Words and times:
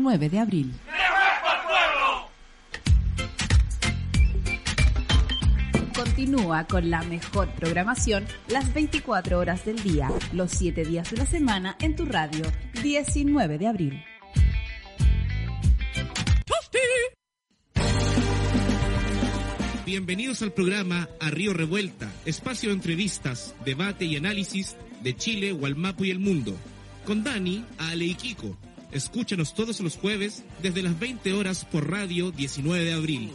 19 0.00 0.30
de 0.30 0.38
abril. 0.38 0.72
Continúa 5.94 6.66
con 6.66 6.88
la 6.88 7.02
mejor 7.02 7.50
programación 7.50 8.24
las 8.48 8.72
24 8.72 9.38
horas 9.38 9.66
del 9.66 9.82
día, 9.82 10.10
los 10.32 10.52
7 10.52 10.86
días 10.86 11.10
de 11.10 11.18
la 11.18 11.26
semana 11.26 11.76
en 11.80 11.96
tu 11.96 12.06
radio, 12.06 12.44
19 12.82 13.58
de 13.58 13.66
abril. 13.66 14.02
Bienvenidos 19.84 20.40
al 20.40 20.52
programa 20.52 21.08
A 21.20 21.30
Río 21.30 21.52
Revuelta, 21.52 22.10
espacio 22.24 22.70
de 22.70 22.76
entrevistas, 22.76 23.54
debate 23.66 24.06
y 24.06 24.16
análisis 24.16 24.76
de 25.02 25.14
Chile, 25.14 25.52
Gualmapu 25.52 26.04
y 26.04 26.10
el 26.10 26.20
mundo. 26.20 26.56
Con 27.04 27.22
Dani, 27.22 27.64
Ale 27.76 28.06
y 28.06 28.14
Kiko. 28.14 28.56
Escúchanos 28.92 29.54
todos 29.54 29.80
los 29.80 29.96
jueves 29.96 30.44
desde 30.62 30.82
las 30.82 30.98
20 30.98 31.32
horas 31.32 31.64
por 31.64 31.88
radio 31.88 32.30
19 32.32 32.84
de 32.84 32.92
abril. 32.92 33.32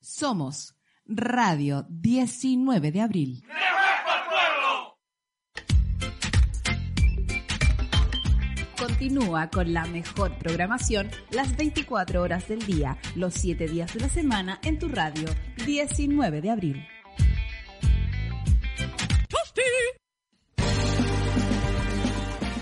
Somos 0.00 0.74
Radio 1.06 1.86
19 1.88 2.92
de 2.92 3.00
abril. 3.00 3.44
Continúa 9.08 9.48
con 9.48 9.72
la 9.72 9.86
mejor 9.86 10.36
programación 10.36 11.08
las 11.30 11.56
24 11.56 12.20
horas 12.20 12.46
del 12.46 12.58
día, 12.66 12.98
los 13.14 13.32
7 13.32 13.66
días 13.66 13.94
de 13.94 14.00
la 14.00 14.10
semana 14.10 14.60
en 14.62 14.78
tu 14.78 14.86
radio, 14.86 15.26
19 15.64 16.42
de 16.42 16.50
abril. 16.50 16.86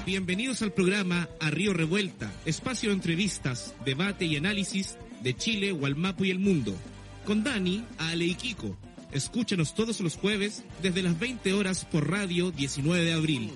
Bienvenidos 0.07 0.63
al 0.63 0.73
programa 0.73 1.29
A 1.41 1.51
Río 1.51 1.73
Revuelta, 1.73 2.31
espacio 2.45 2.91
de 2.91 2.95
entrevistas, 2.95 3.75
debate 3.85 4.27
y 4.27 4.37
análisis 4.37 4.97
de 5.25 5.35
Chile, 5.35 5.73
Gualmapu 5.73 6.27
y 6.27 6.31
el 6.31 6.39
mundo. 6.39 6.77
Con 7.25 7.43
Dani, 7.43 7.85
Ale 7.99 8.25
y 8.25 8.35
Kiko. 8.37 8.77
Escúchanos 9.11 9.75
todos 9.75 10.01
los 10.01 10.17
jueves 10.17 10.63
desde 10.81 11.03
las 11.03 11.19
20 11.19 11.55
horas 11.55 11.85
por 11.87 12.09
radio 12.09 12.53
19 12.53 13.05
de 13.05 13.13
abril. 13.15 13.53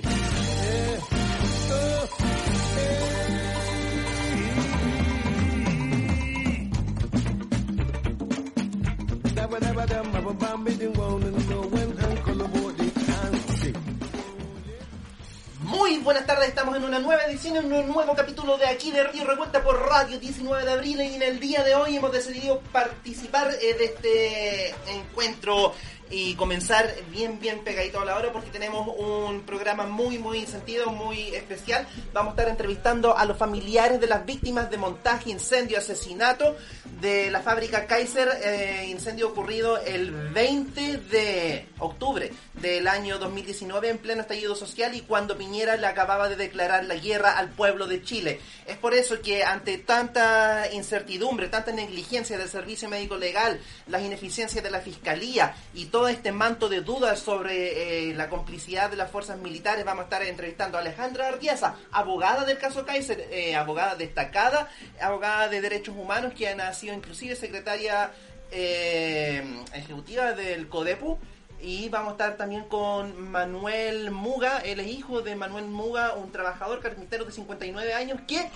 Buenas 16.10 16.26
tardes, 16.26 16.48
estamos 16.48 16.76
en 16.76 16.82
una 16.82 16.98
nueva 16.98 17.22
edición, 17.22 17.56
en 17.58 17.72
un 17.72 17.86
nuevo 17.86 18.16
capítulo 18.16 18.58
de 18.58 18.66
aquí 18.66 18.90
de 18.90 19.04
Río 19.04 19.24
Revuelta 19.24 19.62
por 19.62 19.80
Radio 19.80 20.18
19 20.18 20.64
de 20.64 20.72
abril. 20.72 21.00
Y 21.02 21.14
en 21.14 21.22
el 21.22 21.38
día 21.38 21.62
de 21.62 21.76
hoy 21.76 21.98
hemos 21.98 22.10
decidido 22.10 22.58
participar 22.72 23.54
eh, 23.62 23.74
de 23.74 23.84
este 23.84 24.74
encuentro 24.92 25.72
y 26.10 26.34
comenzar 26.34 26.92
bien, 27.10 27.38
bien 27.38 27.62
pegadito 27.62 28.00
a 28.00 28.04
la 28.04 28.16
hora 28.16 28.32
porque 28.32 28.50
tenemos 28.50 28.88
un 28.98 29.42
programa 29.42 29.86
muy, 29.86 30.18
muy 30.18 30.44
sentido, 30.44 30.90
muy 30.90 31.34
especial. 31.34 31.86
Vamos 32.12 32.32
a 32.32 32.36
estar 32.36 32.48
entrevistando 32.48 33.16
a 33.16 33.24
los 33.24 33.36
familiares 33.36 34.00
de 34.00 34.08
las 34.08 34.26
víctimas 34.26 34.70
de 34.70 34.76
montaje, 34.76 35.30
incendio, 35.30 35.78
asesinato 35.78 36.56
de 37.00 37.30
la 37.30 37.40
fábrica 37.40 37.86
Kaiser, 37.86 38.28
eh, 38.42 38.86
incendio 38.90 39.28
ocurrido 39.28 39.78
el 39.78 40.10
20 40.10 40.98
de 40.98 41.68
octubre 41.78 42.32
del 42.54 42.88
año 42.88 43.18
2019 43.18 43.88
en 43.88 43.98
pleno 43.98 44.22
estallido 44.22 44.54
social 44.54 44.94
y 44.94 45.02
cuando 45.02 45.38
Piñera 45.38 45.76
le 45.76 45.86
acababa 45.86 46.28
de 46.28 46.36
declarar 46.36 46.84
la 46.84 46.96
guerra 46.96 47.38
al 47.38 47.50
pueblo 47.50 47.86
de 47.86 48.02
Chile. 48.02 48.40
Es 48.66 48.76
por 48.76 48.94
eso 48.94 49.20
que 49.22 49.44
ante 49.44 49.78
tanta 49.78 50.72
incertidumbre, 50.72 51.48
tanta 51.48 51.72
negligencia 51.72 52.36
del 52.36 52.48
servicio 52.48 52.88
médico 52.88 53.16
legal, 53.16 53.60
las 53.86 54.02
ineficiencias 54.02 54.62
de 54.62 54.70
la 54.70 54.80
fiscalía 54.80 55.54
y 55.72 55.86
todo 55.86 55.99
este 56.08 56.32
manto 56.32 56.68
de 56.68 56.80
dudas 56.80 57.18
sobre 57.18 58.10
eh, 58.10 58.14
la 58.14 58.28
complicidad 58.28 58.90
de 58.90 58.96
las 58.96 59.10
fuerzas 59.10 59.38
militares, 59.38 59.84
vamos 59.84 60.02
a 60.02 60.04
estar 60.04 60.22
entrevistando 60.22 60.78
a 60.78 60.80
Alejandra 60.80 61.28
Ardiaza, 61.28 61.76
abogada 61.92 62.44
del 62.44 62.58
caso 62.58 62.84
Kaiser, 62.84 63.28
eh, 63.30 63.56
abogada 63.56 63.94
destacada, 63.94 64.68
abogada 65.00 65.48
de 65.48 65.60
derechos 65.60 65.94
humanos, 65.96 66.32
que 66.34 66.48
ha 66.48 66.74
sido 66.74 66.94
inclusive 66.94 67.36
secretaria 67.36 68.10
eh, 68.50 69.42
ejecutiva 69.74 70.32
del 70.32 70.68
CODEPU. 70.68 71.18
Y 71.62 71.90
vamos 71.90 72.08
a 72.08 72.12
estar 72.12 72.36
también 72.38 72.64
con 72.64 73.30
Manuel 73.30 74.10
Muga, 74.10 74.60
él 74.60 74.80
es 74.80 74.86
hijo 74.86 75.20
de 75.20 75.36
Manuel 75.36 75.66
Muga, 75.66 76.14
un 76.14 76.32
trabajador 76.32 76.80
carpintero 76.80 77.26
de 77.26 77.32
59 77.32 77.92
años 77.92 78.18
que 78.26 78.48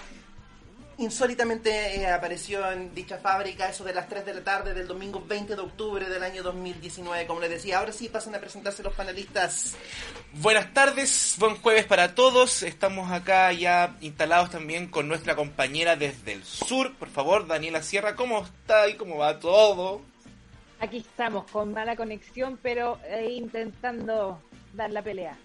insólitamente 0.98 2.00
eh, 2.00 2.06
apareció 2.06 2.70
en 2.70 2.94
dicha 2.94 3.18
fábrica 3.18 3.68
eso 3.68 3.84
de 3.84 3.94
las 3.94 4.08
3 4.08 4.26
de 4.26 4.34
la 4.34 4.44
tarde 4.44 4.74
del 4.74 4.86
domingo 4.86 5.22
20 5.26 5.56
de 5.56 5.60
octubre 5.60 6.08
del 6.08 6.22
año 6.22 6.42
2019, 6.42 7.26
como 7.26 7.40
les 7.40 7.50
decía. 7.50 7.78
Ahora 7.78 7.92
sí 7.92 8.08
pasan 8.08 8.34
a 8.34 8.38
presentarse 8.38 8.82
los 8.82 8.94
panelistas. 8.94 9.76
Buenas 10.34 10.72
tardes, 10.72 11.36
buen 11.38 11.56
jueves 11.56 11.84
para 11.84 12.14
todos. 12.14 12.62
Estamos 12.62 13.10
acá 13.10 13.52
ya 13.52 13.96
instalados 14.00 14.50
también 14.50 14.88
con 14.88 15.08
nuestra 15.08 15.36
compañera 15.36 15.96
desde 15.96 16.32
el 16.32 16.44
sur. 16.44 16.94
Por 16.94 17.08
favor, 17.08 17.46
Daniela 17.46 17.82
Sierra, 17.82 18.14
¿cómo 18.14 18.44
está 18.44 18.88
y 18.88 18.94
cómo 18.94 19.18
va 19.18 19.38
todo? 19.38 20.02
Aquí 20.80 20.98
estamos 20.98 21.50
con 21.50 21.72
mala 21.72 21.96
conexión, 21.96 22.58
pero 22.62 22.98
eh, 23.04 23.30
intentando 23.30 24.40
dar 24.74 24.90
la 24.90 25.02
pelea. 25.02 25.36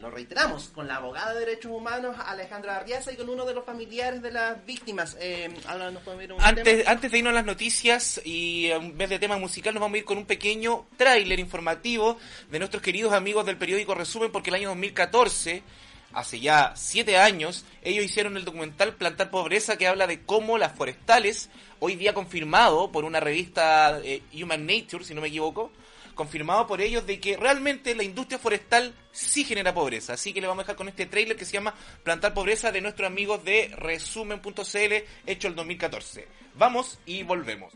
lo 0.00 0.10
reiteramos, 0.10 0.70
con 0.74 0.88
la 0.88 0.96
abogada 0.96 1.34
de 1.34 1.40
derechos 1.40 1.70
humanos 1.70 2.16
Alejandra 2.26 2.76
Arriaza 2.76 3.12
y 3.12 3.16
con 3.16 3.28
uno 3.28 3.44
de 3.44 3.54
los 3.54 3.64
familiares 3.64 4.22
de 4.22 4.32
las 4.32 4.64
víctimas. 4.66 5.16
Eh, 5.20 5.48
ahora 5.66 5.90
nos 5.90 6.02
podemos 6.02 6.24
ir 6.24 6.32
un 6.32 6.40
Antes, 6.42 6.64
tema. 6.64 6.90
antes 6.90 7.10
de 7.12 7.18
irnos 7.18 7.30
a 7.30 7.34
las 7.34 7.44
noticias 7.44 8.20
y 8.24 8.70
en 8.70 8.96
vez 8.98 9.08
de 9.08 9.18
tema 9.18 9.38
musical 9.38 9.74
nos 9.74 9.80
vamos 9.80 9.94
a 9.94 9.98
ir 9.98 10.04
con 10.04 10.18
un 10.18 10.26
pequeño 10.26 10.86
tráiler 10.96 11.38
informativo 11.38 12.18
de 12.50 12.58
nuestros 12.58 12.82
queridos 12.82 13.12
amigos 13.12 13.46
del 13.46 13.56
periódico 13.56 13.94
Resumen 13.94 14.32
porque 14.32 14.50
el 14.50 14.56
año 14.56 14.68
2014, 14.70 15.62
hace 16.14 16.40
ya 16.40 16.72
siete 16.76 17.16
años, 17.16 17.64
ellos 17.82 18.04
hicieron 18.04 18.36
el 18.36 18.44
documental 18.44 18.94
Plantar 18.94 19.30
Pobreza 19.30 19.76
que 19.76 19.86
habla 19.86 20.06
de 20.06 20.22
cómo 20.22 20.58
las 20.58 20.72
forestales, 20.72 21.50
hoy 21.80 21.96
día 21.96 22.14
confirmado 22.14 22.90
por 22.92 23.04
una 23.04 23.20
revista 23.20 24.00
eh, 24.02 24.22
Human 24.32 24.66
Nature, 24.66 25.04
si 25.04 25.14
no 25.14 25.20
me 25.20 25.28
equivoco, 25.28 25.70
confirmado 26.14 26.66
por 26.66 26.80
ellos 26.80 27.06
de 27.06 27.20
que 27.20 27.36
realmente 27.36 27.94
la 27.94 28.04
industria 28.04 28.38
forestal 28.38 28.94
sí 29.12 29.44
genera 29.44 29.74
pobreza. 29.74 30.14
Así 30.14 30.32
que 30.32 30.40
le 30.40 30.46
vamos 30.46 30.62
a 30.62 30.64
dejar 30.64 30.76
con 30.76 30.88
este 30.88 31.06
trailer 31.06 31.36
que 31.36 31.44
se 31.44 31.52
llama 31.52 31.74
Plantar 32.02 32.34
Pobreza 32.34 32.72
de 32.72 32.80
nuestros 32.80 33.06
amigos 33.06 33.44
de 33.44 33.72
resumen.cl, 33.76 34.94
hecho 35.26 35.48
el 35.48 35.54
2014. 35.54 36.28
Vamos 36.54 36.98
y 37.04 37.22
volvemos. 37.22 37.72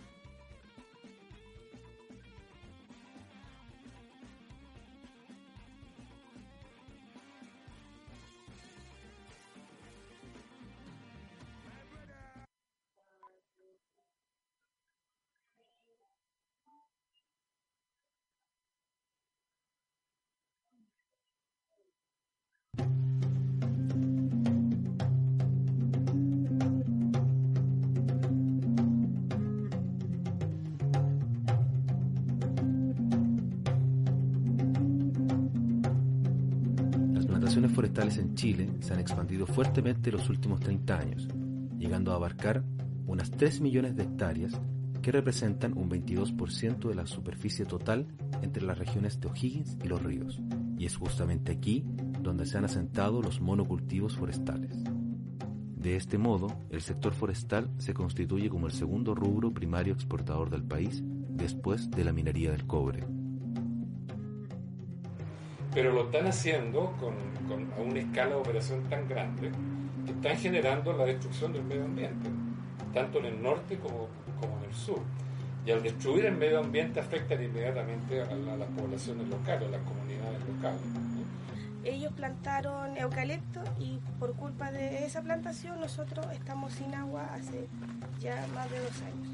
En 38.16 38.34
Chile 38.34 38.70
se 38.80 38.94
han 38.94 39.00
expandido 39.00 39.46
fuertemente 39.46 40.10
en 40.10 40.16
los 40.16 40.30
últimos 40.30 40.60
30 40.60 40.98
años, 40.98 41.28
llegando 41.76 42.12
a 42.12 42.14
abarcar 42.14 42.64
unas 43.06 43.30
3 43.30 43.60
millones 43.60 43.96
de 43.96 44.04
hectáreas 44.04 44.58
que 45.02 45.12
representan 45.12 45.76
un 45.76 45.90
22% 45.90 46.88
de 46.88 46.94
la 46.94 47.06
superficie 47.06 47.66
total 47.66 48.06
entre 48.42 48.62
las 48.62 48.78
regiones 48.78 49.20
de 49.20 49.28
O'Higgins 49.28 49.76
y 49.84 49.88
Los 49.88 50.02
Ríos. 50.02 50.40
Y 50.78 50.86
es 50.86 50.96
justamente 50.96 51.52
aquí 51.52 51.84
donde 52.20 52.46
se 52.46 52.56
han 52.58 52.64
asentado 52.64 53.20
los 53.20 53.40
monocultivos 53.40 54.16
forestales. 54.16 54.74
De 55.76 55.96
este 55.96 56.18
modo, 56.18 56.48
el 56.70 56.80
sector 56.80 57.14
forestal 57.14 57.70
se 57.78 57.94
constituye 57.94 58.48
como 58.48 58.66
el 58.66 58.72
segundo 58.72 59.14
rubro 59.14 59.52
primario 59.52 59.92
exportador 59.92 60.50
del 60.50 60.64
país 60.64 61.02
después 61.04 61.90
de 61.90 62.04
la 62.04 62.12
minería 62.12 62.50
del 62.50 62.66
cobre. 62.66 63.17
Pero 65.78 65.92
lo 65.92 66.06
están 66.06 66.26
haciendo 66.26 66.92
con, 66.98 67.14
a 67.78 67.80
una 67.80 68.00
escala 68.00 68.30
de 68.30 68.34
operación 68.34 68.82
tan 68.90 69.08
grande 69.08 69.52
que 70.04 70.10
están 70.10 70.36
generando 70.36 70.92
la 70.92 71.04
destrucción 71.04 71.52
del 71.52 71.62
medio 71.62 71.84
ambiente, 71.84 72.28
tanto 72.92 73.20
en 73.20 73.26
el 73.26 73.40
norte 73.40 73.78
como, 73.78 74.08
como 74.40 74.58
en 74.58 74.70
el 74.70 74.74
sur. 74.74 74.98
Y 75.64 75.70
al 75.70 75.80
destruir 75.80 76.26
el 76.26 76.36
medio 76.36 76.58
ambiente 76.58 76.98
afectan 76.98 77.40
inmediatamente 77.44 78.20
a, 78.20 78.24
a 78.24 78.56
las 78.56 78.68
poblaciones 78.70 79.28
locales, 79.28 79.68
a 79.68 79.70
las 79.70 79.82
comunidades 79.82 80.40
locales. 80.52 80.80
Ellos 81.84 82.12
plantaron 82.12 82.96
eucalipto 82.96 83.60
y 83.78 84.00
por 84.18 84.34
culpa 84.34 84.72
de 84.72 85.04
esa 85.04 85.22
plantación 85.22 85.78
nosotros 85.78 86.26
estamos 86.32 86.72
sin 86.72 86.92
agua 86.92 87.30
hace 87.32 87.68
ya 88.18 88.44
más 88.52 88.68
de 88.68 88.80
dos 88.80 89.02
años. 89.02 89.28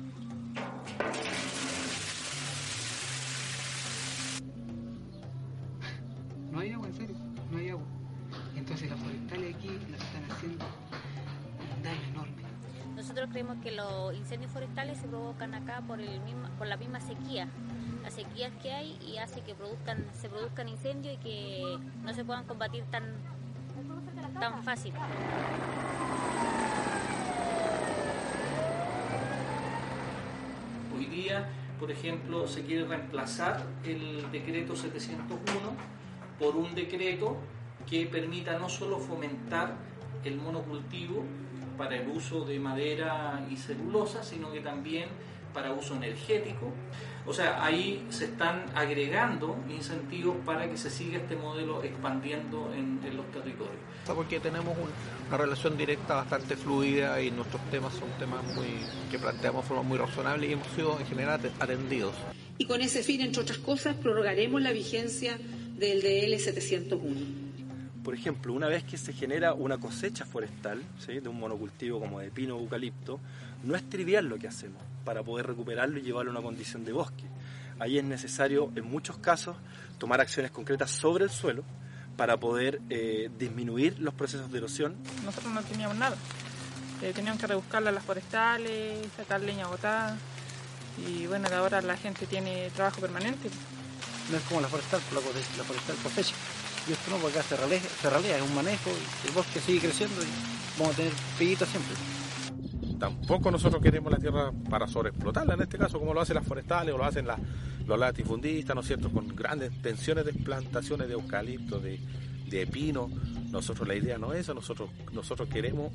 No 6.55 6.61
hay 6.61 6.71
agua, 6.71 6.87
en 6.87 6.95
serio, 6.95 7.17
no 7.51 7.59
hay 7.59 7.69
agua. 7.71 7.85
Y 8.55 8.59
entonces 8.59 8.89
las 8.89 9.01
forestales 9.01 9.57
aquí 9.57 9.69
nos 9.91 10.01
están 10.01 10.31
haciendo 10.31 10.65
un 11.77 11.83
daño 11.83 12.01
enorme. 12.13 12.43
Nosotros 12.95 13.29
creemos 13.33 13.57
que 13.61 13.73
los 13.73 14.15
incendios 14.15 14.53
forestales 14.53 14.99
se 14.99 15.09
provocan 15.09 15.53
acá 15.55 15.83
por, 15.85 16.01
el 16.01 16.21
misma, 16.21 16.51
por 16.57 16.69
la 16.69 16.77
misma 16.77 17.01
sequía. 17.01 17.49
Las 18.05 18.15
sequías 18.15 18.53
que 18.63 18.73
hay 18.73 18.97
y 19.05 19.19
hace 19.19 19.41
que 19.41 19.57
produzcan, 19.57 20.07
se 20.13 20.29
produzcan 20.29 20.69
incendios 20.69 21.15
y 21.15 21.19
que 21.19 21.79
no 22.05 22.15
se 22.15 22.25
puedan 22.25 22.45
combatir 22.45 22.85
tan, 22.85 23.03
tan 24.39 24.63
fácil. 24.63 24.93
Hoy 30.97 31.07
día, 31.07 31.49
por 31.81 31.91
ejemplo, 31.91 32.47
se 32.47 32.63
quiere 32.63 32.85
reemplazar 32.85 33.61
el 33.85 34.31
decreto 34.31 34.77
701 34.77 35.95
por 36.39 36.57
un 36.57 36.75
decreto 36.75 37.37
que 37.89 38.07
permita 38.07 38.59
no 38.59 38.69
solo 38.69 38.99
fomentar 38.99 39.75
el 40.25 40.37
monocultivo 40.37 41.23
para 41.77 41.97
el 41.97 42.09
uso 42.09 42.45
de 42.45 42.59
madera 42.59 43.45
y 43.51 43.57
celulosa, 43.57 44.23
sino 44.23 44.53
que 44.53 44.61
también 44.61 45.09
para 45.53 45.73
uso 45.73 45.95
energético. 45.95 46.73
O 47.27 47.33
sea, 47.33 47.65
ahí 47.65 48.05
se 48.11 48.27
están 48.27 48.65
agregando 48.75 49.57
incentivos 49.71 50.37
para 50.45 50.69
que 50.69 50.77
se 50.77 50.91
siga 50.91 51.19
este 51.19 51.37
modelo 51.37 51.83
expandiendo 51.83 52.73
en, 52.75 53.01
en 53.05 53.17
los 53.17 53.27
territorios. 53.31 53.77
porque 54.07 54.41
tenemos 54.41 54.77
un- 54.77 54.91
una 55.29 55.37
relación 55.39 55.77
directa 55.77 56.17
bastante 56.17 56.57
fluida 56.57 57.21
y 57.23 57.31
nuestros 57.31 57.63
temas 57.71 57.95
son 57.95 58.09
temas 58.19 58.43
muy 58.55 58.67
que 59.11 59.19
planteamos 59.19 59.63
de 59.65 59.69
forma 59.69 59.83
muy 59.83 59.97
razonable 59.99 60.47
y 60.49 60.53
hemos 60.53 60.67
sido 60.69 60.99
en 60.99 61.07
general 61.07 61.41
atendidos. 61.61 62.15
Y 62.59 62.67
con 62.67 62.81
ese 62.83 63.03
fin, 63.03 63.21
entre 63.23 63.43
otras 63.43 63.59
cosas, 63.59 63.95
prorrogaremos 63.97 64.61
la 64.61 64.73
vigencia 64.73 65.39
del 65.77 66.03
DL 66.03 66.39
701. 66.39 67.45
Por 68.03 68.15
ejemplo, 68.15 68.53
una 68.53 68.69
vez 68.69 68.85
que 68.85 68.99
se 68.99 69.13
genera 69.13 69.55
una 69.55 69.79
cosecha 69.79 70.27
forestal 70.27 70.83
¿sí? 70.99 71.21
de 71.21 71.29
un 71.29 71.39
monocultivo 71.39 71.99
como 72.01 72.21
de 72.21 72.31
pino 72.31 72.57
o 72.57 72.61
eucalipto, 72.61 73.19
no 73.63 73.75
es 73.75 73.89
trivial 73.89 74.27
lo 74.27 74.39
que 74.39 74.47
hacemos 74.47 74.83
para 75.05 75.23
poder 75.23 75.47
recuperarlo 75.47 75.99
y 75.99 76.03
llevarlo 76.03 76.31
a 76.31 76.35
una 76.35 76.43
condición 76.43 76.85
de 76.85 76.93
bosque. 76.93 77.25
Ahí 77.79 77.99
es 77.99 78.05
necesario, 78.05 78.71
en 78.77 78.85
muchos 78.85 79.17
casos, 79.19 79.57
tomar 79.99 80.21
acciones 80.21 80.51
concretas 80.51 80.91
sobre 80.91 81.25
el 81.25 81.31
suelo 81.31 81.65
para 82.17 82.37
poder 82.37 82.81
eh, 82.91 83.31
disminuir 83.39 83.99
los 83.99 84.15
procesos 84.15 84.51
de 84.53 84.59
erosión 84.59 84.95
Nosotros 85.25 85.53
no 85.53 85.63
teníamos 85.63 85.97
nada. 85.97 86.17
Eh, 87.03 87.13
teníamos 87.15 87.41
que 87.41 87.47
rebuscarla 87.47 87.91
a 87.91 87.93
las 87.93 88.05
forestales, 88.05 88.99
sacar 89.17 89.41
leña 89.41 89.65
agotada. 89.65 90.17
Y 91.09 91.27
bueno, 91.27 91.49
ahora 91.53 91.83
la 91.83 91.97
gente 91.97 92.27
tiene 92.27 92.71
trabajo 92.71 93.01
permanente. 93.01 93.51
No 94.31 94.37
es 94.39 94.43
como 94.45 94.61
la 94.61 94.69
forestal, 94.69 95.01
la, 95.13 95.21
forestal 95.21 95.97
cosecha. 96.03 96.35
Y 96.89 96.93
esto 96.93 97.11
no, 97.11 97.17
porque 97.19 97.39
acá 97.39 97.49
se 97.49 97.57
ralea, 97.57 97.81
se 97.81 98.11
ralea, 98.11 98.37
es 98.37 98.43
un 98.43 98.55
manejo, 98.55 98.91
y 99.25 99.29
el 99.29 99.35
bosque 99.35 99.61
sigue 99.61 99.81
creciendo 99.81 100.23
y 100.23 100.79
vamos 100.79 100.95
a 100.95 100.97
tener 100.99 101.13
pillitos 101.39 101.69
siempre. 101.69 101.95
Tampoco 102.99 103.51
nosotros 103.51 103.83
queremos 103.83 104.13
la 104.13 104.19
tierra 104.19 104.53
para 104.71 104.87
sobreexplotarla, 104.87 105.55
en 105.55 105.63
este 105.63 105.79
caso, 105.79 105.99
como 105.99 106.15
lo 106.15 106.21
hacen 106.21 106.35
las 106.37 106.47
forestales 106.47 106.95
o 106.95 106.99
lo 106.99 107.05
hacen 107.05 107.27
las- 107.27 107.41
los 107.87 107.99
latifundistas, 107.99 108.75
¿no 108.75 108.81
es 108.83 108.87
cierto?, 108.87 109.11
con 109.11 109.29
grandes 109.29 109.71
tensiones 109.83 110.25
de 110.25 110.33
plantaciones 110.33 111.09
de 111.09 111.15
eucalipto, 111.15 111.81
de, 111.81 111.99
de 112.49 112.67
pino. 112.67 113.11
Nosotros 113.51 113.87
la 113.87 113.95
idea 113.95 114.17
no 114.19 114.33
es 114.33 114.41
esa, 114.41 114.55
nosotros, 114.55 114.91
nosotros 115.13 115.49
queremos, 115.49 115.93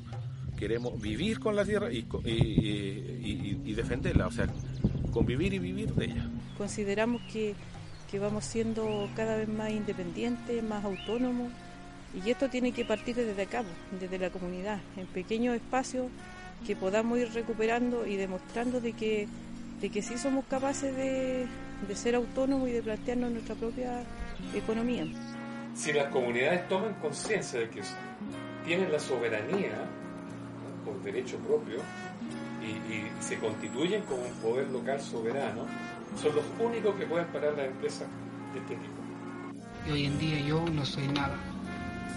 queremos 0.58 1.00
vivir 1.00 1.40
con 1.40 1.56
la 1.56 1.64
tierra 1.64 1.92
y, 1.92 2.02
co- 2.04 2.22
y- 2.24 2.30
y- 2.30 3.60
y- 3.64 3.70
y 3.70 3.74
defenderla, 3.74 4.26
o 4.26 4.30
sea, 4.32 4.46
convivir 5.12 5.52
y 5.54 5.58
vivir 5.58 5.92
de 5.94 6.04
ella. 6.06 6.28
Consideramos 6.58 7.22
que, 7.32 7.54
que 8.10 8.18
vamos 8.18 8.44
siendo 8.44 9.08
cada 9.14 9.36
vez 9.36 9.48
más 9.48 9.70
independientes, 9.70 10.62
más 10.62 10.84
autónomos, 10.84 11.52
y 12.12 12.28
esto 12.28 12.48
tiene 12.48 12.72
que 12.72 12.84
partir 12.84 13.14
desde 13.14 13.40
acá, 13.40 13.62
desde 14.00 14.18
la 14.18 14.30
comunidad, 14.30 14.80
en 14.96 15.06
pequeños 15.06 15.54
espacios 15.54 16.08
que 16.66 16.74
podamos 16.74 17.18
ir 17.18 17.32
recuperando 17.32 18.06
y 18.06 18.16
demostrando 18.16 18.80
de 18.80 18.92
que, 18.94 19.28
de 19.80 19.90
que 19.90 20.02
sí 20.02 20.18
somos 20.18 20.44
capaces 20.46 20.94
de, 20.96 21.46
de 21.86 21.96
ser 21.96 22.16
autónomos 22.16 22.68
y 22.68 22.72
de 22.72 22.82
plantearnos 22.82 23.30
nuestra 23.30 23.54
propia 23.54 24.02
economía. 24.54 25.06
Si 25.74 25.92
las 25.92 26.08
comunidades 26.08 26.68
toman 26.68 26.94
conciencia 26.94 27.60
de 27.60 27.70
que 27.70 27.80
tienen 28.66 28.90
la 28.90 28.98
soberanía 28.98 29.88
por 30.84 31.00
derecho 31.02 31.38
propio 31.38 31.78
y 32.62 33.22
se 33.22 33.38
constituyen 33.38 34.02
como 34.02 34.22
un 34.22 34.34
poder 34.42 34.68
local 34.68 35.00
soberano, 35.00 35.66
son 36.16 36.34
los 36.36 36.44
únicos 36.58 36.94
que 36.96 37.06
pueden 37.06 37.26
parar 37.28 37.54
las 37.54 37.66
empresas 37.66 38.08
de 38.52 38.60
este 38.60 38.74
tipo. 38.76 39.00
Y 39.86 39.90
hoy 39.92 40.04
en 40.06 40.18
día 40.18 40.40
yo 40.40 40.64
no 40.72 40.84
soy 40.84 41.08
nada. 41.08 41.36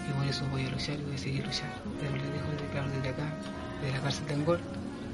Y 0.08 0.12
por 0.12 0.26
eso 0.26 0.44
voy 0.50 0.66
a 0.66 0.70
luchar 0.70 0.98
y 0.98 1.02
voy 1.02 1.14
a 1.14 1.18
seguir 1.18 1.46
luchando. 1.46 1.76
Pero 2.00 2.12
les 2.16 2.32
dejo 2.32 2.50
de 2.50 2.68
claro 2.72 2.88
desde 2.90 3.08
acá, 3.08 3.24
desde 3.80 3.96
la 3.96 4.02
cárcel 4.02 4.26
de 4.26 4.34
Angol, 4.34 4.60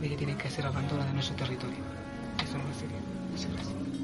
de 0.01 0.09
que 0.09 0.17
tienen 0.17 0.37
que 0.37 0.49
hacer 0.49 0.67
abandono 0.67 1.05
de 1.05 1.13
nuestro 1.13 1.37
territorio. 1.37 1.79
Eso 2.43 2.59
no 2.59 2.75
sería. 2.75 2.99
Muchas 3.31 3.53
gracias. 3.53 4.00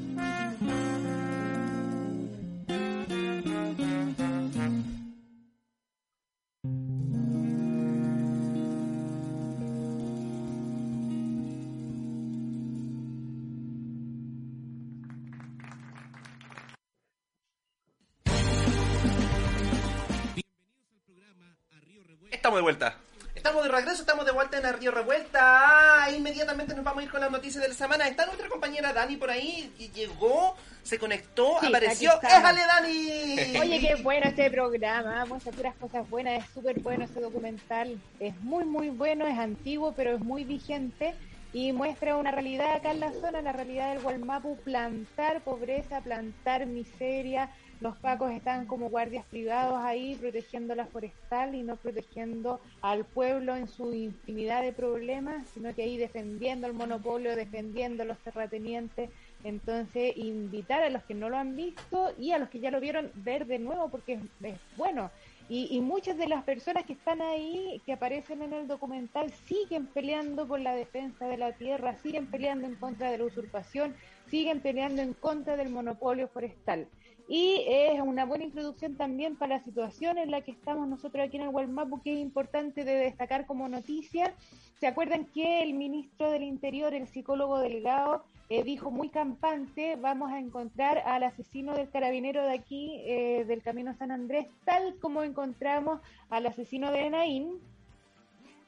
Dani 29.07 29.17
por 29.17 29.29
ahí, 29.29 29.71
y 29.79 29.89
llegó, 29.89 30.55
se 30.83 30.99
conectó, 30.99 31.57
Sí, 31.61 31.67
apareció. 31.67 32.11
¡Éjale, 32.21 32.59
Dani! 32.65 33.57
Oye, 33.61 33.79
qué 33.79 33.95
bueno 34.03 34.27
este 34.27 34.51
programa, 34.51 35.25
muestran 35.25 35.55
puras 35.55 35.75
cosas 35.75 36.09
buenas, 36.09 36.43
es 36.43 36.49
súper 36.53 36.79
bueno 36.81 37.05
este 37.05 37.21
documental, 37.21 37.97
es 38.19 38.37
muy 38.41 38.65
muy 38.65 38.89
bueno, 38.89 39.25
es 39.25 39.37
antiguo 39.37 39.93
pero 39.95 40.15
es 40.15 40.19
muy 40.19 40.43
vigente 40.43 41.13
y 41.53 41.71
muestra 41.71 42.17
una 42.17 42.31
realidad 42.31 42.75
acá 42.75 42.91
en 42.91 42.99
la 42.99 43.11
zona, 43.13 43.41
la 43.41 43.51
realidad 43.51 43.93
del 43.93 44.03
Gualmapu, 44.03 44.57
plantar 44.57 45.41
pobreza, 45.41 46.01
plantar 46.01 46.65
miseria, 46.65 47.49
los 47.79 47.95
pacos 47.97 48.31
están 48.31 48.65
como 48.65 48.89
guardias 48.89 49.25
privados 49.25 49.77
ahí 49.77 50.15
protegiendo 50.15 50.73
la 50.73 50.87
forestal 50.87 51.53
y 51.53 51.61
no 51.61 51.75
protegiendo 51.75 52.59
al 52.81 53.05
pueblo 53.05 53.55
en 53.55 53.67
su 53.67 53.93
infinidad 53.93 54.63
de 54.63 54.73
problemas, 54.73 55.47
sino 55.53 55.73
que 55.75 55.83
ahí 55.83 55.97
defendiendo 55.97 56.65
el 56.65 56.73
monopolio, 56.73 57.35
defendiendo 57.35 58.03
los 58.03 58.17
terratenientes, 58.19 59.11
entonces, 59.43 60.17
invitar 60.17 60.81
a 60.81 60.89
los 60.89 61.03
que 61.03 61.13
no 61.13 61.29
lo 61.29 61.37
han 61.37 61.55
visto 61.55 62.13
y 62.17 62.31
a 62.31 62.39
los 62.39 62.49
que 62.49 62.59
ya 62.59 62.71
lo 62.71 62.79
vieron 62.79 63.11
ver 63.13 63.45
de 63.45 63.59
nuevo 63.59 63.89
porque 63.89 64.19
es 64.41 64.55
bueno. 64.75 65.11
Y, 65.49 65.67
y 65.75 65.79
muchas 65.79 66.17
de 66.17 66.27
las 66.27 66.43
personas 66.43 66.85
que 66.85 66.93
están 66.93 67.21
ahí, 67.21 67.81
que 67.85 67.93
aparecen 67.93 68.41
en 68.41 68.53
el 68.53 68.67
documental, 68.67 69.31
siguen 69.47 69.87
peleando 69.87 70.47
por 70.47 70.59
la 70.59 70.75
defensa 70.75 71.25
de 71.25 71.37
la 71.37 71.53
tierra, 71.53 71.97
siguen 72.03 72.27
peleando 72.27 72.67
en 72.67 72.75
contra 72.75 73.09
de 73.11 73.17
la 73.17 73.25
usurpación, 73.25 73.95
siguen 74.29 74.59
peleando 74.59 75.01
en 75.01 75.13
contra 75.13 75.55
del 75.55 75.69
monopolio 75.69 76.27
forestal. 76.27 76.87
Y 77.29 77.65
es 77.67 77.99
una 77.99 78.25
buena 78.25 78.45
introducción 78.45 78.95
también 78.95 79.35
para 79.35 79.57
la 79.57 79.63
situación 79.63 80.17
en 80.17 80.31
la 80.31 80.41
que 80.41 80.51
estamos 80.51 80.87
nosotros 80.87 81.25
aquí 81.25 81.35
en 81.35 81.43
el 81.43 81.49
Gualmapu, 81.49 82.01
que 82.01 82.13
es 82.13 82.19
importante 82.19 82.85
de 82.85 82.95
destacar 82.95 83.45
como 83.45 83.67
noticia. 83.67 84.33
¿Se 84.79 84.87
acuerdan 84.87 85.25
que 85.25 85.61
el 85.61 85.73
ministro 85.73 86.31
del 86.31 86.43
Interior, 86.43 86.93
el 86.93 87.07
psicólogo 87.07 87.59
Delgado, 87.59 88.23
eh, 88.49 88.63
dijo 88.63 88.91
muy 88.91 89.09
campante, 89.09 89.97
vamos 89.97 90.31
a 90.31 90.39
encontrar 90.39 90.99
al 90.99 91.23
asesino 91.23 91.73
del 91.73 91.89
carabinero 91.89 92.43
de 92.43 92.53
aquí, 92.53 93.01
eh, 93.05 93.43
del 93.45 93.61
Camino 93.61 93.93
San 93.95 94.11
Andrés, 94.11 94.47
tal 94.63 94.97
como 94.99 95.23
encontramos 95.23 95.99
al 96.29 96.45
asesino 96.45 96.91
de 96.91 97.07
Enaín, 97.07 97.59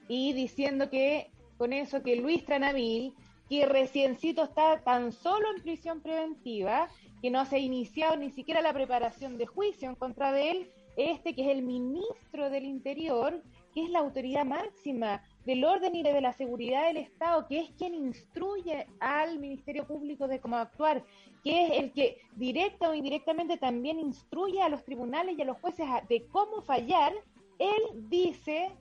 y 0.09 0.33
diciendo 0.33 0.89
que 0.89 1.29
con 1.57 1.71
eso 1.71 2.03
que 2.03 2.17
Luis 2.17 2.45
Tranamil, 2.45 3.13
que 3.47 3.65
reciencito 3.65 4.43
está 4.43 4.81
tan 4.81 5.11
solo 5.11 5.47
en 5.55 5.61
prisión 5.61 6.01
preventiva, 6.01 6.89
que 7.21 7.31
no 7.31 7.45
se 7.45 7.57
ha 7.57 7.59
iniciado 7.59 8.17
ni 8.17 8.31
siquiera 8.31 8.61
la 8.61 8.73
preparación 8.73 9.37
de 9.37 9.45
juicio 9.45 9.89
en 9.89 9.95
contra 9.95 10.31
de 10.31 10.51
él, 10.51 10.71
este 10.97 11.33
que 11.33 11.43
es 11.43 11.49
el 11.49 11.63
ministro 11.63 12.49
del 12.49 12.65
Interior, 12.65 13.41
que 13.73 13.83
es 13.83 13.89
la 13.89 13.99
autoridad 13.99 14.45
máxima 14.45 15.23
del 15.45 15.63
orden 15.63 15.95
y 15.95 16.03
de 16.03 16.21
la 16.21 16.33
seguridad 16.33 16.87
del 16.87 16.97
Estado, 16.97 17.47
que 17.47 17.59
es 17.59 17.69
quien 17.71 17.93
instruye 17.93 18.87
al 18.99 19.39
Ministerio 19.39 19.85
Público 19.85 20.27
de 20.27 20.39
cómo 20.39 20.57
actuar, 20.57 21.03
que 21.43 21.65
es 21.65 21.71
el 21.83 21.91
que 21.91 22.17
directa 22.35 22.89
o 22.89 22.93
indirectamente 22.93 23.57
también 23.57 23.99
instruye 23.99 24.61
a 24.61 24.69
los 24.69 24.83
tribunales 24.83 25.37
y 25.37 25.41
a 25.41 25.45
los 25.45 25.57
jueces 25.57 25.87
de 26.07 26.25
cómo 26.27 26.61
fallar, 26.61 27.13
él 27.57 28.09
dice 28.09 28.71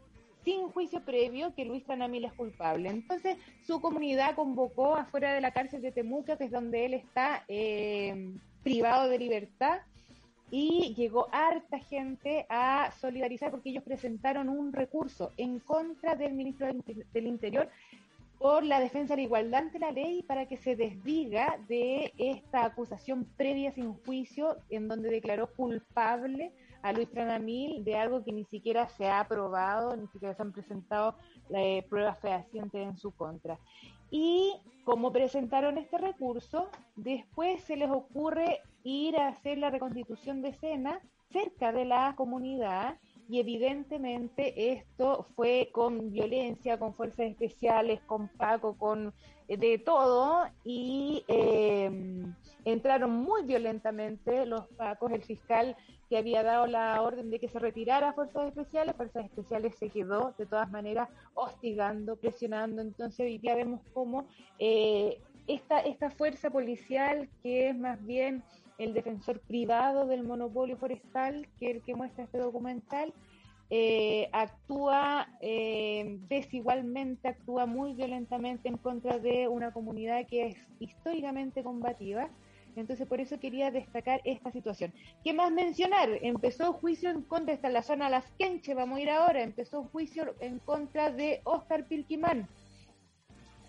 sin 0.44 0.68
juicio 0.70 1.04
previo 1.04 1.54
que 1.54 1.64
Luis 1.64 1.84
Tranamil 1.84 2.24
es 2.24 2.32
culpable. 2.32 2.88
Entonces, 2.88 3.36
su 3.66 3.80
comunidad 3.80 4.34
convocó 4.34 4.96
afuera 4.96 5.34
de 5.34 5.40
la 5.40 5.50
cárcel 5.50 5.82
de 5.82 5.92
Temuca, 5.92 6.38
que 6.38 6.44
es 6.44 6.50
donde 6.50 6.86
él 6.86 6.94
está 6.94 7.44
eh, 7.48 8.34
privado 8.62 9.08
de 9.08 9.18
libertad, 9.18 9.80
y 10.50 10.94
llegó 10.94 11.28
harta 11.32 11.78
gente 11.78 12.46
a 12.48 12.90
solidarizar 13.00 13.50
porque 13.50 13.70
ellos 13.70 13.84
presentaron 13.84 14.48
un 14.48 14.72
recurso 14.72 15.32
en 15.36 15.58
contra 15.60 16.14
del 16.14 16.32
ministro 16.34 16.66
del, 16.66 16.76
Inter- 16.76 17.06
del 17.12 17.26
Interior 17.26 17.68
por 18.38 18.64
la 18.64 18.78
defensa 18.80 19.14
de 19.14 19.22
la 19.22 19.26
igualdad 19.26 19.62
ante 19.62 19.78
la 19.80 19.90
ley 19.90 20.22
para 20.22 20.46
que 20.46 20.56
se 20.56 20.76
desdiga 20.76 21.58
de 21.68 22.12
esta 22.18 22.64
acusación 22.64 23.24
previa 23.36 23.72
sin 23.72 23.94
juicio 23.94 24.56
en 24.70 24.86
donde 24.88 25.10
declaró 25.10 25.52
culpable 25.54 26.52
a 26.82 26.92
Luis 26.92 27.10
Tranamil 27.10 27.84
de 27.84 27.96
algo 27.96 28.24
que 28.24 28.32
ni 28.32 28.44
siquiera 28.44 28.88
se 28.88 29.06
ha 29.08 29.20
aprobado, 29.20 29.96
ni 29.96 30.06
siquiera 30.08 30.34
se 30.34 30.42
han 30.42 30.52
presentado 30.52 31.16
eh, 31.50 31.84
pruebas 31.88 32.18
fehacientes 32.20 32.86
en 32.86 32.96
su 32.96 33.10
contra. 33.12 33.58
Y 34.10 34.54
como 34.84 35.12
presentaron 35.12 35.76
este 35.76 35.98
recurso, 35.98 36.68
después 36.96 37.62
se 37.64 37.76
les 37.76 37.90
ocurre 37.90 38.60
ir 38.82 39.18
a 39.18 39.28
hacer 39.28 39.58
la 39.58 39.70
reconstitución 39.70 40.40
de 40.40 40.50
escena 40.50 41.00
cerca 41.30 41.72
de 41.72 41.84
la 41.84 42.14
comunidad 42.16 42.96
y 43.28 43.40
evidentemente 43.40 44.72
esto 44.72 45.26
fue 45.36 45.68
con 45.72 46.10
violencia, 46.10 46.78
con 46.78 46.94
fuerzas 46.94 47.26
especiales, 47.26 48.00
con 48.06 48.28
Paco, 48.28 48.78
con 48.78 49.12
de 49.48 49.78
todo 49.78 50.44
y 50.62 51.24
eh, 51.28 51.90
entraron 52.64 53.10
muy 53.10 53.44
violentamente 53.44 54.44
los 54.44 54.66
Pacos, 54.68 55.12
el 55.12 55.22
fiscal 55.22 55.76
que 56.08 56.18
había 56.18 56.42
dado 56.42 56.66
la 56.66 57.00
orden 57.02 57.30
de 57.30 57.38
que 57.38 57.48
se 57.48 57.58
retirara 57.58 58.12
fuerzas 58.12 58.48
especiales, 58.48 58.96
fuerzas 58.96 59.24
especiales 59.26 59.74
se 59.76 59.90
quedó 59.90 60.34
de 60.38 60.46
todas 60.46 60.70
maneras 60.70 61.08
hostigando, 61.34 62.16
presionando, 62.16 62.82
entonces 62.82 63.20
hoy 63.20 63.38
día 63.38 63.54
vemos 63.54 63.80
cómo 63.92 64.26
eh, 64.58 65.20
esta, 65.46 65.80
esta 65.80 66.10
fuerza 66.10 66.50
policial 66.50 67.28
que 67.42 67.70
es 67.70 67.78
más 67.78 68.04
bien 68.04 68.42
el 68.78 68.94
defensor 68.94 69.40
privado 69.40 70.06
del 70.06 70.22
monopolio 70.22 70.76
forestal, 70.76 71.48
que 71.58 71.72
el 71.72 71.82
que 71.82 71.94
muestra 71.94 72.24
este 72.24 72.38
documental, 72.38 73.12
eh, 73.70 74.30
actúa 74.32 75.28
eh, 75.40 76.18
desigualmente, 76.28 77.28
actúa 77.28 77.66
muy 77.66 77.92
violentamente 77.92 78.68
en 78.68 78.78
contra 78.78 79.18
de 79.18 79.46
una 79.46 79.72
comunidad 79.72 80.26
que 80.26 80.46
es 80.46 80.56
históricamente 80.80 81.62
combativa. 81.62 82.30
Entonces, 82.76 83.06
por 83.08 83.20
eso 83.20 83.40
quería 83.40 83.70
destacar 83.70 84.20
esta 84.24 84.52
situación. 84.52 84.92
¿Qué 85.24 85.32
más 85.32 85.50
mencionar? 85.50 86.08
Empezó 86.22 86.72
juicio 86.72 87.10
en 87.10 87.22
contra, 87.22 87.52
está 87.52 87.68
la 87.68 87.82
zona 87.82 88.08
Las 88.08 88.24
Quenche, 88.38 88.74
vamos 88.74 88.98
a 88.98 89.02
ir 89.02 89.10
ahora, 89.10 89.42
empezó 89.42 89.84
juicio 89.84 90.34
en 90.40 90.60
contra 90.60 91.10
de 91.10 91.40
Oscar 91.44 91.86
Pilquimán. 91.86 92.48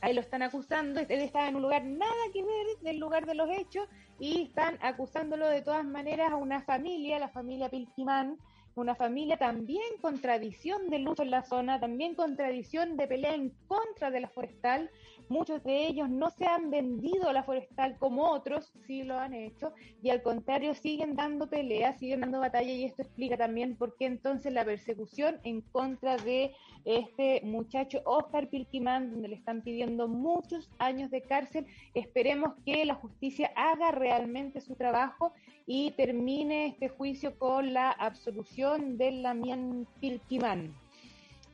Ahí 0.02 0.14
lo 0.14 0.22
están 0.22 0.44
acusando, 0.44 1.02
él 1.02 1.22
estaba 1.22 1.50
en 1.50 1.56
un 1.56 1.64
lugar 1.64 1.84
nada 1.84 2.14
que 2.32 2.42
ver 2.42 2.68
del 2.84 3.00
lugar 3.00 3.26
de 3.26 3.34
los 3.34 3.50
hechos 3.50 3.86
y 4.18 4.44
están 4.44 4.78
acusándolo 4.82 5.48
de 5.48 5.62
todas 5.62 5.84
maneras 5.84 6.32
a 6.32 6.38
una 6.38 6.62
familia, 6.62 7.20
la 7.20 7.30
familia 7.30 7.68
Pilquimán, 7.68 8.38
una 8.80 8.96
familia 8.96 9.38
también 9.38 9.84
con 10.02 10.20
tradición 10.20 10.90
de 10.90 11.00
lucha 11.00 11.24
en 11.24 11.32
la 11.32 11.44
zona, 11.44 11.80
también 11.80 12.16
con 12.16 12.36
tradición 12.36 12.98
de 12.98 13.08
pelea 13.08 13.36
en 13.36 13.50
contra 13.68 14.12
de 14.12 14.22
la 14.22 14.30
forestal. 14.30 14.90
Muchos 15.30 15.64
de 15.64 15.86
ellos 15.86 16.10
no 16.10 16.32
se 16.32 16.46
han 16.46 16.72
vendido 16.72 17.30
a 17.30 17.34
la 17.34 17.44
forestal 17.44 17.98
como 18.00 18.32
otros 18.32 18.74
sí 18.88 19.04
lo 19.04 19.18
han 19.18 19.36
hecho 19.36 19.74
y 20.02 20.10
al 20.10 20.24
contrario 20.24 20.74
siguen 20.74 21.16
dando 21.16 21.48
pelea, 21.48 21.94
siguen 21.94 22.22
dando 22.22 22.40
batalla 22.40 22.72
y 22.72 22.84
esto 22.84 23.04
explica 23.04 23.38
también 23.38 23.76
por 23.76 23.96
qué 23.96 24.08
entonces 24.08 24.52
la 24.52 24.66
persecución 24.66 25.40
en 25.44 25.62
contra 25.62 26.18
de 26.18 26.52
este 26.84 27.42
muchacho 27.44 28.02
Oscar 28.06 28.50
Pilquimán, 28.50 29.12
donde 29.12 29.28
le 29.28 29.36
están 29.36 29.62
pidiendo 29.62 30.08
muchos 30.08 30.72
años 30.80 31.12
de 31.12 31.22
cárcel. 31.22 31.68
Esperemos 31.94 32.54
que 32.66 32.84
la 32.86 32.96
justicia 32.96 33.52
haga 33.56 33.92
realmente 33.92 34.62
su 34.62 34.76
trabajo 34.76 35.34
y 35.68 35.92
termine 35.92 36.66
este 36.66 36.90
juicio 36.90 37.38
con 37.38 37.74
la 37.74 37.92
absolución 37.92 38.98
del 38.98 39.22
Lamien 39.22 39.86
Pilquimán. 40.00 40.74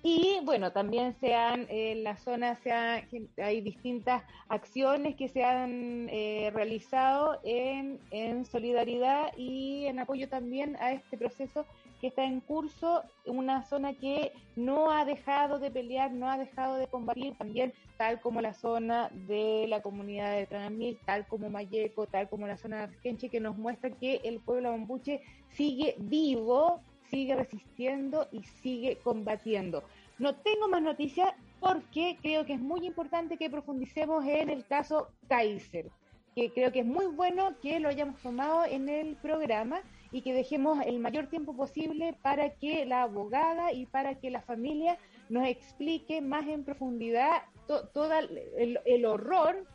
Y 0.08 0.38
bueno, 0.44 0.72
también 0.72 1.16
se 1.20 1.34
han, 1.34 1.66
en 1.68 2.04
la 2.04 2.16
zona 2.18 2.58
se 2.58 2.72
ha- 2.72 3.04
hay 3.38 3.62
distintas 3.62 4.22
acciones 4.50 5.16
que 5.16 5.30
se 5.30 5.44
han 5.44 6.08
eh, 6.12 6.52
realizado 6.54 7.40
en, 7.44 8.00
en 8.12 8.46
solidaridad 8.46 9.36
y 9.36 9.88
en 9.88 9.98
apoyo 9.98 10.30
también 10.30 10.76
a 10.80 10.92
este 10.92 11.18
proceso 11.18 11.66
que 12.00 12.06
está 12.10 12.24
en 12.24 12.40
curso, 12.42 13.02
una 13.26 13.64
zona 13.64 13.96
que 13.96 14.32
no 14.56 14.92
ha 14.92 15.06
dejado 15.06 15.58
de 15.58 15.72
pelear, 15.72 16.12
no 16.12 16.30
ha 16.30 16.38
dejado 16.38 16.76
de 16.76 16.86
combatir, 16.86 17.36
también 17.40 17.74
tal 17.98 18.22
como 18.22 18.42
la 18.42 18.54
zona 18.54 19.10
de 19.28 19.66
la 19.68 19.82
comunidad 19.82 20.36
de 20.36 20.46
Tranamil, 20.46 21.00
tal 21.08 21.26
como 21.26 21.50
Mayeco, 21.50 22.06
tal 22.06 22.30
como 22.30 22.46
la 22.46 22.58
zona 22.58 22.78
de 22.78 22.84
Argenche, 22.94 23.30
que 23.30 23.40
nos 23.40 23.58
muestra 23.58 23.90
que 23.90 24.22
el 24.24 24.40
pueblo 24.40 24.70
mambuche 24.72 25.22
sigue 25.50 25.96
vivo, 25.98 26.80
sigue 27.10 27.36
resistiendo 27.36 28.28
y 28.32 28.44
sigue 28.44 28.98
combatiendo. 29.04 29.84
No 30.20 30.36
tengo 30.36 30.68
más 30.70 30.82
noticias 30.82 31.34
porque 31.60 32.18
creo 32.22 32.46
que 32.46 32.54
es 32.54 32.60
muy 32.62 32.86
importante 32.86 33.38
que 33.38 33.50
profundicemos 33.50 34.26
en 34.26 34.50
el 34.50 34.66
caso 34.66 35.10
Kaiser, 35.28 35.90
que 36.36 36.52
creo 36.52 36.72
que 36.72 36.80
es 36.80 36.86
muy 36.86 37.08
bueno 37.08 37.56
que 37.62 37.80
lo 37.80 37.90
hayamos 37.90 38.22
tomado 38.22 38.66
en 38.66 38.90
el 38.90 39.16
programa 39.16 39.82
y 40.12 40.22
que 40.22 40.34
dejemos 40.34 40.80
el 40.86 41.00
mayor 41.00 41.28
tiempo 41.28 41.56
posible 41.56 42.16
para 42.22 42.50
que 42.52 42.86
la 42.86 43.04
abogada 43.04 43.74
y 43.74 43.86
para 43.86 44.16
que 44.16 44.30
la 44.30 44.42
familia 44.42 44.98
nos 45.30 45.48
explique 45.48 46.22
más 46.22 46.48
en 46.48 46.64
profundidad 46.64 47.44
to- 47.68 47.88
todo 47.90 48.14
el, 48.20 48.80
el 48.86 49.06
horror 49.06 49.66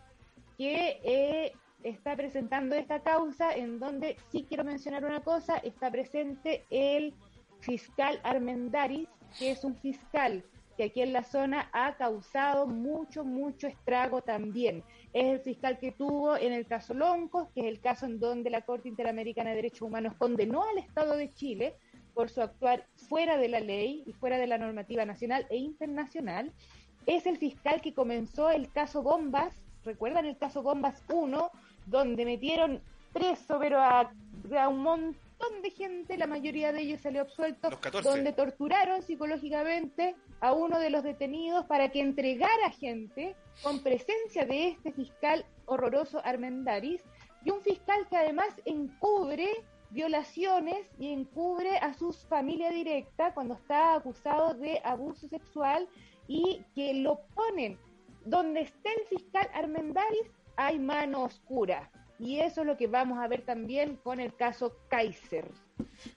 que 0.57 1.01
eh, 1.05 1.53
está 1.83 2.17
presentando 2.17 2.75
esta 2.75 3.01
causa, 3.01 3.55
en 3.55 3.79
donde 3.79 4.17
sí 4.31 4.45
quiero 4.49 4.65
mencionar 4.65 5.05
una 5.05 5.21
cosa, 5.21 5.57
está 5.59 5.91
presente 5.91 6.65
el 6.71 7.15
fiscal 7.61 8.21
Armendaris, 8.23 9.09
que 9.39 9.51
es 9.53 9.65
un 9.65 9.77
fiscal 9.77 10.45
que 10.77 10.85
aquí 10.85 11.03
en 11.03 11.13
la 11.13 11.25
zona 11.25 11.69
ha 11.73 11.97
causado 11.97 12.67
mucho, 12.67 13.23
mucho 13.23 13.67
estrago 13.67 14.23
también. 14.23 14.83
Es 15.13 15.27
el 15.27 15.41
fiscal 15.41 15.79
que 15.79 15.93
tuvo 15.93 16.37
en 16.37 16.53
el 16.53 16.67
caso 16.67 16.95
Loncos, 16.95 17.49
que 17.55 17.61
es 17.61 17.67
el 17.67 17.81
caso 17.81 18.07
en 18.07 18.19
donde 18.19 18.49
la 18.49 18.63
Corte 18.63 18.89
Interamericana 18.89 19.51
de 19.51 19.57
Derechos 19.57 19.83
Humanos 19.83 20.15
condenó 20.17 20.63
al 20.63 20.79
Estado 20.79 21.17
de 21.17 21.33
Chile 21.35 21.75
por 22.15 22.31
su 22.31 22.41
actuar 22.41 22.87
fuera 22.95 23.37
de 23.37 23.49
la 23.49 23.61
ley 23.61 24.05
y 24.07 24.13
fuera 24.15 24.39
de 24.39 24.47
la 24.47 24.57
normativa 24.59 25.05
nacional 25.05 25.47
e 25.51 25.59
internacional. 25.59 26.53
Es 27.07 27.27
el 27.27 27.37
fiscal 27.37 27.81
que 27.81 27.93
comenzó 27.93 28.51
el 28.51 28.71
caso 28.73 29.03
Bombas, 29.03 29.55
recuerdan 29.85 30.27
el 30.27 30.39
caso 30.39 30.63
Bombas 30.63 31.05
1, 31.13 31.51
donde 31.91 32.25
metieron 32.25 32.81
preso, 33.13 33.59
pero 33.59 33.81
a, 33.81 34.13
a 34.59 34.69
un 34.69 34.83
montón 34.83 35.63
de 35.63 35.71
gente, 35.71 36.17
la 36.17 36.27
mayoría 36.27 36.73
de 36.73 36.83
ellos 36.83 37.01
salió 37.01 37.23
absuelto, 37.23 37.71
donde 38.03 38.33
torturaron 38.33 39.03
psicológicamente 39.03 40.15
a 40.41 40.53
uno 40.53 40.79
de 40.79 40.91
los 40.91 41.03
detenidos 41.03 41.67
para 41.67 41.91
que 41.91 42.01
entregara 42.01 42.71
gente 42.71 43.35
con 43.63 43.83
presencia 43.83 44.45
de 44.45 44.69
este 44.69 44.93
fiscal 44.93 45.45
horroroso 45.67 46.21
Armendaris 46.25 47.03
y 47.45 47.51
un 47.51 47.61
fiscal 47.63 48.07
que 48.09 48.17
además 48.17 48.49
encubre 48.65 49.49
violaciones 49.91 50.87
y 50.99 51.13
encubre 51.13 51.77
a 51.79 51.95
su 51.95 52.13
familia 52.13 52.71
directa 52.71 53.35
cuando 53.35 53.55
está 53.55 53.95
acusado 53.95 54.55
de 54.55 54.81
abuso 54.85 55.27
sexual 55.29 55.89
y 56.29 56.63
que 56.75 56.95
lo 56.95 57.21
ponen 57.35 57.79
donde 58.25 58.61
esté 58.61 58.91
el 59.01 59.19
fiscal 59.19 59.49
Armendaris 59.53 60.31
hay 60.61 60.79
mano 60.79 61.23
oscura 61.23 61.91
y 62.19 62.41
eso 62.41 62.61
es 62.61 62.67
lo 62.67 62.77
que 62.77 62.87
vamos 62.87 63.19
a 63.19 63.29
ver 63.29 63.43
también 63.43 63.97
con 63.97 64.21
el 64.21 64.37
caso 64.37 64.77
Kaiser. 64.89 65.47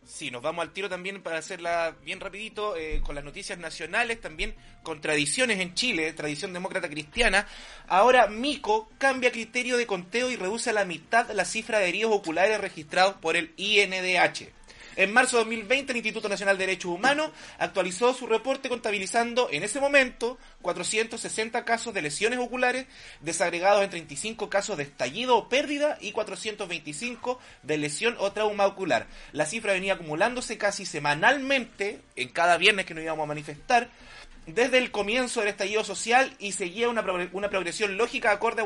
Sí, 0.03 0.31
nos 0.31 0.41
vamos 0.41 0.63
al 0.63 0.73
tiro 0.73 0.89
también 0.89 1.23
para 1.23 1.37
hacerla 1.37 1.95
bien 2.03 2.19
rapidito 2.19 2.75
eh, 2.75 3.01
con 3.05 3.15
las 3.15 3.23
noticias 3.23 3.57
nacionales, 3.57 4.19
también 4.19 4.53
con 4.83 4.99
tradiciones 4.99 5.61
en 5.61 5.73
Chile, 5.73 6.11
tradición 6.11 6.51
demócrata 6.51 6.89
cristiana. 6.89 7.47
Ahora 7.87 8.27
Mico 8.27 8.89
cambia 8.97 9.31
criterio 9.31 9.77
de 9.77 9.87
conteo 9.87 10.29
y 10.29 10.35
reduce 10.35 10.71
a 10.71 10.73
la 10.73 10.83
mitad 10.83 11.31
la 11.31 11.45
cifra 11.45 11.79
de 11.79 11.87
heridos 11.87 12.11
oculares 12.11 12.59
registrados 12.59 13.15
por 13.15 13.37
el 13.37 13.53
INDH. 13.55 14.51
En 14.95 15.11
marzo 15.11 15.37
de 15.37 15.43
2020, 15.43 15.91
el 15.91 15.97
Instituto 15.97 16.29
Nacional 16.29 16.57
de 16.57 16.67
Derechos 16.67 16.91
Humanos 16.91 17.31
actualizó 17.57 18.13
su 18.13 18.27
reporte 18.27 18.69
contabilizando 18.69 19.49
en 19.51 19.63
ese 19.63 19.79
momento 19.79 20.37
460 20.61 21.65
casos 21.65 21.93
de 21.93 22.01
lesiones 22.01 22.39
oculares, 22.39 22.85
desagregados 23.21 23.83
en 23.83 23.89
35 23.89 24.49
casos 24.49 24.77
de 24.77 24.83
estallido 24.83 25.37
o 25.37 25.49
pérdida 25.49 25.97
y 25.99 26.11
425 26.11 27.39
de 27.63 27.77
lesión 27.77 28.15
o 28.19 28.31
trauma 28.31 28.67
ocular. 28.67 29.07
La 29.31 29.45
cifra 29.45 29.73
venía 29.73 29.93
acumulándose 29.93 30.57
casi 30.57 30.85
semanalmente 30.85 32.01
en 32.15 32.29
cada 32.29 32.57
viernes 32.57 32.85
que 32.85 32.93
nos 32.93 33.03
íbamos 33.03 33.23
a 33.23 33.27
manifestar 33.27 33.89
desde 34.45 34.77
el 34.77 34.91
comienzo 34.91 35.39
del 35.39 35.49
estallido 35.49 35.83
social 35.83 36.35
y 36.39 36.51
seguía 36.51 36.89
una, 36.89 37.03
una 37.31 37.49
progresión 37.49 37.97
lógica 37.97 38.31
acorde 38.31 38.61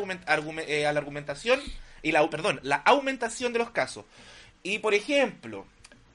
eh, 0.68 0.86
a, 0.88 0.94
la 0.94 1.00
argumentación 1.00 1.60
y 2.02 2.12
la, 2.12 2.28
perdón, 2.30 2.60
la 2.64 2.78
aumentación 2.78 3.54
de 3.54 3.60
los 3.60 3.70
casos. 3.70 4.06
Y 4.64 4.80
por 4.80 4.94
ejemplo, 4.94 5.66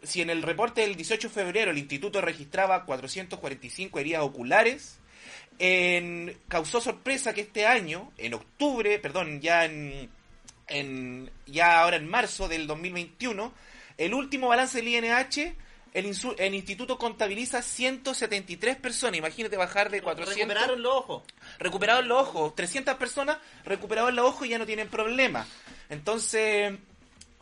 si 0.03 0.21
en 0.21 0.31
el 0.31 0.43
reporte 0.43 0.83
del 0.83 0.97
18 0.97 1.29
de 1.29 1.35
febrero 1.35 1.71
el 1.71 1.79
instituto 1.79 2.21
registraba 2.21 2.85
445 2.85 3.99
heridas 3.99 4.23
oculares, 4.23 4.99
en, 5.59 6.37
causó 6.49 6.81
sorpresa 6.81 7.33
que 7.35 7.43
este 7.43 7.67
año, 7.67 8.13
en 8.19 8.35
octubre, 8.35 8.99
perdón, 8.99 9.41
ya 9.41 9.65
en, 9.65 10.09
en, 10.69 11.31
ya 11.47 11.81
ahora 11.81 11.97
en 11.97 12.09
marzo 12.09 12.49
del 12.49 12.67
2021, 12.67 13.53
el 13.99 14.15
último 14.15 14.49
balance 14.49 14.79
del 14.83 14.89
INH, 14.89 15.55
el, 15.95 16.17
el 16.39 16.55
instituto 16.55 16.99
contabiliza 16.99 17.63
173 17.63 18.77
personas. 18.77 19.19
Imagínate 19.19 19.57
bajar 19.57 19.91
de 19.91 20.03
400. 20.03 20.37
Recuperaron 20.37 20.83
los 20.83 20.95
ojos. 20.95 21.23
Recuperaron 21.59 22.09
los 22.09 22.21
ojos. 22.21 22.55
300 22.57 22.95
personas 22.97 23.39
recuperaron 23.65 24.17
los 24.17 24.27
ojos 24.27 24.47
y 24.47 24.51
ya 24.51 24.59
no 24.59 24.67
tienen 24.67 24.89
problema. 24.89 25.47
Entonces, 25.91 26.73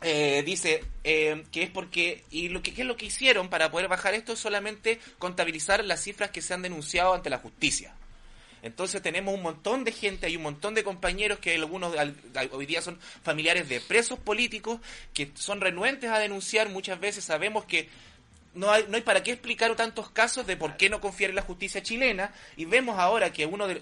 eh, 0.01 0.41
dice 0.43 0.83
eh, 1.03 1.43
que 1.51 1.63
es 1.63 1.69
porque 1.69 2.23
y 2.31 2.49
lo 2.49 2.63
que 2.63 2.73
¿qué 2.73 2.81
es 2.81 2.87
lo 2.87 2.97
que 2.97 3.05
hicieron 3.05 3.49
para 3.49 3.69
poder 3.69 3.87
bajar 3.87 4.15
esto 4.15 4.33
es 4.33 4.39
solamente 4.39 4.99
contabilizar 5.19 5.85
las 5.85 6.01
cifras 6.01 6.31
que 6.31 6.41
se 6.41 6.53
han 6.53 6.63
denunciado 6.63 7.13
ante 7.13 7.29
la 7.29 7.37
justicia. 7.37 7.93
Entonces 8.63 9.01
tenemos 9.01 9.33
un 9.33 9.41
montón 9.41 9.83
de 9.83 9.91
gente 9.91 10.25
hay 10.25 10.37
un 10.37 10.43
montón 10.43 10.73
de 10.73 10.83
compañeros 10.83 11.39
que 11.39 11.55
algunos 11.55 11.95
hoy 12.51 12.65
día 12.65 12.81
son 12.81 12.99
familiares 13.23 13.69
de 13.69 13.79
presos 13.79 14.19
políticos 14.19 14.79
que 15.13 15.31
son 15.35 15.61
renuentes 15.61 16.09
a 16.09 16.19
denunciar. 16.19 16.69
Muchas 16.69 16.99
veces 16.99 17.23
sabemos 17.23 17.65
que 17.65 17.89
no 18.53 18.71
hay, 18.71 18.85
no 18.89 18.97
hay 18.97 19.01
para 19.01 19.23
qué 19.23 19.31
explicar 19.31 19.75
tantos 19.75 20.09
casos 20.09 20.45
de 20.45 20.57
por 20.57 20.77
qué 20.77 20.89
no 20.89 20.99
confiar 20.99 21.29
en 21.29 21.37
la 21.37 21.41
justicia 21.41 21.81
chilena. 21.81 22.33
Y 22.57 22.65
vemos 22.65 22.99
ahora 22.99 23.31
que 23.31 23.45
uno 23.45 23.67
de, 23.67 23.81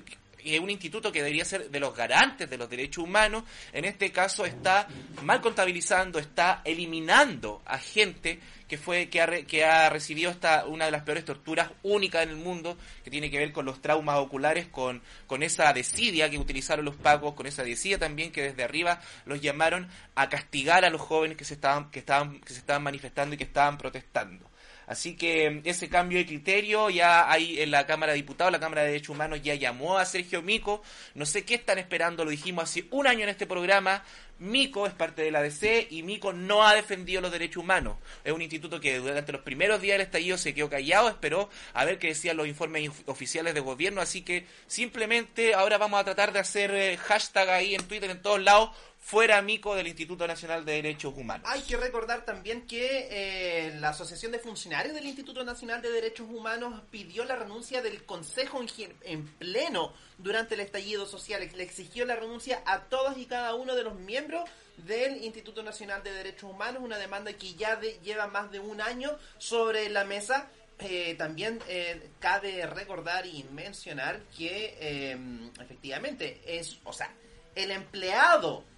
un 0.62 0.70
instituto 0.70 1.12
que 1.12 1.20
debería 1.20 1.46
ser 1.46 1.70
de 1.70 1.80
los 1.80 1.96
garantes 1.96 2.50
de 2.50 2.58
los 2.58 2.70
derechos 2.70 3.04
humanos, 3.04 3.44
en 3.74 3.86
este 3.86 4.12
caso 4.12 4.46
está 4.46 4.88
mal 5.24 5.42
contabilizando, 5.42 6.20
está 6.20 6.62
eliminando 6.66 7.62
a 7.66 7.78
gente 7.78 8.40
que 8.68 8.78
fue 8.78 9.10
que 9.10 9.20
ha, 9.22 9.28
que 9.46 9.66
ha 9.66 9.90
recibido 9.90 10.30
esta 10.30 10.66
una 10.66 10.86
de 10.86 10.92
las 10.92 11.02
peores 11.02 11.26
torturas 11.26 11.72
únicas 11.82 12.24
en 12.24 12.30
el 12.30 12.36
mundo, 12.36 12.78
que 13.04 13.10
tiene 13.10 13.32
que 13.32 13.40
ver 13.40 13.52
con 13.52 13.66
los 13.66 13.82
traumas 13.82 14.18
oculares, 14.18 14.68
con, 14.68 15.02
con 15.26 15.42
esa 15.42 15.74
desidia 15.74 16.30
que 16.30 16.38
utilizaron 16.38 16.86
los 16.86 16.96
pagos, 16.96 17.34
con 17.34 17.48
esa 17.48 17.64
desidia 17.64 17.98
también 17.98 18.32
que 18.32 18.44
desde 18.44 18.64
arriba 18.64 19.02
los 19.26 19.42
llamaron 19.42 19.90
a 20.16 20.30
castigar 20.30 20.86
a 20.86 20.90
los 20.90 21.02
jóvenes 21.02 21.36
que 21.36 21.46
se 21.46 21.56
estaban 21.56 21.90
que 21.90 22.00
estaban 22.00 22.40
que 22.42 22.54
se 22.54 22.60
estaban 22.60 22.84
manifestando 22.84 23.36
y 23.36 23.38
que 23.38 23.44
estaban 23.44 23.78
protestando. 23.78 24.49
Así 24.90 25.16
que 25.16 25.62
ese 25.66 25.88
cambio 25.88 26.18
de 26.18 26.26
criterio 26.26 26.90
ya 26.90 27.32
hay 27.32 27.62
en 27.62 27.70
la 27.70 27.86
Cámara 27.86 28.14
de 28.14 28.16
Diputados, 28.16 28.52
la 28.52 28.60
Cámara 28.60 28.82
de 28.82 28.88
Derechos 28.88 29.10
Humanos 29.10 29.40
ya 29.44 29.54
llamó 29.54 30.00
a 30.00 30.06
Sergio 30.06 30.42
Mico. 30.42 30.82
No 31.14 31.28
sé 31.28 31.46
qué 31.46 31.54
están 31.54 31.78
esperando, 31.78 32.26
lo 32.26 32.32
dijimos 32.32 32.64
hace 32.64 32.86
un 32.90 33.06
año 33.06 33.22
en 33.22 33.30
este 33.30 33.46
programa. 33.46 34.04
Mico 34.40 34.88
es 34.88 34.94
parte 34.94 35.22
de 35.22 35.30
la 35.30 35.44
DC 35.44 35.90
y 35.92 36.02
Mico 36.02 36.34
no 36.34 36.66
ha 36.66 36.74
defendido 36.74 37.22
los 37.22 37.32
derechos 37.32 37.62
humanos. 37.62 37.98
Es 38.24 38.34
un 38.34 38.42
instituto 38.42 38.80
que 38.80 38.98
durante 38.98 39.32
los 39.32 39.42
primeros 39.42 39.80
días 39.80 39.94
del 39.94 40.08
estallido 40.08 40.40
se 40.40 40.56
quedó 40.56 40.72
callado, 40.72 41.08
esperó 41.08 41.52
a 41.74 41.86
ver 41.86 42.00
qué 42.00 42.08
decían 42.08 42.38
los 42.38 42.48
informes 42.48 42.90
oficiales 43.06 43.54
de 43.54 43.60
gobierno, 43.60 44.02
así 44.02 44.24
que 44.24 44.48
simplemente 44.66 45.54
ahora 45.54 45.78
vamos 45.78 46.00
a 46.00 46.04
tratar 46.04 46.34
de 46.34 46.40
hacer 46.40 46.74
eh, 46.74 46.98
hashtag 46.98 47.50
ahí 47.50 47.76
en 47.76 47.84
Twitter 47.88 48.10
en 48.10 48.24
todos 48.24 48.42
lados 48.42 48.72
fuera 49.10 49.42
Mico 49.42 49.74
del 49.74 49.88
Instituto 49.88 50.28
Nacional 50.28 50.64
de 50.66 50.74
Derechos 50.74 51.16
Humanos. 51.18 51.50
Hay 51.50 51.64
que 51.64 51.76
recordar 51.78 52.26
también 52.26 52.68
que 52.68 53.08
eh, 53.10 53.76
la 53.80 53.90
Asociación 53.90 54.32
de 54.32 54.38
Funcionarios 54.38 54.94
del 54.94 55.08
Instituto 55.08 55.44
Nacional 55.44 55.82
de 55.82 55.90
Derechos 55.90 56.28
Humanos 56.30 56.80
pidió 56.92 57.26
la 57.26 57.36
renuncia 57.36 57.82
del 57.82 58.06
Consejo 58.06 58.64
en, 59.02 59.28
pleno 59.40 59.94
durante 60.20 60.54
el 60.54 60.62
estallido 60.62 61.08
social. 61.08 61.42
Le 61.56 61.64
exigió 61.64 62.06
la 62.06 62.18
renuncia 62.18 62.62
a 62.68 62.82
todos 62.82 63.18
y 63.18 63.26
cada 63.26 63.56
uno 63.56 63.74
de 63.74 63.82
los 63.82 63.96
miembros 63.96 64.48
del 64.78 65.24
Instituto 65.24 65.64
Nacional 65.64 66.04
de 66.04 66.12
Derechos 66.12 66.52
Humanos, 66.52 66.84
una 66.86 67.00
demanda 67.00 67.34
que 67.34 67.56
ya 67.56 67.82
lleva 67.82 68.28
más 68.28 68.52
de 68.52 68.60
un 68.60 68.80
año 68.80 69.18
sobre 69.40 69.90
la 69.90 70.06
mesa. 70.06 70.52
Eh, 70.78 71.16
también 71.18 71.60
eh, 71.68 72.12
cabe 72.20 72.64
recordar 72.68 73.26
y 73.26 73.44
mencionar 73.52 74.22
que 74.38 75.18
efectivamente 75.60 76.42
es, 76.46 76.78
o 76.84 76.94
sea, 76.94 77.12
el 77.56 77.72
empleado 77.72 78.69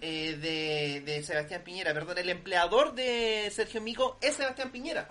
eh, 0.00 1.02
de, 1.04 1.22
Sebastián 1.22 1.62
Piñera, 1.64 1.94
perdón, 1.94 2.18
el 2.18 2.28
empleador 2.28 2.94
de 2.94 3.50
Sergio 3.52 3.80
Mico 3.80 4.18
es 4.20 4.34
Sebastián 4.34 4.70
Piñera, 4.70 5.08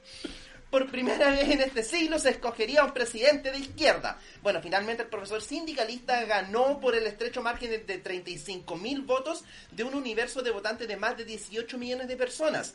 Por 0.73 0.89
primera 0.89 1.29
vez 1.29 1.51
en 1.51 1.61
este 1.61 1.83
siglo 1.83 2.17
se 2.17 2.31
escogería 2.31 2.83
un 2.83 2.93
presidente 2.93 3.51
de 3.51 3.59
izquierda. 3.59 4.17
Bueno, 4.41 4.59
finalmente 4.59 5.03
el 5.03 5.07
profesor 5.07 5.39
sindicalista 5.39 6.25
ganó 6.25 6.79
por 6.79 6.95
el 6.95 7.05
estrecho 7.05 7.43
margen 7.43 7.69
de, 7.69 7.77
de 7.77 7.99
35 7.99 8.75
mil 8.77 9.03
votos 9.03 9.43
de 9.69 9.83
un 9.83 9.93
universo 9.93 10.41
de 10.41 10.49
votantes 10.49 10.87
de 10.87 10.97
más 10.97 11.15
de 11.15 11.25
18 11.25 11.77
millones 11.77 12.07
de 12.07 12.17
personas. 12.17 12.73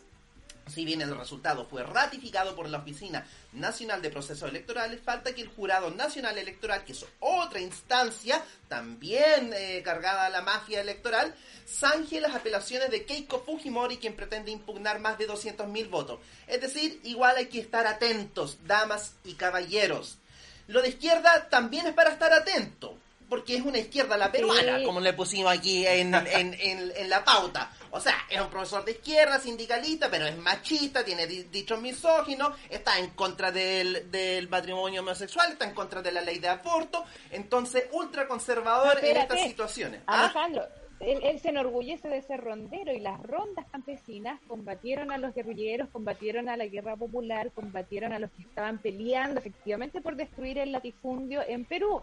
Si 0.70 0.84
bien 0.84 1.00
el 1.00 1.16
resultado 1.16 1.66
fue 1.66 1.82
ratificado 1.82 2.54
por 2.54 2.68
la 2.68 2.78
Oficina 2.78 3.26
Nacional 3.52 4.02
de 4.02 4.10
Procesos 4.10 4.48
Electorales, 4.50 5.00
falta 5.02 5.34
que 5.34 5.42
el 5.42 5.48
Jurado 5.48 5.90
Nacional 5.90 6.36
Electoral, 6.38 6.84
que 6.84 6.92
es 6.92 7.04
otra 7.20 7.60
instancia 7.60 8.42
también 8.68 9.52
eh, 9.54 9.82
cargada 9.84 10.26
a 10.26 10.30
la 10.30 10.42
mafia 10.42 10.80
electoral, 10.80 11.34
zanje 11.66 12.20
las 12.20 12.34
apelaciones 12.34 12.90
de 12.90 13.04
Keiko 13.04 13.42
Fujimori, 13.44 13.96
quien 13.96 14.14
pretende 14.14 14.50
impugnar 14.50 14.98
más 15.00 15.18
de 15.18 15.28
200.000 15.28 15.88
votos. 15.90 16.20
Es 16.46 16.60
decir, 16.60 17.00
igual 17.04 17.36
hay 17.36 17.46
que 17.46 17.60
estar 17.60 17.86
atentos, 17.86 18.58
damas 18.66 19.14
y 19.24 19.34
caballeros. 19.34 20.18
Lo 20.66 20.82
de 20.82 20.90
izquierda 20.90 21.48
también 21.48 21.86
es 21.86 21.94
para 21.94 22.10
estar 22.10 22.32
atento, 22.32 22.96
porque 23.28 23.56
es 23.56 23.62
una 23.62 23.78
izquierda 23.78 24.16
la 24.16 24.30
peruana, 24.30 24.78
Sí. 24.78 24.84
como 24.84 25.00
le 25.00 25.12
pusimos 25.14 25.52
aquí 25.52 25.86
en, 25.86 26.14
en- 26.14 26.54
en- 26.54 26.92
en 26.96 27.10
la 27.10 27.24
pauta. 27.24 27.70
O 27.90 28.00
sea, 28.00 28.14
es 28.30 28.40
un 28.40 28.48
profesor 28.50 28.84
de 28.84 28.92
izquierda, 28.92 29.38
sindicalista, 29.38 30.08
pero 30.10 30.26
es 30.26 30.36
machista, 30.36 31.04
tiene 31.04 31.26
di- 31.26 31.44
dichos 31.44 31.80
misóginos, 31.80 32.52
está 32.68 32.98
en 32.98 33.10
contra 33.10 33.50
del, 33.52 34.10
del 34.10 34.48
matrimonio 34.48 35.00
homosexual, 35.00 35.52
está 35.52 35.64
en 35.64 35.74
contra 35.74 36.02
de 36.02 36.12
la 36.12 36.20
ley 36.20 36.38
de 36.38 36.48
aborto, 36.48 37.04
entonces 37.30 37.84
ultraconservador 37.92 38.98
en 38.98 39.04
Espérate. 39.04 39.34
estas 39.34 39.40
situaciones. 39.48 40.00
¿Ah? 40.06 40.24
Alejandro, 40.24 40.64
él, 41.00 41.20
él 41.22 41.38
se 41.40 41.50
enorgullece 41.50 42.08
de 42.08 42.20
ser 42.22 42.40
rondero 42.40 42.92
y 42.92 43.00
las 43.00 43.22
rondas 43.22 43.64
campesinas 43.70 44.40
combatieron 44.48 45.12
a 45.12 45.18
los 45.18 45.34
guerrilleros, 45.34 45.88
combatieron 45.90 46.48
a 46.48 46.56
la 46.56 46.66
guerra 46.66 46.96
popular, 46.96 47.52
combatieron 47.52 48.12
a 48.12 48.18
los 48.18 48.30
que 48.32 48.42
estaban 48.42 48.78
peleando 48.78 49.38
efectivamente 49.40 50.00
por 50.00 50.16
destruir 50.16 50.58
el 50.58 50.72
latifundio 50.72 51.40
en 51.46 51.64
Perú. 51.64 52.02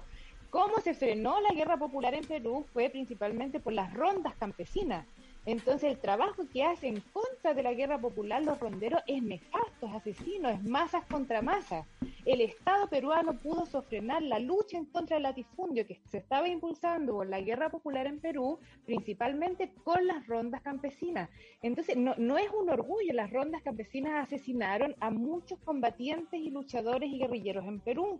¿Cómo 0.50 0.80
se 0.80 0.94
frenó 0.94 1.42
la 1.42 1.52
guerra 1.54 1.76
popular 1.76 2.14
en 2.14 2.24
Perú? 2.26 2.66
Fue 2.72 2.90
principalmente 2.90 3.60
por 3.60 3.74
las 3.74 3.94
rondas 3.94 4.34
campesinas. 4.40 5.06
Entonces 5.46 5.92
el 5.92 6.00
trabajo 6.00 6.44
que 6.52 6.64
hace 6.64 6.88
en 6.88 7.02
contra 7.14 7.54
de 7.54 7.62
la 7.62 7.74
guerra 7.74 8.00
popular 8.00 8.42
los 8.42 8.60
ronderos 8.60 9.02
es 9.06 9.22
nefasto, 9.22 9.88
es 9.88 9.94
asesino, 9.94 10.50
es 10.50 10.64
masas 10.64 11.06
contra 11.06 11.42
masas. 11.42 11.86
El 12.26 12.42
Estado 12.42 12.90
peruano 12.90 13.34
pudo 13.34 13.68
sofrenar 13.68 14.24
la 14.24 14.40
lucha 14.40 14.78
en 14.78 14.86
contra 14.86 15.18
del 15.18 15.24
latifundio 15.24 15.86
que 15.86 16.00
se 16.10 16.18
estaba 16.18 16.48
impulsando 16.48 17.14
por 17.14 17.28
la 17.28 17.42
guerra 17.42 17.70
popular 17.70 18.08
en 18.08 18.20
Perú, 18.20 18.58
principalmente 18.86 19.72
con 19.84 20.08
las 20.08 20.26
rondas 20.26 20.62
campesinas. 20.64 21.30
Entonces 21.62 21.96
no, 21.96 22.16
no 22.18 22.40
es 22.40 22.50
un 22.50 22.72
orgullo, 22.72 23.14
las 23.14 23.32
rondas 23.32 23.62
campesinas 23.62 24.24
asesinaron 24.24 24.96
a 25.00 25.12
muchos 25.12 25.60
combatientes 25.60 26.40
y 26.40 26.50
luchadores 26.50 27.12
y 27.12 27.20
guerrilleros 27.20 27.66
en 27.66 27.80
Perú. 27.80 28.20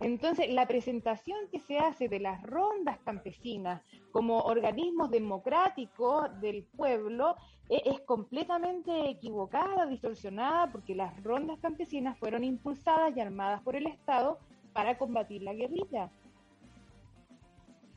Entonces, 0.00 0.48
la 0.50 0.66
presentación 0.66 1.38
que 1.50 1.58
se 1.58 1.78
hace 1.78 2.08
de 2.08 2.20
las 2.20 2.40
rondas 2.42 2.98
campesinas 3.04 3.82
como 4.12 4.40
organismos 4.40 5.10
democráticos 5.10 6.40
del 6.40 6.64
pueblo 6.64 7.34
e- 7.68 7.82
es, 7.84 8.00
completamente 8.02 9.10
equivocada, 9.10 9.86
distorsionada, 9.86 10.70
porque 10.70 10.94
las 10.94 11.20
rondas 11.22 11.58
campesinas 11.60 12.16
fueron 12.18 12.44
impulsadas 12.44 13.16
y 13.16 13.20
armadas 13.20 13.60
por 13.62 13.74
el 13.74 13.86
Estado 13.88 14.38
para 14.72 14.96
combatir 14.96 15.42
la 15.42 15.54
guerrilla. 15.54 16.10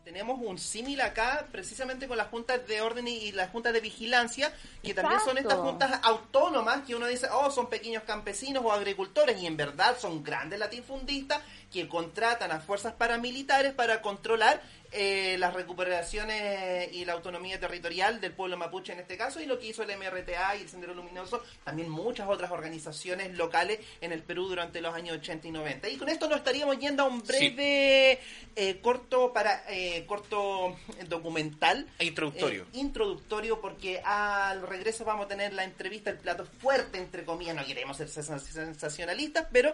Tenemos 0.03 0.39
un 0.41 0.57
símil 0.57 0.99
acá, 1.01 1.45
precisamente 1.51 2.07
con 2.07 2.17
las 2.17 2.27
juntas 2.29 2.65
de 2.67 2.81
orden 2.81 3.07
y, 3.07 3.31
las 3.33 3.51
juntas 3.51 3.71
de 3.71 3.81
vigilancia, 3.81 4.51
que 4.81 4.95
también 4.95 5.19
son 5.21 5.37
estas 5.37 5.59
juntas 5.59 5.99
autónomas 6.03 6.81
que 6.87 6.95
uno 6.95 7.05
dice, 7.05 7.27
oh, 7.31 7.51
son 7.51 7.69
pequeños 7.69 8.03
campesinos 8.03 8.63
o 8.65 8.71
agricultores, 8.71 9.39
y 9.39 9.45
en 9.45 9.57
verdad 9.57 9.95
son 9.99 10.23
grandes 10.23 10.57
latifundistas 10.57 11.41
que 11.71 11.87
contratan 11.87 12.51
a 12.51 12.59
fuerzas 12.59 12.93
paramilitares 12.93 13.73
para 13.73 14.01
controlar 14.01 14.61
eh, 14.91 15.35
las 15.39 15.53
recuperaciones 15.53 16.91
y 16.93 17.05
la 17.05 17.13
autonomía 17.13 17.59
territorial 17.59 18.19
del 18.19 18.33
pueblo 18.33 18.57
mapuche 18.57 18.93
en 18.93 18.99
este 18.99 19.17
caso, 19.17 19.39
y 19.41 19.45
lo 19.45 19.57
que 19.59 19.67
hizo 19.67 19.83
el 19.83 19.97
MRTA 19.97 20.55
y 20.57 20.61
el 20.63 20.69
Sendero 20.69 20.93
Luminoso, 20.93 21.43
también 21.63 21.89
muchas 21.89 22.27
otras 22.29 22.51
organizaciones 22.51 23.35
locales 23.37 23.79
en 24.01 24.11
el 24.11 24.21
Perú 24.23 24.47
durante 24.47 24.81
los 24.81 24.93
años 24.93 25.17
80 25.17 25.47
y 25.47 25.51
90. 25.51 25.89
Y 25.89 25.97
con 25.97 26.09
esto 26.09 26.27
nos 26.27 26.39
estaríamos 26.39 26.77
yendo 26.79 27.03
a 27.03 27.07
un 27.07 27.21
breve 27.21 28.19
eh, 28.55 28.79
corto 28.81 29.31
para 29.33 29.63
eh, 29.69 30.05
corto 30.05 30.75
documental 31.07 31.87
E 31.99 32.05
introductorio. 32.05 32.65
introductorio 32.73 33.61
porque 33.61 34.01
al 34.03 34.67
regreso 34.67 35.05
vamos 35.05 35.25
a 35.25 35.27
tener 35.29 35.53
la 35.53 35.63
entrevista 35.63 36.09
el 36.09 36.17
plato 36.17 36.45
fuerte 36.45 36.97
entre 36.97 37.23
comillas 37.23 37.55
no 37.55 37.65
queremos 37.65 37.97
ser 37.97 38.07
sens- 38.07 38.39
sensacionalistas 38.41 39.47
pero 39.51 39.73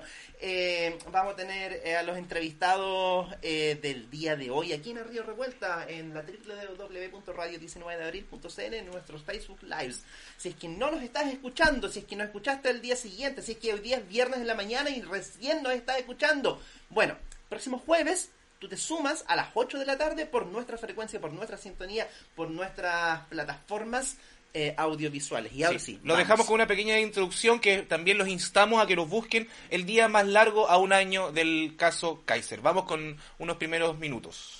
vamos 1.11 1.33
a 1.33 1.35
tener 1.35 1.95
a 1.95 2.03
los 2.03 2.17
entrevistados 2.17 3.29
del 3.41 4.09
día 4.09 4.35
de 4.35 4.49
hoy 4.51 4.73
aquí 4.73 4.91
en 4.91 4.97
el 4.97 5.06
Río 5.07 5.23
Revuelta 5.23 5.85
en 5.87 6.13
la 6.13 6.23
www.radio19deabril.cl 6.23 8.73
en 8.73 8.85
nuestros 8.85 9.23
Facebook 9.23 9.59
Lives 9.63 10.03
si 10.37 10.49
es 10.49 10.55
que 10.55 10.67
no 10.67 10.91
nos 10.91 11.01
estás 11.01 11.27
escuchando 11.31 11.89
si 11.89 11.99
es 11.99 12.05
que 12.05 12.15
no 12.15 12.23
escuchaste 12.23 12.69
el 12.69 12.81
día 12.81 12.95
siguiente 12.95 13.41
si 13.41 13.53
es 13.53 13.57
que 13.57 13.73
hoy 13.73 13.79
día 13.79 13.97
es 13.97 14.07
viernes 14.07 14.39
de 14.39 14.45
la 14.45 14.55
mañana 14.55 14.89
y 14.89 15.01
recién 15.01 15.63
nos 15.63 15.73
estás 15.73 15.97
escuchando 15.97 16.61
bueno 16.89 17.15
próximo 17.49 17.79
jueves 17.79 18.29
tú 18.59 18.67
te 18.67 18.77
sumas 18.77 19.23
a 19.27 19.35
las 19.35 19.49
8 19.53 19.79
de 19.79 19.85
la 19.85 19.97
tarde 19.97 20.25
por 20.25 20.47
nuestra 20.47 20.77
frecuencia, 20.77 21.21
por 21.21 21.31
nuestra 21.31 21.57
sintonía, 21.57 22.07
por 22.35 22.49
nuestras 22.49 23.25
plataformas 23.27 24.17
eh, 24.53 24.73
audiovisuales. 24.77 25.53
Y 25.53 25.63
ahora 25.63 25.77
sí, 25.77 25.99
Lo 26.03 26.13
vamos. 26.13 26.19
dejamos 26.19 26.45
con 26.47 26.55
una 26.55 26.65
pequeña 26.65 26.99
introducción 26.99 27.59
que 27.59 27.83
también 27.83 28.17
los 28.17 28.27
instamos 28.27 28.81
a 28.81 28.87
que 28.87 28.95
los 28.95 29.07
busquen 29.07 29.47
el 29.69 29.85
día 29.85 30.07
más 30.07 30.25
largo 30.25 30.69
a 30.69 30.77
un 30.77 30.93
año 30.93 31.31
del 31.31 31.75
caso 31.77 32.23
Kaiser. 32.25 32.61
Vamos 32.61 32.85
con 32.85 33.17
unos 33.37 33.57
primeros 33.57 33.99
minutos. 33.99 34.56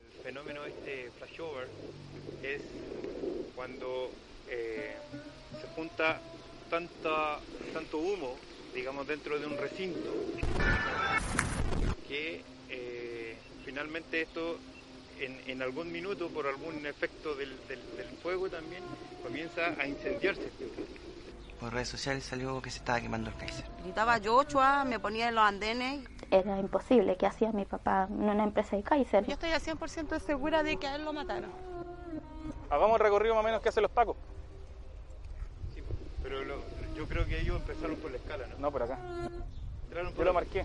El 0.00 0.22
fenómeno 0.22 0.64
este 0.64 1.10
flashover 1.18 1.68
es 2.42 2.62
cuando 3.54 4.10
eh, 4.48 4.94
se 5.60 5.66
junta 5.74 6.20
tanta, 6.70 7.38
tanto 7.72 7.98
humo, 7.98 8.36
digamos, 8.74 9.06
dentro 9.06 9.38
de 9.38 9.46
un 9.46 9.56
recinto, 9.56 10.12
que 12.08 12.42
eh, 12.70 13.36
finalmente 13.64 14.22
esto 14.22 14.58
en, 15.20 15.62
algún 15.62 15.92
minuto, 15.92 16.28
por 16.28 16.46
algún 16.46 16.84
efecto 16.86 17.34
del, 17.36 17.50
del- 17.68 17.96
del 17.96 18.08
fuego 18.22 18.48
también, 18.50 18.82
comienza 19.22 19.74
a 19.80 19.86
incendiarse. 19.86 20.42
Por 21.64 21.72
redes 21.72 21.88
sociales 21.88 22.22
salió 22.24 22.60
que 22.60 22.68
se 22.68 22.76
estaba 22.80 23.00
quemando 23.00 23.30
el 23.30 23.36
Kaiser. 23.36 23.64
Gritaba 23.82 24.18
Joshua, 24.22 24.84
me 24.84 25.00
ponía 25.00 25.30
en 25.30 25.34
los 25.34 25.44
andenes. 25.44 26.06
Era 26.30 26.58
imposible 26.58 27.16
que 27.16 27.24
hacía 27.24 27.52
mi 27.52 27.64
papá 27.64 28.06
en 28.10 28.22
una 28.28 28.44
empresa 28.44 28.76
de 28.76 28.82
Kaiser. 28.82 29.24
Yo 29.24 29.32
estoy 29.32 29.50
al 29.50 29.62
100% 29.62 30.20
segura 30.20 30.62
de 30.62 30.76
que 30.76 30.86
a 30.86 30.96
él 30.96 31.06
lo 31.06 31.14
mataron. 31.14 31.50
Hagamos 32.68 32.96
el 32.96 33.00
recorrido 33.00 33.34
más 33.34 33.42
o 33.44 33.46
menos 33.46 33.62
que 33.62 33.70
hacen 33.70 33.82
los 33.82 33.90
pacos. 33.92 34.14
Pero 36.22 36.44
lo- 36.44 36.60
yo 36.94 37.08
creo 37.08 37.24
que 37.24 37.40
ellos 37.40 37.56
empezaron 37.56 37.96
por 37.96 38.10
la 38.10 38.18
escala, 38.18 38.46
¿no? 38.46 38.58
No, 38.58 38.70
por 38.70 38.82
acá. 38.82 38.98
Entraron 39.86 40.14
Yo 40.14 40.22
lo 40.24 40.34
marqué. 40.34 40.64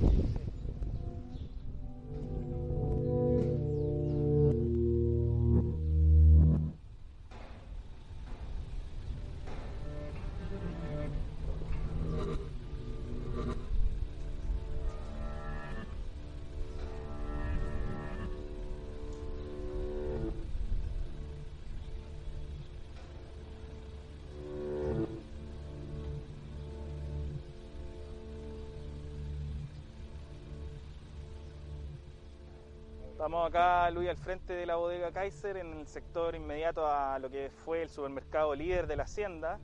Estamos 33.29 33.47
acá, 33.47 33.91
Luis, 33.91 34.09
al 34.09 34.17
frente 34.17 34.53
de 34.53 34.65
la 34.65 34.77
bodega 34.77 35.11
Kaiser, 35.11 35.57
en 35.57 35.81
el 35.81 35.85
sector 35.87 36.33
inmediato 36.33 36.87
a 36.87 37.19
lo 37.19 37.29
que 37.29 37.51
fue 37.63 37.83
el 37.83 37.89
supermercado 37.89 38.55
líder 38.55 38.87
de 38.87 38.95
la 38.95 39.03
hacienda, 39.03 39.59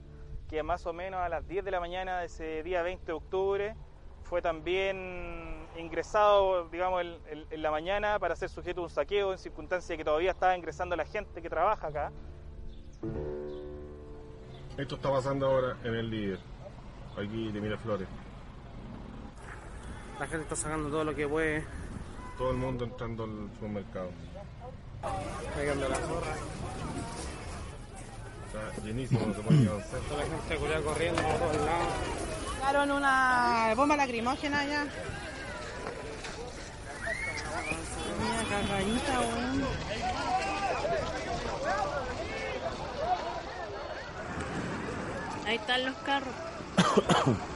que 0.48 0.62
más 0.62 0.86
o 0.86 0.94
menos 0.94 1.20
a 1.20 1.30
las 1.30 1.48
10 1.48 1.66
de 1.66 1.72
la 1.72 1.80
mañana 1.80 2.20
de 2.20 2.28
ese 2.28 2.62
día 2.62 2.84
20 2.84 3.04
de 3.08 3.14
octubre 3.14 3.76
fue 4.22 4.44
también 4.44 5.66
ingresado, 5.80 6.70
digamos, 6.70 7.02
en, 7.02 7.18
en- 7.28 7.46
en 7.50 7.62
la 7.64 7.72
mañana 7.72 8.20
para 8.20 8.36
ser 8.36 8.50
sujeto 8.50 8.82
a 8.82 8.84
un 8.84 8.90
saqueo 8.92 9.32
en 9.32 9.40
circunstancia 9.40 9.98
que 9.98 10.06
todavía 10.06 10.30
estaba 10.30 10.56
ingresando 10.56 10.96
la 10.96 11.06
gente 11.06 11.42
que 11.42 11.50
trabaja 11.50 11.88
acá. 11.88 12.12
Esto 14.78 14.94
está 14.94 15.10
pasando 15.10 15.48
ahora 15.48 15.76
en 15.84 15.96
el 15.96 16.12
líder, 16.12 16.38
aquí 17.18 17.52
de 17.52 17.62
Miraflores. 17.62 18.08
La 20.20 20.28
gente 20.28 20.44
está 20.44 20.56
sacando 20.56 20.90
todo 20.92 21.04
lo 21.04 21.16
que 21.16 21.28
puede. 21.28 21.66
Todo 22.38 22.52
el 22.52 22.58
mundo 22.58 22.84
entrando 22.84 23.24
al 23.24 23.50
supermercado. 23.54 24.10
Pegando 25.56 25.88
la 25.90 25.96
zorra. 25.96 26.36
Está 28.46 28.84
llenísimo, 28.84 29.26
no 29.26 29.34
se 29.34 29.42
puede 29.42 29.60
ni 29.60 29.68
avanzar. 29.68 30.00
Toda 30.02 30.24
la 30.24 30.30
gente 30.30 30.56
culiada 30.58 30.82
corriendo 30.82 31.22
por 31.22 31.34
todos 31.38 31.56
lados. 31.66 31.88
Sacaron 32.60 32.92
una 32.92 33.74
bomba 33.76 33.96
lacrimógena 33.96 34.60
allá. 34.60 34.86
Mira, 38.20 38.44
cagadita, 38.50 39.20
weón. 39.20 39.66
Ahí 45.46 45.56
están 45.56 45.86
los 45.86 45.96
carros. 45.98 46.34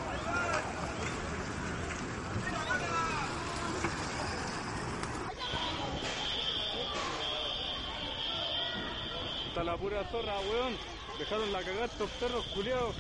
Está 9.60 9.72
la 9.74 9.78
pura 9.78 10.02
zorra, 10.06 10.40
weón. 10.50 10.74
Dejaron 11.18 11.52
la 11.52 11.60
cagada 11.60 11.84
estos 11.84 12.10
perros 12.12 12.46
culiados. 12.56 12.96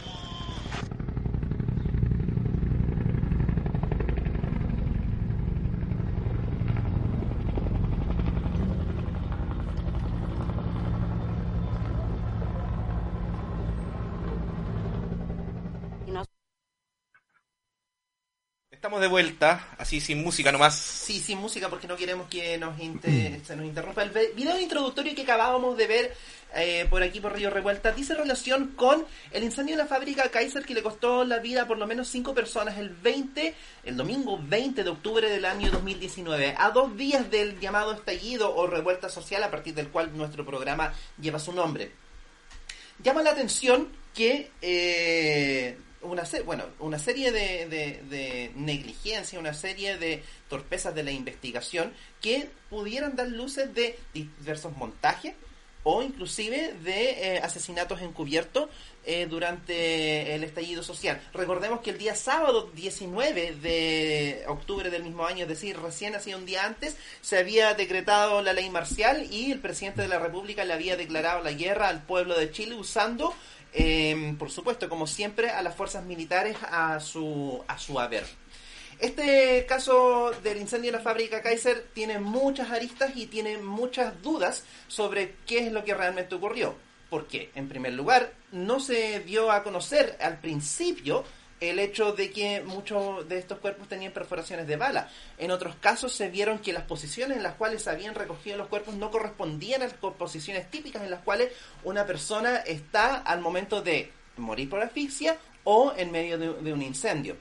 De 18.99 19.07
vuelta, 19.07 19.67
así 19.77 20.01
sin 20.01 20.21
música 20.23 20.51
nomás. 20.51 20.75
Sí, 20.77 21.19
sin 21.19 21.37
música 21.39 21.69
porque 21.69 21.87
no 21.87 21.95
queremos 21.95 22.27
que 22.27 22.57
nos 22.57 22.77
inter- 22.79 23.41
se 23.45 23.55
nos 23.55 23.65
interrumpa. 23.65 24.03
El 24.03 24.09
video 24.35 24.59
introductorio 24.59 25.15
que 25.15 25.21
acabábamos 25.21 25.77
de 25.77 25.87
ver 25.87 26.17
eh, 26.55 26.85
por 26.89 27.01
aquí 27.03 27.19
por 27.19 27.33
Río 27.33 27.49
Revuelta 27.49 27.91
dice 27.91 28.15
relación 28.15 28.73
con 28.75 29.05
el 29.31 29.43
incendio 29.43 29.77
de 29.77 29.83
la 29.83 29.87
fábrica 29.87 30.29
Kaiser 30.29 30.65
que 30.65 30.73
le 30.73 30.81
costó 30.83 31.23
la 31.23 31.37
vida 31.39 31.61
a 31.63 31.67
por 31.67 31.77
lo 31.77 31.85
menos 31.87 32.07
cinco 32.09 32.33
personas 32.33 32.77
el 32.77 32.89
20, 32.89 33.53
el 33.85 33.95
domingo 33.95 34.39
20 34.41 34.83
de 34.83 34.89
octubre 34.89 35.29
del 35.29 35.45
año 35.45 35.71
2019, 35.71 36.55
a 36.57 36.71
dos 36.71 36.97
días 36.97 37.29
del 37.31 37.59
llamado 37.59 37.93
estallido 37.93 38.53
o 38.55 38.67
revuelta 38.67 39.09
social 39.09 39.43
a 39.43 39.51
partir 39.51 39.73
del 39.75 39.89
cual 39.89 40.15
nuestro 40.17 40.45
programa 40.45 40.93
lleva 41.21 41.39
su 41.39 41.53
nombre. 41.53 41.91
Llama 43.01 43.21
la 43.23 43.31
atención 43.31 43.87
que 44.13 44.51
eh, 44.61 45.77
una, 46.01 46.25
se- 46.25 46.41
bueno, 46.41 46.65
una 46.79 46.99
serie 46.99 47.31
de, 47.31 47.67
de, 47.67 48.01
de 48.09 48.51
negligencia, 48.55 49.39
una 49.39 49.53
serie 49.53 49.97
de 49.97 50.23
torpezas 50.49 50.95
de 50.95 51.03
la 51.03 51.11
investigación 51.11 51.93
que 52.21 52.49
pudieran 52.69 53.15
dar 53.15 53.27
luces 53.27 53.73
de 53.73 53.97
diversos 54.13 54.75
montajes 54.77 55.33
o 55.83 56.03
inclusive 56.03 56.73
de 56.83 57.35
eh, 57.35 57.39
asesinatos 57.41 58.01
encubiertos 58.01 58.69
eh, 59.05 59.27
durante 59.29 60.35
el 60.35 60.43
estallido 60.43 60.83
social. 60.83 61.21
Recordemos 61.33 61.79
que 61.79 61.91
el 61.91 61.97
día 61.97 62.15
sábado 62.15 62.69
19 62.75 63.53
de 63.55 64.43
octubre 64.47 64.89
del 64.89 65.03
mismo 65.03 65.25
año, 65.25 65.43
es 65.43 65.47
decir, 65.49 65.79
recién 65.79 66.15
hacía 66.15 66.35
un 66.35 66.45
día 66.45 66.65
antes, 66.65 66.97
se 67.21 67.37
había 67.37 67.73
decretado 67.75 68.41
la 68.41 68.51
ley 68.51 68.69
marcial 68.69 69.25
y 69.31 69.51
el 69.53 69.59
presidente 69.59 70.01
de 70.01 70.09
la 70.09 70.19
República 70.19 70.65
le 70.65 70.73
había 70.73 70.97
declarado 70.97 71.41
la 71.43 71.53
guerra 71.53 71.87
al 71.87 72.03
pueblo 72.03 72.37
de 72.37 72.51
Chile 72.51 72.75
usando, 72.75 73.33
eh, 73.73 74.35
por 74.37 74.51
supuesto, 74.51 74.89
como 74.89 75.07
siempre, 75.07 75.49
a 75.49 75.61
las 75.61 75.75
fuerzas 75.75 76.03
militares 76.03 76.57
a 76.63 76.99
su, 76.99 77.63
a 77.67 77.77
su 77.77 77.99
haber. 77.99 78.25
Este 78.99 79.65
caso 79.65 80.31
del 80.43 80.57
incendio 80.57 80.91
de 80.91 80.97
la 80.97 81.03
fábrica 81.03 81.41
Kaiser 81.41 81.87
tiene 81.93 82.19
muchas 82.19 82.69
aristas 82.69 83.11
y 83.15 83.27
tiene 83.27 83.57
muchas 83.57 84.21
dudas 84.21 84.65
sobre 84.89 85.35
qué 85.47 85.67
es 85.67 85.71
lo 85.71 85.85
que 85.85 85.93
realmente 85.93 86.35
ocurrió. 86.35 86.75
Porque, 87.09 87.49
en 87.55 87.69
primer 87.69 87.93
lugar, 87.93 88.33
no 88.51 88.79
se 88.79 89.21
dio 89.21 89.51
a 89.51 89.63
conocer 89.63 90.17
al 90.21 90.39
principio 90.39 91.23
el 91.59 91.79
hecho 91.79 92.13
de 92.13 92.31
que 92.31 92.61
muchos 92.61 93.27
de 93.27 93.37
estos 93.37 93.59
cuerpos 93.59 93.87
tenían 93.89 94.13
perforaciones 94.13 94.65
de 94.67 94.77
bala. 94.77 95.09
En 95.37 95.51
otros 95.51 95.75
casos 95.75 96.13
se 96.13 96.29
vieron 96.29 96.59
que 96.59 96.73
las 96.73 96.83
posiciones 96.83 97.37
en 97.37 97.43
las 97.43 97.55
cuales 97.55 97.83
se 97.83 97.89
habían 97.89 98.15
recogido 98.15 98.57
los 98.57 98.67
cuerpos 98.67 98.95
no 98.95 99.11
correspondían 99.11 99.81
a 99.81 99.85
las 99.85 99.93
posiciones 99.93 100.69
típicas 100.71 101.03
en 101.03 101.11
las 101.11 101.21
cuales 101.21 101.51
una 101.83 102.05
persona 102.05 102.57
está 102.57 103.15
al 103.17 103.41
momento 103.41 103.81
de 103.81 104.11
morir 104.37 104.69
por 104.69 104.81
asfixia 104.81 105.37
o 105.65 105.93
en 105.97 106.11
medio 106.11 106.37
de- 106.37 106.53
de 106.53 106.73
un 106.73 106.81
incendio. 106.81 107.35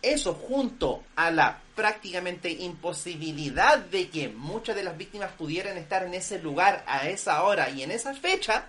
Eso 0.00 0.34
junto 0.34 1.04
a 1.14 1.30
la 1.30 1.60
prácticamente 1.76 2.50
imposibilidad 2.50 3.78
de 3.78 4.08
que 4.08 4.28
muchas 4.28 4.74
de 4.74 4.82
las 4.82 4.96
víctimas 4.96 5.30
pudieran 5.32 5.76
estar 5.76 6.02
en 6.04 6.14
ese 6.14 6.38
lugar 6.40 6.82
a 6.86 7.08
esa 7.08 7.42
hora 7.44 7.70
y 7.70 7.82
en 7.82 7.90
esa 7.92 8.12
fecha, 8.14 8.66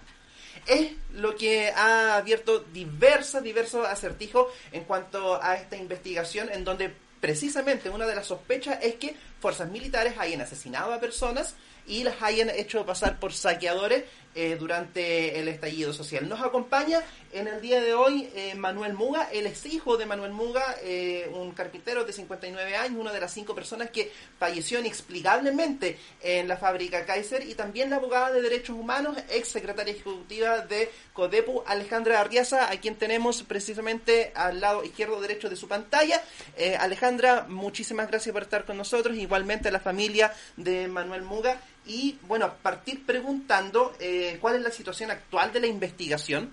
es 0.67 0.91
lo 1.13 1.35
que 1.35 1.69
ha 1.69 2.15
abierto 2.15 2.59
diversos, 2.59 3.43
diversos 3.43 3.87
acertijos 3.87 4.47
en 4.71 4.83
cuanto 4.83 5.41
a 5.41 5.55
esta 5.55 5.75
investigación 5.75 6.49
en 6.51 6.63
donde 6.63 6.93
precisamente 7.19 7.89
una 7.89 8.05
de 8.05 8.15
las 8.15 8.27
sospechas 8.27 8.79
es 8.81 8.95
que 8.95 9.15
fuerzas 9.39 9.69
militares 9.69 10.15
hayan 10.17 10.41
asesinado 10.41 10.93
a 10.93 10.99
personas 10.99 11.55
y 11.87 12.03
las 12.03 12.21
hayan 12.21 12.49
hecho 12.49 12.85
pasar 12.85 13.19
por 13.19 13.33
saqueadores 13.33 14.03
eh, 14.35 14.57
durante 14.59 15.39
el 15.39 15.47
estallido 15.47 15.93
social. 15.93 16.27
Nos 16.27 16.41
acompaña 16.41 17.01
en 17.33 17.47
el 17.47 17.61
día 17.61 17.81
de 17.81 17.93
hoy 17.93 18.29
eh, 18.35 18.53
Manuel 18.55 18.93
Muga, 18.93 19.29
él 19.31 19.47
es 19.47 19.65
hijo 19.65 19.97
de 19.97 20.05
Manuel 20.05 20.31
Muga, 20.31 20.75
eh, 20.83 21.29
un 21.33 21.51
carpintero 21.51 22.03
de 22.05 22.13
59 22.13 22.75
años, 22.75 22.99
una 22.99 23.11
de 23.11 23.19
las 23.19 23.33
cinco 23.33 23.55
personas 23.55 23.89
que 23.89 24.11
falleció 24.37 24.79
inexplicablemente 24.79 25.97
en 26.21 26.47
la 26.47 26.57
fábrica 26.57 27.05
Kaiser 27.05 27.47
y 27.47 27.55
también 27.55 27.89
la 27.89 27.95
abogada 27.95 28.31
de 28.31 28.41
derechos 28.41 28.77
humanos, 28.77 29.17
ex 29.29 29.47
secretaria 29.47 29.93
ejecutiva 29.93 30.59
de 30.59 30.91
CODEPU, 31.13 31.63
Alejandra 31.65 32.19
Arriaza, 32.19 32.69
a 32.71 32.79
quien 32.79 32.95
tenemos 32.95 33.43
precisamente 33.43 34.31
al 34.35 34.61
lado 34.61 34.83
izquierdo 34.83 35.19
derecho 35.19 35.49
de 35.49 35.55
su 35.55 35.67
pantalla. 35.67 36.21
Eh, 36.55 36.75
Alejandra, 36.75 37.45
muchísimas 37.49 38.07
gracias 38.07 38.33
por 38.33 38.43
estar 38.43 38.65
con 38.65 38.77
nosotros, 38.77 39.17
igualmente 39.17 39.69
a 39.69 39.71
la 39.71 39.79
familia 39.79 40.33
de 40.55 40.87
Manuel 40.87 41.23
Muga. 41.23 41.59
Y 41.85 42.17
bueno, 42.27 42.53
partir 42.61 43.05
preguntando 43.05 43.93
eh, 43.99 44.37
cuál 44.39 44.55
es 44.55 44.61
la 44.61 44.71
situación 44.71 45.11
actual 45.11 45.51
de 45.51 45.59
la 45.59 45.67
investigación. 45.67 46.51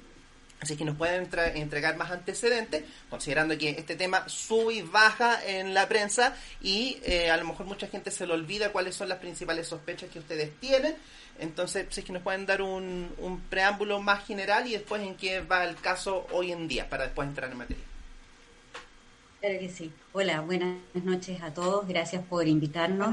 Así 0.61 0.77
que 0.77 0.85
nos 0.85 0.97
pueden 0.97 1.27
entregar 1.55 1.97
más 1.97 2.11
antecedentes, 2.11 2.85
considerando 3.09 3.57
que 3.57 3.71
este 3.71 3.97
tema 3.97 4.29
sube 4.29 4.75
y 4.75 4.83
baja 4.83 5.43
en 5.47 5.73
la 5.73 5.89
prensa 5.89 6.37
y 6.61 6.99
eh, 7.03 7.31
a 7.31 7.39
lo 7.39 7.47
mejor 7.47 7.65
mucha 7.65 7.87
gente 7.87 8.11
se 8.11 8.27
le 8.27 8.35
olvida 8.35 8.71
cuáles 8.71 8.95
son 8.95 9.09
las 9.09 9.19
principales 9.19 9.69
sospechas 9.69 10.11
que 10.11 10.19
ustedes 10.19 10.51
tienen. 10.61 10.95
Entonces, 11.39 11.87
si 11.89 12.01
es 12.01 12.07
que 12.07 12.13
nos 12.13 12.23
pueden 12.23 12.45
dar 12.45 12.61
un, 12.61 13.11
un 13.17 13.41
preámbulo 13.41 14.01
más 14.01 14.27
general 14.27 14.67
y 14.67 14.73
después 14.73 15.01
en 15.01 15.15
qué 15.15 15.41
va 15.41 15.65
el 15.65 15.77
caso 15.77 16.27
hoy 16.31 16.53
en 16.53 16.69
día, 16.69 16.91
para 16.91 17.05
después 17.05 17.27
entrar 17.27 17.51
en 17.51 17.57
materia. 17.57 17.90
Claro 19.41 19.59
que 19.59 19.71
sí. 19.71 19.91
Hola, 20.13 20.43
buenas 20.43 20.77
noches 20.93 21.41
a 21.41 21.55
todos. 21.55 21.89
Gracias 21.89 22.23
por 22.27 22.47
invitarnos. 22.47 23.09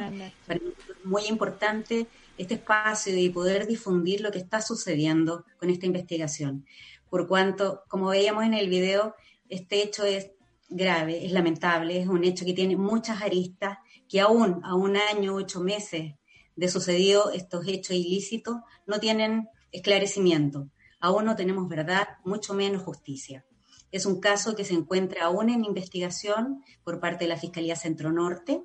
Para 0.45 0.59
mí 0.59 0.73
es 0.77 1.05
muy 1.05 1.25
importante 1.27 2.07
este 2.37 2.55
espacio 2.55 3.17
y 3.17 3.29
poder 3.29 3.65
difundir 3.65 4.19
lo 4.19 4.29
que 4.29 4.39
está 4.39 4.61
sucediendo 4.61 5.45
con 5.57 5.69
esta 5.69 5.85
investigación. 5.85 6.65
Por 7.09 7.29
cuanto, 7.29 7.83
como 7.87 8.09
veíamos 8.09 8.43
en 8.43 8.53
el 8.53 8.67
video, 8.67 9.15
este 9.47 9.81
hecho 9.81 10.03
es 10.03 10.31
grave, 10.67 11.25
es 11.25 11.31
lamentable, 11.31 12.01
es 12.01 12.07
un 12.09 12.25
hecho 12.25 12.43
que 12.43 12.53
tiene 12.53 12.75
muchas 12.75 13.21
aristas, 13.21 13.77
que 14.09 14.19
aún 14.19 14.59
a 14.65 14.75
un 14.75 14.97
año, 14.97 15.33
ocho 15.33 15.61
meses 15.61 16.15
de 16.57 16.67
sucedido 16.67 17.31
estos 17.31 17.65
hechos 17.69 17.95
ilícitos, 17.95 18.57
no 18.85 18.99
tienen 18.99 19.47
esclarecimiento. 19.71 20.67
Aún 20.99 21.23
no 21.23 21.37
tenemos 21.37 21.69
verdad, 21.69 22.05
mucho 22.25 22.53
menos 22.53 22.83
justicia. 22.83 23.45
Es 23.91 24.05
un 24.05 24.19
caso 24.19 24.55
que 24.55 24.65
se 24.65 24.73
encuentra 24.73 25.25
aún 25.25 25.49
en 25.49 25.63
investigación 25.63 26.63
por 26.83 26.99
parte 26.99 27.25
de 27.25 27.29
la 27.29 27.37
Fiscalía 27.37 27.75
Centro 27.75 28.11
Norte, 28.11 28.63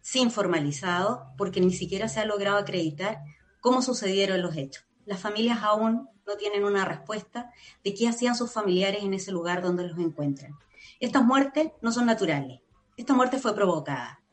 sin 0.00 0.30
formalizado, 0.30 1.26
porque 1.38 1.60
ni 1.60 1.72
siquiera 1.72 2.08
se 2.08 2.20
ha 2.20 2.24
logrado 2.24 2.58
acreditar 2.58 3.20
cómo 3.60 3.82
sucedieron 3.82 4.42
los 4.42 4.56
hechos. 4.56 4.84
Las 5.06 5.20
familias 5.20 5.60
aún 5.62 6.08
no 6.26 6.36
tienen 6.36 6.64
una 6.64 6.84
respuesta 6.84 7.50
de 7.82 7.94
qué 7.94 8.08
hacían 8.08 8.34
sus 8.34 8.52
familiares 8.52 9.02
en 9.02 9.14
ese 9.14 9.32
lugar 9.32 9.62
donde 9.62 9.86
los 9.86 9.98
encuentran. 9.98 10.52
Estas 11.00 11.24
muertes 11.24 11.70
no 11.82 11.92
son 11.92 12.06
naturales. 12.06 12.60
Esta 12.96 13.14
muerte 13.14 13.38
fue 13.38 13.54
provocada. 13.54 14.23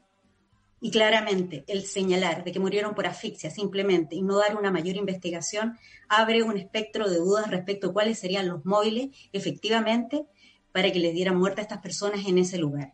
Y 0.84 0.89
claramente 0.89 1.63
el 1.67 1.86
señalar 1.86 2.44
de 2.44 2.52
que 2.52 2.60
murieron 2.60 2.96
por 2.96 3.06
asfixia 3.06 3.52
simplemente 3.52 4.15
y 4.15 4.24
no 4.24 4.38
dar 4.38 4.58
una 4.58 4.72
mayor 4.72 4.96
investigación 4.96 5.78
abre 6.10 6.41
un 6.41 6.58
espectro 6.58 7.08
de 7.08 7.17
dudas 7.17 7.52
respecto 7.52 7.89
a 7.89 7.94
cuáles 7.94 8.17
serían 8.17 8.48
los 8.48 8.65
móviles 8.65 9.15
efectivamente 9.32 10.26
para 10.72 10.91
que 10.91 11.00
les 11.00 11.13
dieran 11.13 11.38
muerte 11.38 11.62
a 11.62 11.63
estas 11.63 11.82
personas 11.82 12.26
en 12.26 12.39
ese 12.39 12.58
lugar. 12.58 12.94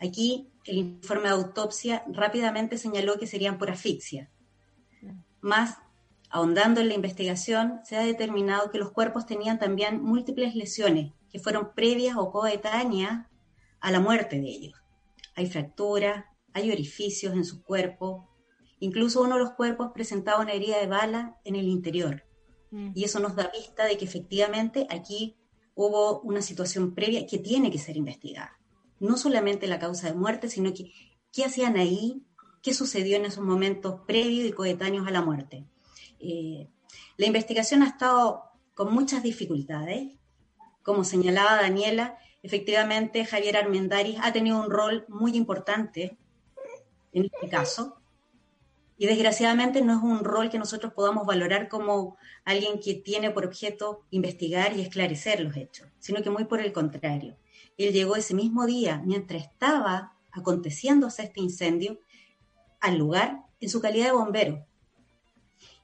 Aquí 0.00 0.48
el 0.64 0.78
informe 0.78 1.24
de 1.24 1.34
autopsia 1.34 2.04
rápidamente 2.06 2.78
señaló 2.78 3.18
que 3.18 3.26
serían 3.26 3.58
por 3.58 3.70
asfixia. 3.70 4.30
Más, 5.40 5.78
ahondando 6.30 6.80
en 6.80 6.88
la 6.88 6.94
investigación, 6.94 7.80
se 7.84 7.96
ha 7.96 8.02
determinado 8.02 8.70
que 8.70 8.78
los 8.78 8.92
cuerpos 8.92 9.26
tenían 9.26 9.58
también 9.58 10.02
múltiples 10.02 10.54
lesiones 10.54 11.12
que 11.30 11.38
fueron 11.38 11.74
previas 11.74 12.16
o 12.16 12.30
coetáneas 12.30 13.26
a 13.80 13.90
la 13.90 14.00
muerte 14.00 14.40
de 14.40 14.48
ellos. 14.48 14.80
Hay 15.34 15.46
fracturas, 15.46 16.24
hay 16.54 16.70
orificios 16.70 17.34
en 17.34 17.44
su 17.44 17.62
cuerpo, 17.62 18.30
incluso 18.78 19.20
uno 19.20 19.34
de 19.34 19.42
los 19.42 19.52
cuerpos 19.52 19.90
presentaba 19.92 20.40
una 20.40 20.52
herida 20.52 20.78
de 20.78 20.86
bala 20.86 21.38
en 21.44 21.56
el 21.56 21.66
interior. 21.66 22.24
Mm. 22.70 22.92
Y 22.94 23.04
eso 23.04 23.20
nos 23.20 23.36
da 23.36 23.52
pista 23.52 23.84
de 23.84 23.98
que 23.98 24.04
efectivamente 24.04 24.86
aquí 24.88 25.36
hubo 25.74 26.20
una 26.20 26.40
situación 26.40 26.94
previa 26.94 27.26
que 27.26 27.38
tiene 27.38 27.70
que 27.70 27.78
ser 27.78 27.96
investigada. 27.96 28.58
No 29.00 29.16
solamente 29.16 29.66
la 29.66 29.80
causa 29.80 30.06
de 30.08 30.14
muerte, 30.14 30.48
sino 30.48 30.72
que 30.72 30.92
qué 31.32 31.44
hacían 31.44 31.76
ahí, 31.76 32.22
qué 32.62 32.72
sucedió 32.72 33.16
en 33.16 33.24
esos 33.24 33.44
momentos 33.44 34.00
previos 34.06 34.48
y 34.48 34.52
coetáneos 34.52 35.06
a 35.06 35.10
la 35.10 35.22
muerte. 35.22 35.66
Eh, 36.20 36.68
la 37.16 37.26
investigación 37.26 37.82
ha 37.82 37.88
estado 37.88 38.44
con 38.74 38.94
muchas 38.94 39.22
dificultades. 39.22 40.12
Como 40.82 41.02
señalaba 41.02 41.62
Daniela, 41.62 42.18
efectivamente 42.42 43.24
Javier 43.24 43.56
Armendáriz 43.56 44.18
ha 44.22 44.32
tenido 44.32 44.60
un 44.60 44.70
rol 44.70 45.04
muy 45.08 45.36
importante 45.36 46.18
en 47.14 47.24
este 47.24 47.48
caso. 47.48 48.00
Y 48.96 49.06
desgraciadamente 49.06 49.82
no 49.82 49.96
es 49.96 50.02
un 50.02 50.22
rol 50.22 50.50
que 50.50 50.58
nosotros 50.58 50.92
podamos 50.92 51.26
valorar 51.26 51.68
como 51.68 52.16
alguien 52.44 52.78
que 52.78 52.94
tiene 52.94 53.30
por 53.30 53.46
objeto 53.46 54.04
investigar 54.10 54.76
y 54.76 54.82
esclarecer 54.82 55.40
los 55.40 55.56
hechos, 55.56 55.88
sino 55.98 56.22
que 56.22 56.30
muy 56.30 56.44
por 56.44 56.60
el 56.60 56.72
contrario. 56.72 57.36
Él 57.76 57.92
llegó 57.92 58.14
ese 58.14 58.34
mismo 58.34 58.66
día, 58.66 59.02
mientras 59.04 59.42
estaba 59.42 60.12
aconteciéndose 60.30 61.22
este 61.24 61.40
incendio, 61.40 61.98
al 62.80 62.98
lugar 62.98 63.42
en 63.60 63.68
su 63.68 63.80
calidad 63.80 64.06
de 64.06 64.12
bombero. 64.12 64.66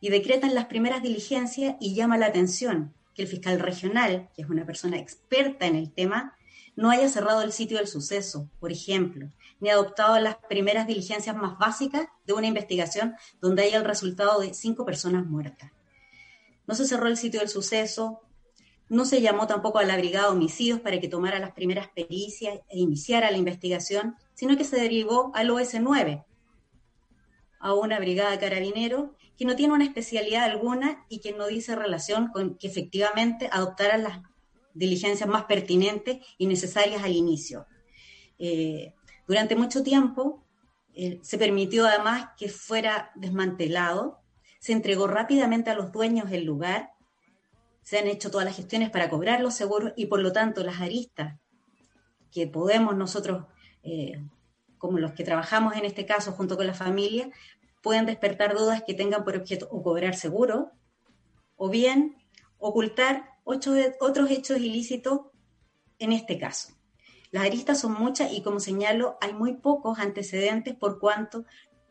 Y 0.01 0.11
decretan 0.11 0.55
las 0.55 0.67
primeras 0.67 1.03
diligencias 1.03 1.77
y 1.81 1.95
llama 1.95 2.19
la 2.19 2.27
atención 2.27 2.95
que 3.15 3.23
el 3.23 3.29
fiscal 3.29 3.59
regional, 3.59 4.29
que 4.35 4.43
es 4.43 4.49
una 4.49 4.67
persona 4.67 4.99
experta 4.99 5.67
en 5.67 5.75
el 5.75 5.93
tema, 5.93 6.37
no 6.77 6.91
haya 6.91 7.09
cerrado 7.09 7.43
el 7.43 7.53
sitio 7.53 7.79
del 7.79 7.89
suceso, 7.89 8.49
por 8.61 8.71
ejemplo, 8.71 9.29
ni 9.61 9.71
adoptado 9.71 10.19
las 10.19 10.37
primeras 10.37 10.87
diligencias 10.87 11.37
más 11.37 11.59
básicas 11.59 12.09
de 12.27 12.33
una 12.33 12.47
investigación 12.47 13.15
donde 13.41 13.63
haya 13.63 13.79
el 13.79 13.85
resultado 13.85 14.41
de 14.41 14.55
cinco 14.55 14.85
personas 14.85 15.27
muertas. 15.27 15.71
No 16.67 16.75
se 16.75 16.87
cerró 16.87 17.09
el 17.09 17.17
sitio 17.17 17.41
del 17.41 17.49
suceso, 17.49 18.21
no 18.89 19.05
se 19.05 19.21
llamó 19.21 19.47
tampoco 19.47 19.79
a 19.79 19.85
la 19.85 19.97
brigada 19.97 20.27
de 20.27 20.33
homicidios 20.33 20.81
para 20.81 20.99
que 21.01 21.09
tomara 21.09 21.39
las 21.39 21.53
primeras 21.53 21.89
pericias 21.89 22.61
e 22.69 22.79
iniciara 22.79 23.31
la 23.31 23.37
investigación, 23.37 24.17
sino 24.35 24.57
que 24.57 24.65
se 24.65 24.77
derivó 24.77 25.31
al 25.35 25.51
OS9, 25.51 26.25
a 27.61 27.75
una 27.75 27.99
brigada 27.99 28.33
de 28.33 28.39
carabineros 28.39 29.11
que 29.37 29.45
no 29.45 29.55
tiene 29.57 29.75
una 29.75 29.85
especialidad 29.85 30.45
alguna 30.45 31.07
y 31.09 31.21
que 31.21 31.33
no 31.33 31.47
dice 31.47 31.77
relación 31.77 32.29
con 32.29 32.57
que 32.57 32.67
efectivamente 32.67 33.49
adoptaran 33.53 34.03
las 34.03 34.21
diligencias 34.75 35.29
más 35.29 35.45
pertinentes 35.45 36.19
y 36.37 36.47
necesarias 36.47 37.03
al 37.03 37.13
inicio. 37.13 37.67
Eh, 38.39 38.95
durante 39.31 39.55
mucho 39.55 39.85
tiempo 39.85 40.45
eh, 40.93 41.21
se 41.23 41.39
permitió 41.39 41.87
además 41.87 42.31
que 42.37 42.49
fuera 42.49 43.13
desmantelado, 43.15 44.19
se 44.59 44.73
entregó 44.73 45.07
rápidamente 45.07 45.71
a 45.71 45.77
los 45.77 45.93
dueños 45.93 46.31
del 46.31 46.45
lugar, 46.45 46.91
se 47.81 48.01
han 48.01 48.09
hecho 48.09 48.33
todas 48.33 48.45
las 48.45 48.57
gestiones 48.57 48.91
para 48.91 49.09
cobrar 49.09 49.41
los 49.41 49.55
seguros 49.55 49.93
y 49.95 50.07
por 50.07 50.21
lo 50.21 50.33
tanto 50.33 50.65
las 50.65 50.81
aristas 50.81 51.39
que 52.33 52.49
podemos 52.49 52.97
nosotros, 52.97 53.47
eh, 53.85 54.21
como 54.79 54.99
los 54.99 55.13
que 55.13 55.23
trabajamos 55.23 55.77
en 55.77 55.85
este 55.85 56.07
caso 56.07 56.33
junto 56.33 56.57
con 56.57 56.67
la 56.67 56.75
familia, 56.75 57.31
pueden 57.85 58.07
despertar 58.07 58.57
dudas 58.57 58.83
que 58.85 58.95
tengan 58.95 59.23
por 59.23 59.37
objeto 59.37 59.69
o 59.71 59.81
cobrar 59.81 60.17
seguro 60.17 60.73
o 61.55 61.71
bien 61.71 62.17
ocultar 62.59 63.31
otros 63.45 64.29
hechos 64.29 64.59
ilícitos 64.59 65.21
en 66.01 66.11
este 66.11 66.37
caso. 66.37 66.80
Las 67.31 67.45
aristas 67.45 67.81
son 67.81 67.93
muchas 67.93 68.33
y 68.33 68.43
como 68.43 68.59
señalo, 68.61 69.17
hay 69.21 69.33
muy 69.33 69.55
pocos 69.55 69.99
antecedentes 69.99 70.75
por 70.75 70.99
cuanto 70.99 71.45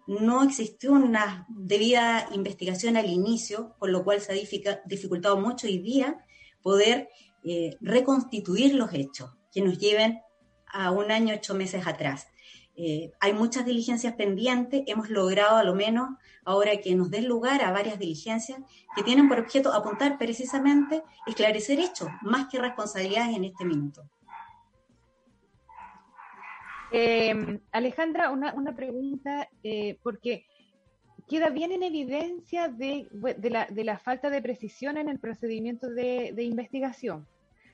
no 0.08 0.44
existió 0.44 0.92
una 0.92 1.46
debida 1.50 2.28
investigación 2.34 2.98
al 2.98 3.06
inicio, 3.06 3.76
con 3.78 3.92
lo 3.92 4.04
cual 4.04 4.20
se 4.20 4.32
ha 4.32 4.80
dificultado 4.86 5.40
mucho 5.40 5.68
hoy 5.68 5.78
día 5.78 6.26
poder 6.64 7.10
eh, 7.44 7.78
reconstituir 7.80 8.74
los 8.74 8.92
hechos 8.94 9.32
que 9.54 9.62
nos 9.62 9.78
lleven 9.78 10.20
a 10.66 10.92
un 10.92 11.12
año, 11.12 11.36
ocho 11.36 11.54
meses 11.54 11.86
atrás. 11.88 12.28
Eh, 12.76 13.12
hay 13.20 13.34
muchas 13.34 13.66
diligencias 13.66 14.16
pendientes, 14.16 14.84
hemos 14.88 15.10
logrado 15.10 15.58
a 15.58 15.64
lo 15.64 15.76
menos 15.76 16.10
ahora 16.44 16.78
que 16.78 16.96
nos 16.96 17.12
den 17.12 17.28
lugar 17.28 17.62
a 17.62 17.72
varias 17.72 18.00
diligencias 18.00 18.60
que 18.96 19.04
tienen 19.04 19.30
por 19.30 19.40
objeto 19.40 19.72
apuntar 19.74 20.18
precisamente 20.18 21.04
esclarecer 21.28 21.80
hechos, 21.80 22.10
más 22.24 22.48
que 22.48 22.58
responsabilidades 22.58 23.36
en 23.36 23.44
este 23.44 23.64
minuto. 23.64 24.10
Eh, 26.92 27.60
Alejandra, 27.72 28.32
una, 28.32 28.54
una 28.54 28.76
pregunta, 28.76 29.48
eh, 29.64 29.98
porque 30.02 30.46
queda 31.28 31.50
bien 31.50 31.72
en 31.72 31.84
evidencia 31.84 32.68
de, 32.68 33.08
de, 33.12 33.50
la, 33.50 33.66
de, 33.68 33.84
la, 33.84 34.00
falta 34.00 34.30
de 34.30 34.42
precisión 34.42 34.98
en 34.98 35.10
el 35.10 35.20
procedimiento 35.20 35.90
de, 35.90 36.32
de 36.34 36.44
investigación 36.44 37.28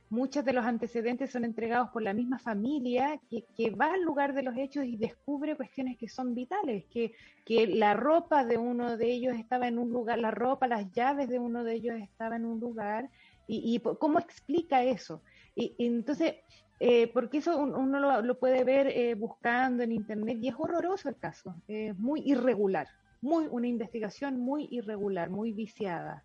muchos 0.10 0.45
de 0.45 0.54
los 0.54 0.65
antecedentes 0.65 1.32
son 1.32 1.45
entregados 1.45 1.89
por 1.89 2.01
la 2.01 2.13
misma 2.13 2.39
familia 2.39 3.19
que, 3.30 3.43
que, 3.56 3.71
va 3.71 3.93
al 3.93 4.01
lugar 4.01 4.34
de 4.34 4.43
los 4.43 4.56
hechos 4.56 4.86
y 4.86 4.97
descubre 4.97 5.56
cuestiones 5.56 5.97
que 5.97 6.08
son 6.08 6.36
vitales, 6.36 6.86
que, 6.86 7.13
que 7.45 7.67
la 7.67 7.93
ropa 7.93 8.45
de 8.45 8.58
uno 8.58 8.97
de 8.97 9.12
ellos 9.12 9.36
estaba 9.36 9.67
en 9.67 9.78
un 9.78 9.89
lugar, 9.89 10.19
la 10.19 10.32
ropa, 10.32 10.67
las 10.67 10.91
llaves 10.91 11.30
de 11.30 11.39
uno 11.39 11.63
de 11.63 11.73
ellos 11.73 11.99
estaba 11.99 12.36
en 12.36 12.45
un 12.45 12.60
lugar, 12.60 13.10
y, 13.47 13.75
y 13.75 13.80
cómo 13.80 14.19
explica 14.19 14.84
eso. 14.84 15.21
Y 15.56 15.75
entonces, 15.78 16.36
eh, 16.79 17.09
porque 17.13 17.38
eso 17.38 17.57
uno 17.57 18.21
lo, 18.21 18.39
puede 18.39 18.63
ver 18.63 18.88
eh, 18.88 19.15
buscando 19.15 19.83
en 19.83 19.93
internet 19.93 20.39
y 20.41 20.49
es 20.49 20.55
horroroso 20.57 21.09
el 21.09 21.17
caso, 21.17 21.55
es 21.67 21.97
muy 21.97 22.21
irregular, 22.25 22.88
muy 23.21 23.47
una 23.49 23.67
investigación 23.67 24.39
muy 24.39 24.67
irregular, 24.71 25.29
muy 25.29 25.53
viciada. 25.53 26.23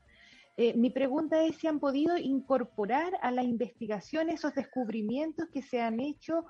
Eh, 0.57 0.75
mi 0.77 0.91
pregunta 0.91 1.43
es 1.45 1.57
si 1.57 1.69
han 1.69 1.79
podido 1.79 2.19
incorporar 2.19 3.13
a 3.23 3.31
la 3.31 3.43
investigación 3.43 4.29
esos 4.29 4.55
descubrimientos 4.55 5.49
que 5.53 5.63
se 5.63 5.81
han 5.81 6.01
hecho 6.01 6.45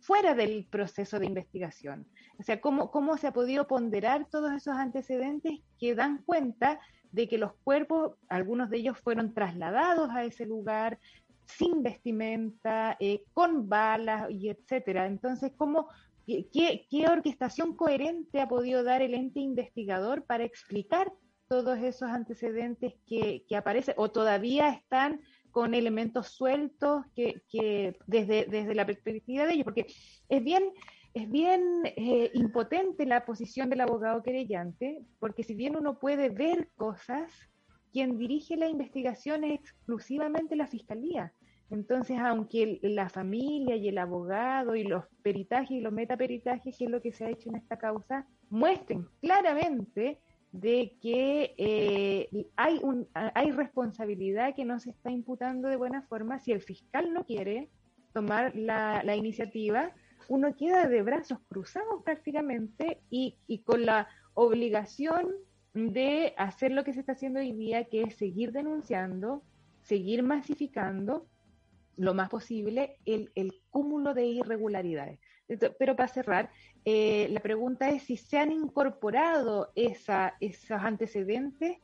fuera 0.00 0.34
del 0.34 0.66
proceso 0.68 1.20
de 1.20 1.26
investigación. 1.26 2.08
O 2.38 2.42
sea, 2.42 2.60
cómo, 2.60 2.90
cómo 2.90 3.16
se 3.18 3.28
ha 3.28 3.32
podido 3.32 3.68
ponderar 3.68 4.26
todos 4.28 4.50
esos 4.52 4.74
antecedentes 4.74 5.60
que 5.78 5.94
dan 5.94 6.22
cuenta 6.24 6.80
de 7.12 7.28
que 7.28 7.38
los 7.38 7.52
cuerpos, 7.62 8.16
algunos 8.28 8.70
de 8.70 8.78
ellos 8.78 8.98
fueron 8.98 9.34
trasladados 9.34 10.10
a 10.10 10.24
ese 10.24 10.46
lugar 10.46 10.98
sin 11.56 11.82
vestimenta, 11.82 12.96
eh, 13.00 13.24
con 13.32 13.68
balas 13.68 14.30
y 14.30 14.48
etcétera. 14.48 15.06
Entonces, 15.06 15.52
¿cómo, 15.56 15.88
qué, 16.26 16.86
¿qué 16.90 17.06
orquestación 17.08 17.76
coherente 17.76 18.40
ha 18.40 18.48
podido 18.48 18.82
dar 18.84 19.02
el 19.02 19.14
ente 19.14 19.40
investigador 19.40 20.24
para 20.24 20.44
explicar 20.44 21.12
todos 21.52 21.78
esos 21.80 22.08
antecedentes 22.08 22.94
que, 23.06 23.44
que 23.46 23.56
aparecen 23.56 23.94
o 23.98 24.10
todavía 24.10 24.70
están 24.70 25.20
con 25.50 25.74
elementos 25.74 26.28
sueltos 26.28 27.04
que, 27.14 27.42
que 27.50 27.98
desde, 28.06 28.46
desde, 28.46 28.74
la 28.74 28.86
perspectiva 28.86 29.44
de 29.44 29.52
ellos, 29.52 29.64
porque 29.64 29.86
es 30.30 30.42
bien, 30.42 30.64
es 31.12 31.30
bien 31.30 31.62
eh, 31.84 32.30
impotente 32.32 33.04
la 33.04 33.26
posición 33.26 33.68
del 33.68 33.82
abogado 33.82 34.22
querellante, 34.22 35.04
porque 35.18 35.44
si 35.44 35.54
bien 35.54 35.76
uno 35.76 35.98
puede 35.98 36.30
ver 36.30 36.70
cosas, 36.74 37.30
quien 37.92 38.16
dirige 38.16 38.56
la 38.56 38.68
investigación 38.68 39.44
es 39.44 39.60
exclusivamente 39.60 40.56
la 40.56 40.66
fiscalía. 40.66 41.34
Entonces, 41.72 42.18
aunque 42.18 42.78
el, 42.82 42.94
la 42.94 43.08
familia 43.08 43.76
y 43.76 43.88
el 43.88 43.96
abogado 43.96 44.76
y 44.76 44.84
los 44.84 45.04
peritajes 45.22 45.70
y 45.70 45.80
los 45.80 45.90
metaperitajes, 45.90 46.76
que 46.76 46.84
es 46.84 46.90
lo 46.90 47.00
que 47.00 47.12
se 47.12 47.24
ha 47.24 47.30
hecho 47.30 47.48
en 47.48 47.56
esta 47.56 47.78
causa, 47.78 48.26
muestren 48.50 49.08
claramente 49.22 50.18
de 50.52 50.98
que 51.00 51.54
eh, 51.56 52.28
hay, 52.56 52.78
un, 52.82 53.08
hay 53.14 53.52
responsabilidad 53.52 54.54
que 54.54 54.66
no 54.66 54.78
se 54.80 54.90
está 54.90 55.10
imputando 55.10 55.68
de 55.68 55.76
buena 55.76 56.02
forma. 56.02 56.38
Si 56.40 56.52
el 56.52 56.60
fiscal 56.60 57.14
no 57.14 57.24
quiere 57.24 57.70
tomar 58.12 58.54
la, 58.54 59.02
la 59.02 59.16
iniciativa, 59.16 59.92
uno 60.28 60.54
queda 60.54 60.86
de 60.88 61.00
brazos 61.00 61.38
cruzados 61.48 62.02
prácticamente 62.04 63.00
y, 63.08 63.38
y, 63.46 63.60
con 63.60 63.86
la 63.86 64.08
obligación 64.34 65.30
de 65.72 66.34
hacer 66.36 66.72
lo 66.72 66.84
que 66.84 66.92
se 66.92 67.00
está 67.00 67.12
haciendo 67.12 67.40
hoy 67.40 67.52
día, 67.52 67.84
que 67.84 68.02
es 68.02 68.16
seguir 68.16 68.52
denunciando, 68.52 69.42
seguir 69.80 70.22
masificando 70.22 71.31
lo 71.96 72.14
más 72.14 72.28
posible 72.28 72.96
el, 73.04 73.30
el 73.34 73.52
cúmulo 73.70 74.14
de 74.14 74.26
irregularidades. 74.26 75.18
Pero 75.78 75.96
para 75.96 76.08
cerrar, 76.08 76.50
eh, 76.84 77.28
la 77.30 77.40
pregunta 77.40 77.90
es 77.90 78.04
si 78.04 78.16
se 78.16 78.38
han 78.38 78.52
incorporado 78.52 79.70
esa, 79.74 80.34
esos 80.40 80.80
antecedentes 80.80 81.78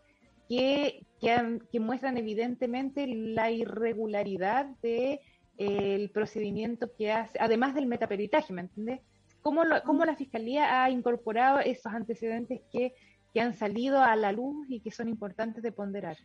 que, 0.49 1.05
que, 1.21 1.81
muestran 1.81 2.17
evidentemente 2.17 3.07
la 3.07 3.51
irregularidad 3.51 4.67
de, 4.83 5.21
eh, 5.59 6.09
procedimiento 6.15 6.95
que 6.97 7.13
hace, 7.13 7.37
además 7.41 7.75
del 7.75 7.87
metaperitaje, 7.87 8.53
¿me 8.53 8.63
entiendes? 8.63 9.01
¿Cómo, 9.43 9.63
cómo 9.85 10.05
la 10.05 10.17
Fiscalía 10.17 10.83
ha 10.83 10.91
incorporado 10.91 11.61
esos 11.61 11.93
antecedentes 11.93 12.61
que, 12.73 12.95
que 13.35 13.41
han 13.41 13.55
salido 13.55 14.01
a 14.01 14.17
la 14.17 14.33
luz 14.33 14.67
y 14.71 14.81
que 14.81 14.91
son 14.91 15.09
importantes 15.09 15.63
de 15.63 15.73
ponderar? 15.73 16.17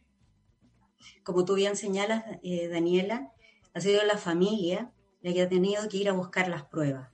Como 1.24 1.44
tú 1.46 1.56
bien 1.56 1.76
señalas, 1.76 2.24
eh, 2.44 2.68
Daniela, 2.70 3.32
ha 3.74 3.82
sido 3.82 4.04
la 4.04 4.18
familia 4.18 4.92
la 5.22 5.34
que 5.34 5.42
ha 5.42 5.50
tenido 5.50 5.88
que 5.90 5.98
ir 5.98 6.10
a 6.10 6.14
buscar 6.14 6.48
las 6.48 6.64
pruebas. 6.66 7.10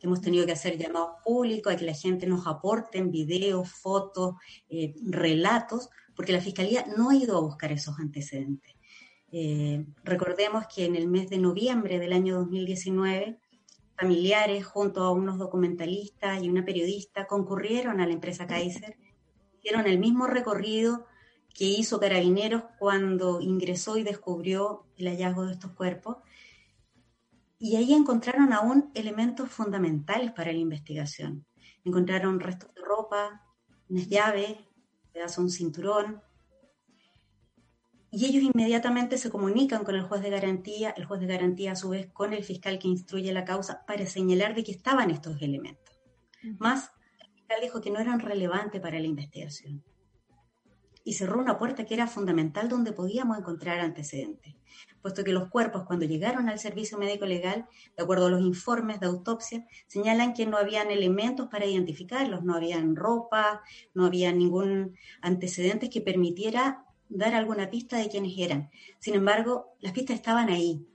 Hemos 0.00 0.20
tenido 0.20 0.46
que 0.46 0.52
hacer 0.52 0.78
llamados 0.78 1.10
públicos 1.24 1.72
a 1.72 1.76
que 1.76 1.84
la 1.84 1.94
gente 1.94 2.26
nos 2.26 2.46
aporte 2.46 3.02
videos, 3.02 3.68
fotos, 3.70 4.36
eh, 4.68 4.94
relatos, 5.02 5.90
porque 6.14 6.32
la 6.32 6.40
Fiscalía 6.40 6.86
no 6.96 7.10
ha 7.10 7.16
ido 7.16 7.36
a 7.36 7.40
buscar 7.40 7.72
esos 7.72 7.98
antecedentes. 7.98 8.74
Eh, 9.32 9.84
recordemos 10.04 10.66
que 10.72 10.84
en 10.84 10.94
el 10.94 11.08
mes 11.08 11.28
de 11.28 11.38
noviembre 11.38 11.98
del 11.98 12.12
año 12.12 12.36
2019, 12.36 13.38
familiares 13.96 14.64
junto 14.64 15.02
a 15.02 15.10
unos 15.10 15.38
documentalistas 15.38 16.42
y 16.42 16.48
una 16.48 16.64
periodista 16.64 17.26
concurrieron 17.26 18.00
a 18.00 18.06
la 18.06 18.12
empresa 18.12 18.46
Kaiser, 18.46 18.96
hicieron 19.58 19.86
el 19.86 19.98
mismo 19.98 20.28
recorrido 20.28 21.06
que 21.58 21.64
hizo 21.64 21.98
Carabineros 21.98 22.62
cuando 22.78 23.40
ingresó 23.40 23.98
y 23.98 24.04
descubrió 24.04 24.86
el 24.96 25.08
hallazgo 25.08 25.44
de 25.44 25.54
estos 25.54 25.72
cuerpos. 25.72 26.18
Y 27.58 27.74
ahí 27.74 27.94
encontraron 27.94 28.52
aún 28.52 28.92
elementos 28.94 29.50
fundamentales 29.50 30.30
para 30.30 30.52
la 30.52 30.58
investigación. 30.58 31.46
Encontraron 31.84 32.38
restos 32.38 32.72
de 32.76 32.82
ropa, 32.82 33.44
unas 33.88 34.08
llaves, 34.08 34.56
pedazo 35.12 35.40
de 35.40 35.46
un 35.46 35.50
cinturón. 35.50 36.22
Y 38.12 38.26
ellos 38.26 38.44
inmediatamente 38.44 39.18
se 39.18 39.28
comunican 39.28 39.82
con 39.82 39.96
el 39.96 40.02
juez 40.02 40.22
de 40.22 40.30
garantía, 40.30 40.90
el 40.90 41.06
juez 41.06 41.20
de 41.20 41.26
garantía 41.26 41.72
a 41.72 41.76
su 41.76 41.88
vez 41.88 42.06
con 42.12 42.34
el 42.34 42.44
fiscal 42.44 42.78
que 42.78 42.86
instruye 42.86 43.32
la 43.32 43.44
causa 43.44 43.84
para 43.84 44.06
señalar 44.06 44.54
de 44.54 44.62
que 44.62 44.70
estaban 44.70 45.10
estos 45.10 45.42
elementos. 45.42 45.98
Más, 46.60 46.92
el 47.18 47.32
fiscal 47.32 47.58
dijo 47.60 47.80
que 47.80 47.90
no 47.90 47.98
eran 47.98 48.20
relevantes 48.20 48.80
para 48.80 49.00
la 49.00 49.06
investigación 49.08 49.82
y 51.08 51.14
cerró 51.14 51.40
una 51.40 51.56
puerta 51.56 51.86
que 51.86 51.94
era 51.94 52.06
fundamental 52.06 52.68
donde 52.68 52.92
podíamos 52.92 53.38
encontrar 53.38 53.80
antecedentes, 53.80 54.56
puesto 55.00 55.24
que 55.24 55.32
los 55.32 55.48
cuerpos 55.48 55.84
cuando 55.86 56.04
llegaron 56.04 56.50
al 56.50 56.58
servicio 56.58 56.98
médico 56.98 57.24
legal, 57.24 57.66
de 57.96 58.02
acuerdo 58.02 58.26
a 58.26 58.30
los 58.30 58.42
informes 58.42 59.00
de 59.00 59.06
autopsia, 59.06 59.66
señalan 59.86 60.34
que 60.34 60.44
no 60.44 60.58
habían 60.58 60.90
elementos 60.90 61.48
para 61.48 61.64
identificarlos, 61.64 62.44
no 62.44 62.54
habían 62.54 62.94
ropa, 62.94 63.62
no 63.94 64.04
había 64.04 64.32
ningún 64.32 64.98
antecedente 65.22 65.88
que 65.88 66.02
permitiera 66.02 66.84
dar 67.08 67.34
alguna 67.34 67.70
pista 67.70 67.96
de 67.96 68.10
quiénes 68.10 68.34
eran. 68.36 68.70
Sin 68.98 69.14
embargo, 69.14 69.78
las 69.80 69.92
pistas 69.94 70.14
estaban 70.14 70.50
ahí. 70.50 70.86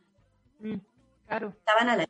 Claro. 1.26 1.56
Estaban 1.58 1.90
a 1.90 1.98
la 1.98 2.08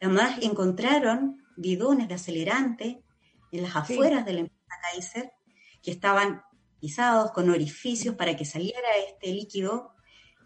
Además, 0.00 0.38
encontraron 0.40 1.44
bidones 1.58 2.08
de 2.08 2.14
acelerante 2.14 3.04
en 3.52 3.62
las 3.62 3.72
Sí. 3.86 3.92
afueras 3.92 4.24
de 4.24 4.32
la 4.32 4.40
empresa 4.40 4.74
Kaiser 4.90 5.32
que 5.82 5.90
estaban 5.90 6.42
con 7.32 7.50
orificios 7.50 8.14
para 8.14 8.36
que 8.36 8.44
saliera 8.44 8.88
este 9.08 9.28
líquido 9.32 9.92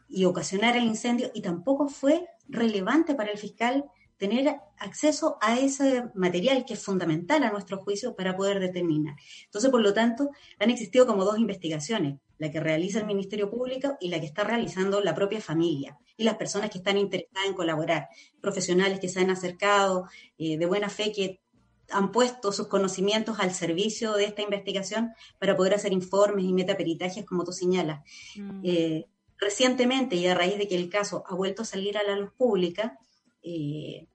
y 0.08 0.24
ocasionara 0.24 0.78
el 0.78 0.84
incendio 0.84 1.30
y 1.34 1.42
tampoco 1.42 1.88
fue 1.88 2.26
relevante 2.48 3.14
para 3.14 3.30
el 3.30 3.38
fiscal 3.38 3.84
tener 4.16 4.56
acceso 4.78 5.38
a 5.40 5.58
ese 5.58 6.04
material 6.14 6.64
que 6.64 6.74
es 6.74 6.82
fundamental 6.82 7.42
a 7.42 7.50
nuestro 7.50 7.78
juicio 7.78 8.14
para 8.14 8.36
poder 8.36 8.60
determinar. 8.60 9.16
Entonces, 9.44 9.70
por 9.70 9.80
lo 9.80 9.92
tanto, 9.92 10.30
han 10.58 10.70
existido 10.70 11.06
como 11.06 11.24
dos 11.24 11.38
investigaciones, 11.38 12.18
la 12.38 12.50
que 12.50 12.60
realiza 12.60 13.00
el 13.00 13.06
Ministerio 13.06 13.50
Público 13.50 13.96
y 14.00 14.08
la 14.08 14.20
que 14.20 14.26
está 14.26 14.44
realizando 14.44 15.00
la 15.00 15.14
propia 15.14 15.40
familia 15.40 15.98
y 16.16 16.24
las 16.24 16.36
personas 16.36 16.70
que 16.70 16.78
están 16.78 16.96
interesadas 16.96 17.48
en 17.48 17.54
colaborar, 17.54 18.08
profesionales 18.40 19.00
que 19.00 19.08
se 19.08 19.20
han 19.20 19.30
acercado 19.30 20.08
eh, 20.38 20.58
de 20.58 20.66
buena 20.66 20.88
fe 20.88 21.12
que 21.12 21.40
han 21.90 22.12
puesto 22.12 22.52
sus 22.52 22.68
conocimientos 22.68 23.38
al 23.40 23.52
servicio 23.52 24.12
de 24.14 24.24
esta 24.24 24.42
investigación 24.42 25.12
para 25.38 25.56
poder 25.56 25.74
hacer 25.74 25.92
informes 25.92 26.44
y 26.44 26.52
metaperitajes, 26.52 27.24
como 27.24 27.44
tú 27.44 27.52
señalas. 27.52 28.02
Eh, 28.62 29.06
recientemente, 29.38 30.16
y 30.16 30.26
a 30.26 30.34
raíz 30.34 30.58
de 30.58 30.68
que 30.68 30.76
el 30.76 30.88
caso 30.88 31.24
ha 31.26 31.34
vuelto 31.34 31.62
a 31.62 31.66
salir 31.66 31.98
a 31.98 32.02
la 32.02 32.16
luz 32.16 32.32
pública, 32.36 32.98
eh, 33.42 34.06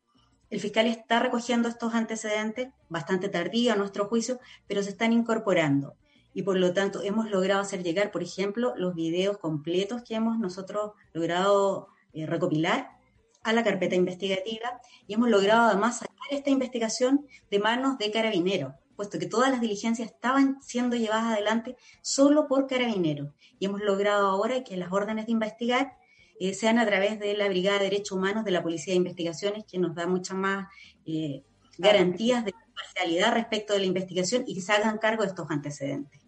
el 0.49 0.59
fiscal 0.59 0.88
está 0.88 1.20
recogiendo 1.20 1.70
estos 1.70 1.93
antecedentes, 1.93 2.70
bastante 2.89 3.30
tardío 3.30 3.74
a 3.74 3.76
nuestro 3.76 4.07
juicio, 4.07 4.39
pero 4.67 4.82
se 4.82 4.89
están 4.89 5.13
incorporando. 5.13 5.95
Y 6.34 6.43
por 6.43 6.57
lo 6.57 6.74
tanto, 6.74 7.03
hemos 7.03 7.30
logrado 7.30 7.61
hacer 7.61 7.84
llegar, 7.84 8.11
por 8.11 8.24
ejemplo, 8.24 8.74
los 8.76 8.95
videos 8.95 9.38
completos 9.38 10.01
que 10.03 10.15
hemos 10.15 10.39
nosotros 10.39 10.93
logrado 11.13 11.88
eh, 12.13 12.26
recopilar 12.26 12.99
a 13.44 13.54
la 13.54 13.64
carpeta 13.64 13.96
investigativa 13.96 14.82
y 15.08 15.14
hemos 15.14 15.30
logrado 15.30 15.70
además 15.70 16.00
sacar 16.00 16.16
esta 16.32 16.50
investigación 16.50 17.26
de 17.50 17.60
manos 17.60 17.98
de 17.98 18.12
carabineros, 18.12 18.74
puesto 18.96 19.18
que 19.18 19.26
todas 19.26 19.50
las 19.50 19.62
diligencias 19.62 20.12
estaban 20.12 20.62
siendo 20.62 20.96
llevadas 20.96 21.34
adelante 21.34 21.76
solo 22.02 22.48
por 22.48 22.68
carabineros. 22.68 23.34
Y 23.60 23.66
hemos 23.66 23.82
logrado 23.82 24.28
ahora 24.28 24.64
que 24.64 24.78
las 24.78 24.92
órdenes 24.92 25.26
de 25.26 25.32
investigar 25.32 25.98
eh, 26.40 26.54
sean 26.54 26.80
a 26.80 26.86
través 26.86 27.20
de 27.20 27.36
la 27.36 27.48
Brigada 27.48 27.80
de 27.80 27.86
Derechos 27.86 28.14
Humanos 28.14 28.46
de 28.46 28.52
la 28.52 28.64
Policía 28.64 28.94
de 28.94 28.98
Investigaciones, 28.98 29.66
que 29.66 29.78
nos 29.78 29.96
da 29.96 30.08
muchas 30.08 30.38
más 30.38 30.68
eh, 31.06 31.44
garantías 31.78 32.46
de 32.46 32.54
imparcialidad 32.68 33.34
respecto 33.34 33.74
de 33.74 33.80
la 33.80 33.86
investigación 33.86 34.44
y 34.48 34.56
que 34.56 34.62
se 34.62 34.72
hagan 34.72 34.98
cargo 35.00 35.24
de 35.24 35.30
estos 35.30 35.50
antecedentes. 35.50 36.22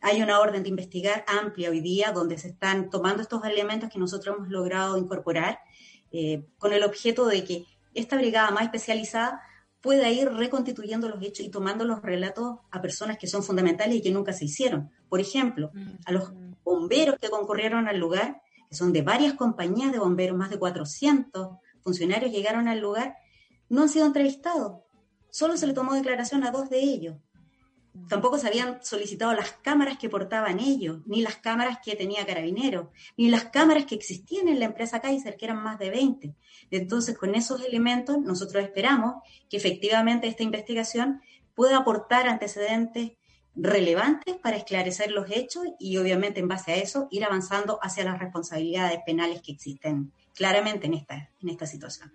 Hay 0.00 0.22
una 0.22 0.38
orden 0.38 0.62
de 0.62 0.68
investigar 0.68 1.24
amplia 1.26 1.70
hoy 1.70 1.80
día 1.80 2.12
donde 2.12 2.38
se 2.38 2.48
están 2.48 2.88
tomando 2.88 3.20
estos 3.20 3.44
elementos 3.44 3.90
que 3.90 3.98
nosotros 3.98 4.36
hemos 4.36 4.48
logrado 4.48 4.96
incorporar 4.96 5.58
eh, 6.12 6.44
con 6.58 6.72
el 6.72 6.84
objeto 6.84 7.26
de 7.26 7.44
que 7.44 7.64
esta 7.94 8.16
brigada 8.16 8.50
más 8.50 8.64
especializada 8.64 9.42
pueda 9.80 10.10
ir 10.10 10.28
reconstituyendo 10.30 11.08
los 11.08 11.22
hechos 11.22 11.46
y 11.46 11.50
tomando 11.50 11.84
los 11.84 12.02
relatos 12.02 12.58
a 12.70 12.80
personas 12.80 13.18
que 13.18 13.26
son 13.26 13.42
fundamentales 13.42 13.96
y 13.96 14.02
que 14.02 14.10
nunca 14.10 14.32
se 14.32 14.44
hicieron. 14.44 14.90
Por 15.08 15.20
ejemplo, 15.20 15.70
a 16.04 16.12
los 16.12 16.32
bomberos 16.64 17.16
que 17.20 17.30
concurrieron 17.30 17.88
al 17.88 17.98
lugar, 17.98 18.42
que 18.68 18.76
son 18.76 18.92
de 18.92 19.02
varias 19.02 19.34
compañías 19.34 19.92
de 19.92 19.98
bomberos, 19.98 20.36
más 20.36 20.50
de 20.50 20.58
400 20.58 21.58
funcionarios 21.80 22.32
llegaron 22.32 22.68
al 22.68 22.80
lugar, 22.80 23.16
no 23.68 23.82
han 23.82 23.88
sido 23.88 24.06
entrevistados. 24.06 24.82
Solo 25.30 25.56
se 25.56 25.66
le 25.66 25.74
tomó 25.74 25.94
declaración 25.94 26.44
a 26.44 26.50
dos 26.50 26.68
de 26.70 26.80
ellos. 26.80 27.16
Tampoco 28.08 28.38
se 28.38 28.48
habían 28.48 28.82
solicitado 28.82 29.32
las 29.34 29.52
cámaras 29.52 29.98
que 29.98 30.08
portaban 30.08 30.60
ellos, 30.60 31.00
ni 31.06 31.22
las 31.22 31.36
cámaras 31.36 31.78
que 31.84 31.96
tenía 31.96 32.26
Carabineros, 32.26 32.88
ni 33.16 33.28
las 33.28 33.46
cámaras 33.46 33.86
que 33.86 33.94
existían 33.94 34.48
en 34.48 34.58
la 34.58 34.66
empresa 34.66 35.00
Kaiser, 35.00 35.36
que 35.36 35.46
eran 35.46 35.62
más 35.62 35.78
de 35.78 35.90
20. 35.90 36.34
Entonces, 36.70 37.16
con 37.16 37.34
esos 37.34 37.64
elementos, 37.64 38.18
nosotros 38.18 38.62
esperamos 38.62 39.22
que 39.48 39.56
efectivamente 39.56 40.26
esta 40.26 40.42
investigación 40.42 41.20
pueda 41.54 41.78
aportar 41.78 42.28
antecedentes 42.28 43.12
relevantes 43.54 44.36
para 44.36 44.56
esclarecer 44.56 45.10
los 45.10 45.30
hechos 45.30 45.64
y 45.78 45.96
obviamente 45.96 46.40
en 46.40 46.48
base 46.48 46.72
a 46.72 46.76
eso 46.76 47.08
ir 47.10 47.24
avanzando 47.24 47.78
hacia 47.82 48.04
las 48.04 48.18
responsabilidades 48.18 49.00
penales 49.04 49.42
que 49.42 49.52
existen 49.52 50.12
claramente 50.34 50.86
en 50.86 50.94
esta, 50.94 51.30
en 51.42 51.48
esta 51.48 51.66
situación. 51.66 52.12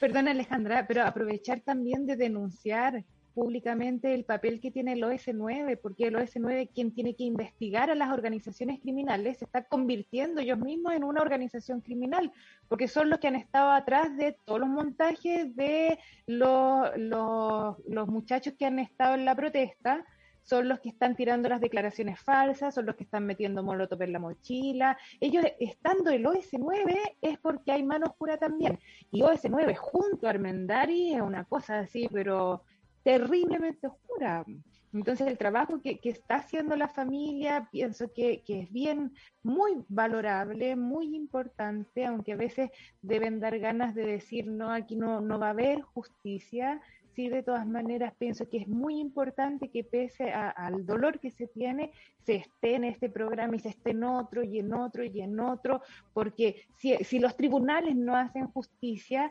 Perdón, 0.00 0.28
Alejandra, 0.28 0.86
pero 0.86 1.04
aprovechar 1.04 1.60
también 1.60 2.06
de 2.06 2.16
denunciar 2.16 3.04
públicamente 3.36 4.14
el 4.14 4.24
papel 4.24 4.62
que 4.62 4.70
tiene 4.70 4.94
el 4.94 5.02
OS9, 5.02 5.78
porque 5.82 6.06
el 6.06 6.16
OS9, 6.16 6.70
quien 6.72 6.94
tiene 6.94 7.14
que 7.14 7.24
investigar 7.24 7.90
a 7.90 7.94
las 7.94 8.10
organizaciones 8.10 8.80
criminales, 8.80 9.36
se 9.36 9.44
está 9.44 9.64
convirtiendo 9.64 10.40
ellos 10.40 10.58
mismos 10.58 10.94
en 10.94 11.04
una 11.04 11.20
organización 11.20 11.82
criminal, 11.82 12.32
porque 12.66 12.88
son 12.88 13.10
los 13.10 13.18
que 13.18 13.28
han 13.28 13.36
estado 13.36 13.72
atrás 13.72 14.16
de 14.16 14.38
todos 14.46 14.60
los 14.60 14.70
montajes 14.70 15.54
de 15.54 15.98
los, 16.26 16.96
los, 16.96 18.08
muchachos 18.08 18.54
que 18.58 18.64
han 18.64 18.78
estado 18.78 19.16
en 19.16 19.26
la 19.26 19.34
protesta, 19.34 20.06
son 20.42 20.68
los 20.68 20.80
que 20.80 20.88
están 20.88 21.14
tirando 21.14 21.50
las 21.50 21.60
declaraciones 21.60 22.18
falsas, 22.18 22.74
son 22.74 22.86
los 22.86 22.96
que 22.96 23.04
están 23.04 23.26
metiendo 23.26 23.62
molotov 23.62 24.00
en 24.00 24.14
la 24.14 24.18
mochila. 24.18 24.96
Ellos, 25.20 25.44
estando 25.60 26.08
el 26.08 26.24
OS9, 26.24 27.16
es 27.20 27.36
porque 27.38 27.72
hay 27.72 27.82
mano 27.82 28.06
oscura 28.06 28.38
también. 28.38 28.78
Y 29.10 29.20
OS9 29.20 29.76
junto 29.76 30.26
a 30.26 30.30
Armendari 30.30 31.12
es 31.12 31.20
una 31.20 31.44
cosa 31.44 31.80
así, 31.80 32.08
pero 32.10 32.62
terriblemente 33.06 33.86
oscura. 33.86 34.44
Entonces 34.92 35.28
el 35.28 35.38
trabajo 35.38 35.80
que, 35.80 36.00
está 36.02 36.36
haciendo 36.36 36.74
la 36.74 36.88
familia 36.88 37.68
pienso 37.70 38.12
que, 38.12 38.42
que, 38.44 38.62
es 38.62 38.72
bien, 38.72 39.12
muy 39.44 39.84
valorable, 39.88 40.74
muy 40.74 41.14
importante, 41.14 42.04
aunque 42.04 42.32
a 42.32 42.36
veces 42.36 42.68
deben 43.02 43.38
dar 43.38 43.60
ganas 43.60 43.94
de 43.94 44.04
decir, 44.04 44.48
no, 44.48 44.72
aquí 44.72 44.96
no, 44.96 45.22
va 45.38 45.46
a 45.46 45.50
haber 45.50 45.82
justicia, 45.82 46.80
sí, 47.14 47.28
de 47.28 47.44
todas 47.44 47.64
maneras, 47.64 48.12
pienso 48.18 48.48
que 48.48 48.58
es 48.58 48.66
muy 48.66 48.98
importante 48.98 49.68
que 49.68 49.84
pese 49.84 50.32
al 50.32 50.84
dolor 50.84 51.20
que 51.20 51.30
se 51.30 51.46
tiene, 51.46 51.92
se 52.24 52.34
esté 52.34 52.74
en 52.74 52.84
este 52.84 53.08
programa 53.08 53.54
y 53.54 53.60
se 53.60 53.68
esté 53.68 53.90
en 53.90 54.02
otro 54.02 54.42
y 54.42 54.58
en 54.58 54.74
otro 54.74 55.04
y 55.04 55.20
en 55.20 55.38
otro, 55.38 55.80
porque 56.12 56.66
si 56.74 57.20
los 57.20 57.36
tribunales 57.36 57.94
no 57.94 58.16
hacen 58.16 58.48
justicia, 58.48 59.30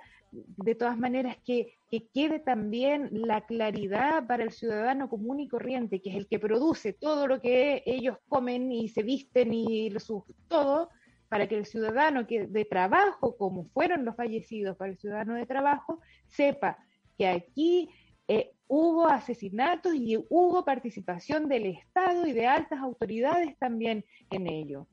de 0.58 0.76
todas 0.76 0.98
maneras 0.98 1.38
que, 1.46 1.78
que 1.90 2.08
quede 2.08 2.40
también 2.40 3.10
la 3.12 3.46
claridad 3.46 4.28
para 4.28 4.44
el 4.44 4.52
ciudadano 4.52 5.10
común 5.10 5.40
y 5.40 5.48
corriente, 5.48 6.02
que 6.02 6.10
es 6.10 6.16
el 6.16 6.28
que 6.28 6.40
produce 6.40 6.94
todo 6.94 7.28
lo 7.28 7.42
que 7.42 7.84
ellos 7.86 8.18
comen 8.28 8.72
y 8.72 8.90
se 8.90 9.04
visten 9.04 9.54
y 9.54 9.92
sus 10.00 10.24
todo, 10.48 10.90
para 11.30 11.48
que 11.48 11.58
el 11.58 11.66
ciudadano 11.66 12.28
que 12.28 12.48
de 12.48 12.66
trabajo, 12.66 13.36
como 13.38 13.66
fueron 13.66 14.06
los 14.06 14.16
fallecidos 14.16 14.78
para 14.78 14.92
el 14.92 14.98
ciudadano 14.98 15.36
de 15.36 15.46
trabajo, 15.46 16.00
sepa 16.28 16.78
que 17.18 17.28
aquí 17.28 17.90
eh, 18.28 18.52
hubo 18.68 19.08
asesinatos 19.08 19.94
y 19.96 20.18
hubo 20.30 20.66
participación 20.66 21.48
del 21.48 21.66
Estado 21.66 22.26
y 22.26 22.34
de 22.34 22.48
altas 22.48 22.80
autoridades 22.80 23.58
también 23.58 24.06
en 24.32 24.48
ello. 24.48 24.88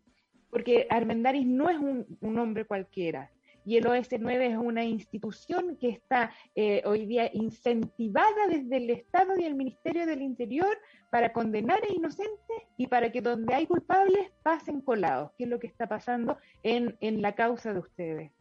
Porque 0.51 0.87
Armendaris 0.91 1.47
no 1.47 1.71
es 1.71 1.79
un, 1.79 2.07
un 2.21 2.39
hombre 2.39 2.67
cualquiera. 2.67 3.31
Y 3.65 3.77
el 3.77 3.85
OS9 3.85 4.53
es 4.53 4.57
una 4.57 4.85
institución 4.85 5.77
que 5.81 5.91
está 5.91 6.33
eh, 6.55 6.83
hoy 6.85 7.07
día 7.07 7.31
incentivada 7.33 8.47
desde 8.49 8.77
el 8.77 8.91
Estado 8.91 9.35
y 9.39 9.45
el 9.45 9.55
Ministerio 9.55 10.07
del 10.07 10.23
Interior 10.23 10.77
para 11.11 11.33
condenar 11.33 11.81
a 11.83 11.93
inocentes 11.93 12.57
y 12.77 12.87
para 12.87 13.13
que 13.13 13.21
donde 13.21 13.55
hay 13.55 13.67
culpables 13.67 14.31
pasen 14.43 14.81
colados, 14.81 15.31
que 15.37 15.45
es 15.45 15.51
lo 15.51 15.61
que 15.61 15.67
está 15.67 15.87
pasando 15.87 16.39
en, 16.63 16.97
en 17.01 17.23
la 17.23 17.35
causa 17.35 17.73
de 17.73 17.81
ustedes. 17.81 18.33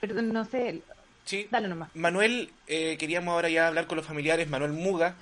Perdón, 0.00 0.32
no 0.32 0.44
sé. 0.44 0.82
Sí. 1.24 1.48
Dale 1.50 1.68
nomás. 1.68 1.94
Manuel, 1.94 2.50
eh, 2.68 2.96
queríamos 2.98 3.32
ahora 3.32 3.48
ya 3.48 3.66
hablar 3.66 3.86
con 3.86 3.96
los 3.96 4.06
familiares, 4.06 4.48
Manuel 4.48 4.72
Muga, 4.72 5.16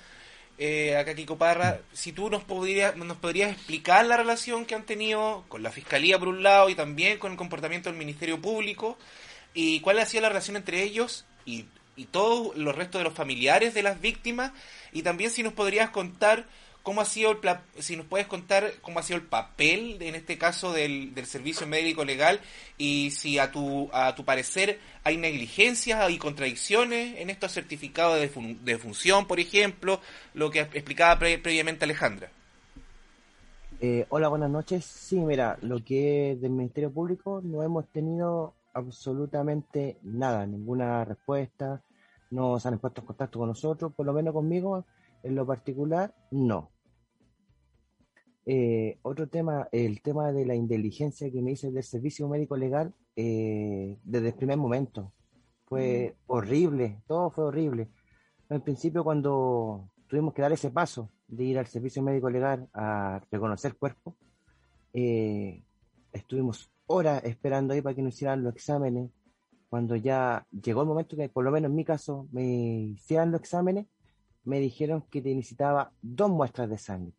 eh, 0.57 0.95
acá 0.95 1.15
Kiko 1.15 1.37
Parra, 1.37 1.79
si 1.91 2.13
tú 2.13 2.29
nos, 2.29 2.43
podría, 2.43 2.93
nos 2.93 3.17
podrías 3.17 3.51
explicar 3.51 4.05
la 4.05 4.15
relación 4.15 4.65
que 4.65 4.75
han 4.75 4.85
tenido 4.85 5.43
con 5.49 5.63
la 5.63 5.71
Fiscalía 5.71 6.17
por 6.17 6.29
un 6.29 6.43
lado 6.43 6.69
y 6.69 6.75
también 6.75 7.17
con 7.17 7.31
el 7.31 7.37
comportamiento 7.37 7.89
del 7.89 7.97
Ministerio 7.97 8.39
Público, 8.39 8.97
y 9.55 9.79
cuál 9.79 9.97
ha 9.97 10.05
sido 10.05 10.21
la 10.21 10.29
relación 10.29 10.55
entre 10.57 10.83
ellos 10.83 11.25
y, 11.45 11.65
y 11.95 12.05
todos 12.05 12.55
los 12.55 12.75
restos 12.75 12.99
de 12.99 13.05
los 13.05 13.13
familiares 13.13 13.73
de 13.73 13.81
las 13.81 13.99
víctimas, 13.99 14.51
y 14.91 15.01
también 15.01 15.31
si 15.31 15.41
nos 15.41 15.53
podrías 15.53 15.89
contar 15.89 16.45
cómo 16.83 17.01
ha 17.01 17.05
sido 17.05 17.31
el 17.31 17.39
si 17.81 17.95
nos 17.97 18.05
puedes 18.05 18.27
contar 18.27 18.71
cómo 18.83 18.99
ha 18.99 19.03
sido 19.03 19.17
el 19.17 19.25
papel 19.25 19.97
en 20.01 20.13
este 20.13 20.37
caso 20.37 20.71
del, 20.71 21.15
del 21.15 21.25
servicio 21.25 21.65
médico 21.65 22.05
legal 22.05 22.39
y 22.77 23.09
si 23.09 23.39
a 23.39 23.51
tu 23.51 23.89
a 23.91 24.13
tu 24.13 24.23
parecer 24.23 24.79
hay 25.03 25.17
negligencias 25.17 25.99
hay 25.99 26.19
contradicciones 26.19 27.17
en 27.19 27.31
estos 27.31 27.53
certificados 27.53 28.19
de, 28.21 28.29
fun- 28.29 28.63
de 28.63 28.77
función 28.77 29.25
por 29.25 29.39
ejemplo 29.39 29.99
lo 30.35 30.51
que 30.51 30.59
explicaba 30.59 31.17
pre- 31.17 31.39
previamente 31.39 31.85
Alejandra 31.85 32.29
Eh, 33.81 34.05
hola, 34.09 34.27
buenas 34.29 34.49
noches. 34.49 34.85
Sí, 34.85 35.15
mira, 35.17 35.57
lo 35.61 35.83
que 35.83 36.31
es 36.33 36.41
del 36.41 36.51
Ministerio 36.51 36.91
Público 36.91 37.41
no 37.43 37.61
hemos 37.63 37.87
tenido 37.89 38.53
absolutamente 38.75 39.97
nada, 40.03 40.45
ninguna 40.45 41.05
respuesta, 41.05 41.81
no 42.29 42.59
se 42.59 42.67
han 42.67 42.77
puesto 42.77 43.01
en 43.01 43.07
contacto 43.07 43.39
con 43.39 43.47
nosotros, 43.47 43.93
por 43.93 44.05
lo 44.05 44.13
menos 44.13 44.33
conmigo, 44.33 44.85
en 45.23 45.33
lo 45.33 45.47
particular, 45.47 46.13
no. 46.29 46.71
Eh, 48.45 48.99
otro 49.01 49.27
tema, 49.27 49.69
el 49.71 50.01
tema 50.01 50.31
de 50.31 50.45
la 50.45 50.55
inteligencia 50.55 51.31
que 51.31 51.41
me 51.41 51.51
dice 51.51 51.71
del 51.71 51.83
servicio 51.83 52.27
médico 52.27 52.57
legal, 52.57 52.93
eh, 53.15 53.97
desde 54.03 54.27
el 54.27 54.35
primer 54.35 54.57
momento, 54.57 55.13
fue 55.67 56.15
horrible, 56.27 57.01
todo 57.07 57.31
fue 57.31 57.45
horrible. 57.45 57.89
En 58.49 58.61
principio, 58.61 59.05
cuando 59.05 59.89
tuvimos 60.07 60.33
que 60.33 60.41
dar 60.41 60.51
ese 60.51 60.69
paso 60.69 61.09
de 61.27 61.45
ir 61.45 61.57
al 61.57 61.67
servicio 61.67 62.03
médico 62.03 62.29
legal 62.29 62.67
a 62.73 63.21
reconocer 63.31 63.77
cuerpo, 63.77 64.15
eh, 64.93 65.63
estuvimos 66.11 66.69
horas 66.87 67.23
esperando 67.23 67.73
ahí 67.73 67.81
para 67.81 67.95
que 67.95 68.01
nos 68.01 68.13
hicieran 68.13 68.43
los 68.43 68.53
exámenes. 68.53 69.11
Cuando 69.69 69.95
ya 69.95 70.45
llegó 70.51 70.81
el 70.81 70.87
momento 70.87 71.17
que, 71.17 71.29
por 71.29 71.43
lo 71.43 71.51
menos 71.51 71.69
en 71.69 71.75
mi 71.75 71.83
caso, 71.83 72.27
me 72.31 72.45
hicieran 72.95 73.31
los 73.31 73.41
exámenes, 73.41 73.87
me 74.43 74.59
dijeron 74.59 75.03
que 75.09 75.21
necesitaba 75.21 75.91
dos 76.01 76.29
muestras 76.29 76.69
de 76.69 76.77
sangre. 76.77 77.13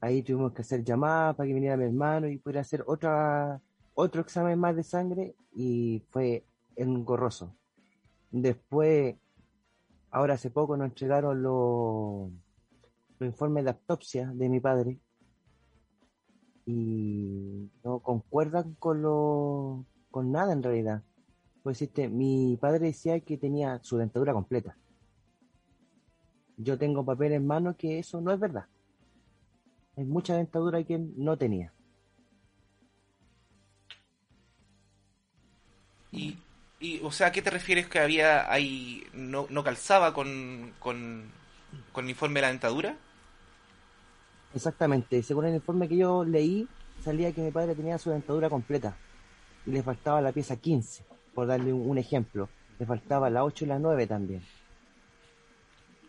Ahí 0.00 0.22
tuvimos 0.22 0.52
que 0.52 0.62
hacer 0.62 0.82
llamadas 0.82 1.36
para 1.36 1.46
que 1.46 1.54
viniera 1.54 1.76
mi 1.76 1.84
hermano 1.84 2.28
y 2.28 2.38
pudiera 2.38 2.62
hacer 2.62 2.82
otra, 2.86 3.60
otro 3.94 4.20
examen 4.22 4.58
más 4.58 4.74
de 4.74 4.82
sangre 4.82 5.34
y 5.54 6.02
fue 6.10 6.44
engorroso. 6.74 7.54
Después, 8.30 9.16
ahora 10.10 10.34
hace 10.34 10.50
poco 10.50 10.76
nos 10.76 10.88
entregaron 10.88 11.42
los, 11.42 12.30
los 13.18 13.28
informes 13.28 13.64
de 13.64 13.70
autopsia 13.70 14.32
de 14.34 14.48
mi 14.48 14.60
padre 14.60 14.98
y 16.70 17.70
no 17.84 18.00
concuerdan 18.00 18.74
con 18.74 19.02
lo, 19.02 19.84
con 20.10 20.32
nada 20.32 20.52
en 20.52 20.62
realidad. 20.62 21.02
Pues 21.62 21.78
decirte, 21.78 22.08
mi 22.08 22.56
padre 22.60 22.86
decía 22.86 23.20
que 23.20 23.36
tenía 23.36 23.80
su 23.82 23.98
dentadura 23.98 24.32
completa. 24.32 24.76
Yo 26.56 26.78
tengo 26.78 27.04
papel 27.04 27.32
en 27.32 27.46
mano 27.46 27.76
que 27.76 27.98
eso 27.98 28.20
no 28.20 28.32
es 28.32 28.40
verdad. 28.40 28.66
Hay 29.96 30.04
mucha 30.04 30.36
dentadura 30.36 30.82
que 30.84 30.98
no 30.98 31.36
tenía. 31.36 31.72
y, 36.12 36.36
y 36.80 37.00
o 37.02 37.12
sea 37.12 37.28
¿a 37.28 37.32
qué 37.32 37.42
te 37.42 37.50
refieres 37.50 37.88
que 37.88 37.98
había 37.98 38.50
ahí 38.52 39.04
no, 39.12 39.46
no 39.50 39.64
calzaba 39.64 40.12
con, 40.12 40.74
con, 40.78 41.30
con 41.92 42.08
informe 42.08 42.36
de 42.36 42.42
la 42.42 42.48
dentadura 42.48 42.96
Exactamente, 44.54 45.22
según 45.22 45.46
el 45.46 45.54
informe 45.54 45.88
que 45.88 45.96
yo 45.96 46.24
leí, 46.24 46.68
salía 47.04 47.32
que 47.32 47.40
mi 47.40 47.50
padre 47.50 47.74
tenía 47.74 47.98
su 47.98 48.10
dentadura 48.10 48.50
completa 48.50 48.96
y 49.66 49.70
le 49.70 49.82
faltaba 49.82 50.20
la 50.20 50.32
pieza 50.32 50.56
15, 50.56 51.04
por 51.34 51.46
darle 51.46 51.72
un, 51.72 51.88
un 51.88 51.98
ejemplo. 51.98 52.48
Le 52.78 52.86
faltaba 52.86 53.30
la 53.30 53.44
8 53.44 53.64
y 53.64 53.68
la 53.68 53.78
9 53.78 54.06
también. 54.06 54.42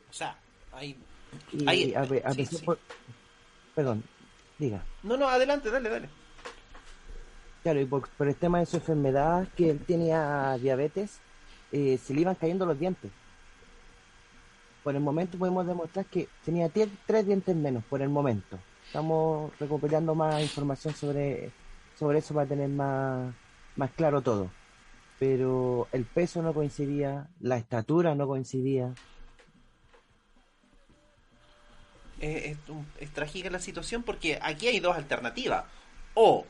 O 0.09 0.13
sea, 0.13 0.35
hay... 0.73 0.97
Y 1.53 1.67
hay- 1.69 1.93
a, 1.93 2.03
pe- 2.03 2.23
a 2.25 2.31
sí, 2.31 2.37
pesar 2.43 2.59
sí. 2.59 2.65
por- 2.65 2.79
Perdón, 3.75 4.03
diga. 4.57 4.83
No, 5.03 5.17
no, 5.17 5.27
adelante, 5.27 5.69
dale, 5.69 5.89
dale. 5.89 6.09
Claro, 7.63 7.79
y 7.79 7.85
por, 7.85 8.09
por 8.09 8.27
el 8.27 8.35
tema 8.35 8.59
de 8.59 8.65
su 8.65 8.77
enfermedad, 8.77 9.47
que 9.55 9.69
él 9.69 9.79
tenía 9.85 10.57
diabetes, 10.59 11.19
eh, 11.71 11.97
se 12.03 12.13
le 12.13 12.21
iban 12.21 12.35
cayendo 12.35 12.65
los 12.65 12.79
dientes. 12.79 13.11
Por 14.83 14.95
el 14.95 15.01
momento 15.01 15.37
podemos 15.37 15.65
demostrar 15.67 16.05
que 16.05 16.27
tenía 16.43 16.69
tres 16.69 17.25
dientes 17.25 17.55
menos, 17.55 17.83
por 17.85 18.01
el 18.01 18.09
momento. 18.09 18.57
Estamos 18.87 19.51
recopilando 19.59 20.15
más 20.15 20.41
información 20.41 20.93
sobre, 20.95 21.51
sobre 21.97 22.19
eso 22.19 22.33
para 22.33 22.47
tener 22.47 22.67
más, 22.69 23.33
más 23.75 23.91
claro 23.91 24.21
todo. 24.21 24.49
Pero 25.19 25.87
el 25.91 26.05
peso 26.05 26.41
no 26.41 26.53
coincidía, 26.53 27.27
la 27.39 27.57
estatura 27.57 28.15
no 28.15 28.27
coincidía. 28.27 28.91
Es, 32.19 32.57
un- 32.67 32.87
es 32.99 33.11
trágica 33.11 33.49
la 33.49 33.59
situación 33.59 34.03
porque 34.03 34.39
aquí 34.41 34.67
hay 34.67 34.79
dos 34.79 34.95
alternativas. 34.97 35.65
O 36.15 36.45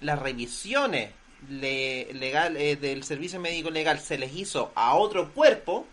las 0.00 0.18
revisiones 0.18 1.10
le- 1.48 2.12
legal, 2.14 2.56
eh, 2.56 2.76
del 2.76 3.02
servicio 3.02 3.40
médico 3.40 3.70
legal 3.70 3.98
se 3.98 4.16
les 4.16 4.34
hizo 4.34 4.70
a 4.76 4.94
otro 4.94 5.32
cuerpo 5.32 5.86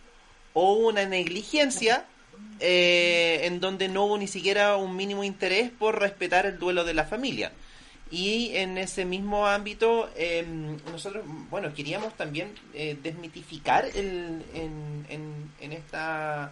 o 0.53 0.73
una 0.73 1.05
negligencia 1.05 2.05
eh, 2.59 3.41
en 3.43 3.59
donde 3.59 3.87
no 3.87 4.05
hubo 4.05 4.17
ni 4.17 4.27
siquiera 4.27 4.75
un 4.75 4.95
mínimo 4.95 5.23
interés 5.23 5.71
por 5.71 5.99
respetar 5.99 6.45
el 6.45 6.59
duelo 6.59 6.83
de 6.83 6.93
la 6.93 7.05
familia. 7.05 7.51
Y 8.11 8.55
en 8.55 8.77
ese 8.77 9.05
mismo 9.05 9.45
ámbito, 9.45 10.09
eh, 10.15 10.45
nosotros, 10.91 11.23
bueno, 11.49 11.73
queríamos 11.73 12.15
también 12.17 12.53
eh, 12.73 12.97
desmitificar 13.01 13.85
el, 13.85 14.43
en, 14.53 15.05
en, 15.09 15.51
en 15.59 15.71
esta 15.73 16.51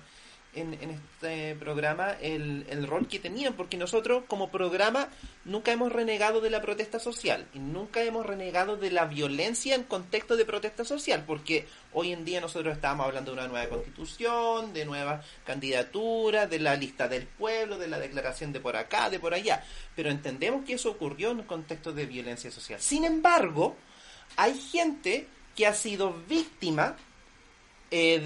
en, 0.60 0.74
en 0.76 0.92
este 0.92 1.56
programa 1.56 2.12
el, 2.22 2.66
el 2.70 2.88
rol 2.88 3.08
que 3.08 3.20
tenían, 3.20 3.54
porque 3.54 3.78
nosotros 3.78 4.24
como 4.28 4.50
programa 4.50 5.10
nunca 5.46 5.72
hemos 5.72 5.92
renegado 5.92 6.42
de 6.42 6.50
la 6.50 6.62
protesta 6.62 7.00
social 7.00 7.48
y 7.54 7.60
nunca 7.60 8.02
hemos 8.02 8.26
renegado 8.26 8.78
de 8.78 8.92
la 8.92 9.06
violencia 9.06 9.76
en 9.76 9.84
contexto 9.84 10.36
de 10.36 10.46
protesta 10.46 10.84
social, 10.84 11.24
porque 11.26 11.68
hoy 11.94 12.12
en 12.12 12.26
día 12.26 12.42
nosotros 12.42 12.76
estábamos 12.76 13.06
hablando 13.06 13.32
de 13.32 13.40
una 13.40 13.48
nueva 13.48 13.70
constitución, 13.70 14.74
de 14.74 14.86
nuevas 14.86 15.26
candidaturas, 15.46 16.50
de 16.50 16.60
la 16.60 16.76
lista 16.76 17.08
del 17.08 17.28
pueblo, 17.28 17.78
de 17.78 17.88
la 17.88 18.00
declaración 18.00 18.52
de 18.54 18.60
por 18.60 18.76
acá, 18.76 19.10
de 19.10 19.20
por 19.20 19.34
allá, 19.34 19.64
pero 19.96 20.10
entendemos 20.10 20.66
que 20.66 20.74
eso 20.74 20.92
ocurrió 20.92 21.32
en 21.32 21.40
un 21.40 21.46
contexto 21.46 21.94
de 21.94 22.06
violencia 22.06 22.52
social. 22.52 22.82
Sin 22.82 23.04
embargo, 23.04 23.76
hay 24.36 24.60
gente 24.60 25.28
que 25.56 25.66
ha 25.66 25.74
sido 25.74 26.14
víctima 26.28 26.96
eh, 27.92 28.20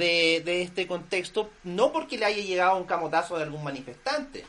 de, 0.43 0.61
este 0.61 0.87
contexto, 0.87 1.49
no 1.63 1.91
porque 1.91 2.17
le 2.17 2.25
haya 2.25 2.43
llegado 2.43 2.77
un 2.77 2.85
camotazo 2.85 3.37
de 3.37 3.43
algún 3.43 3.63
manifestante. 3.63 4.45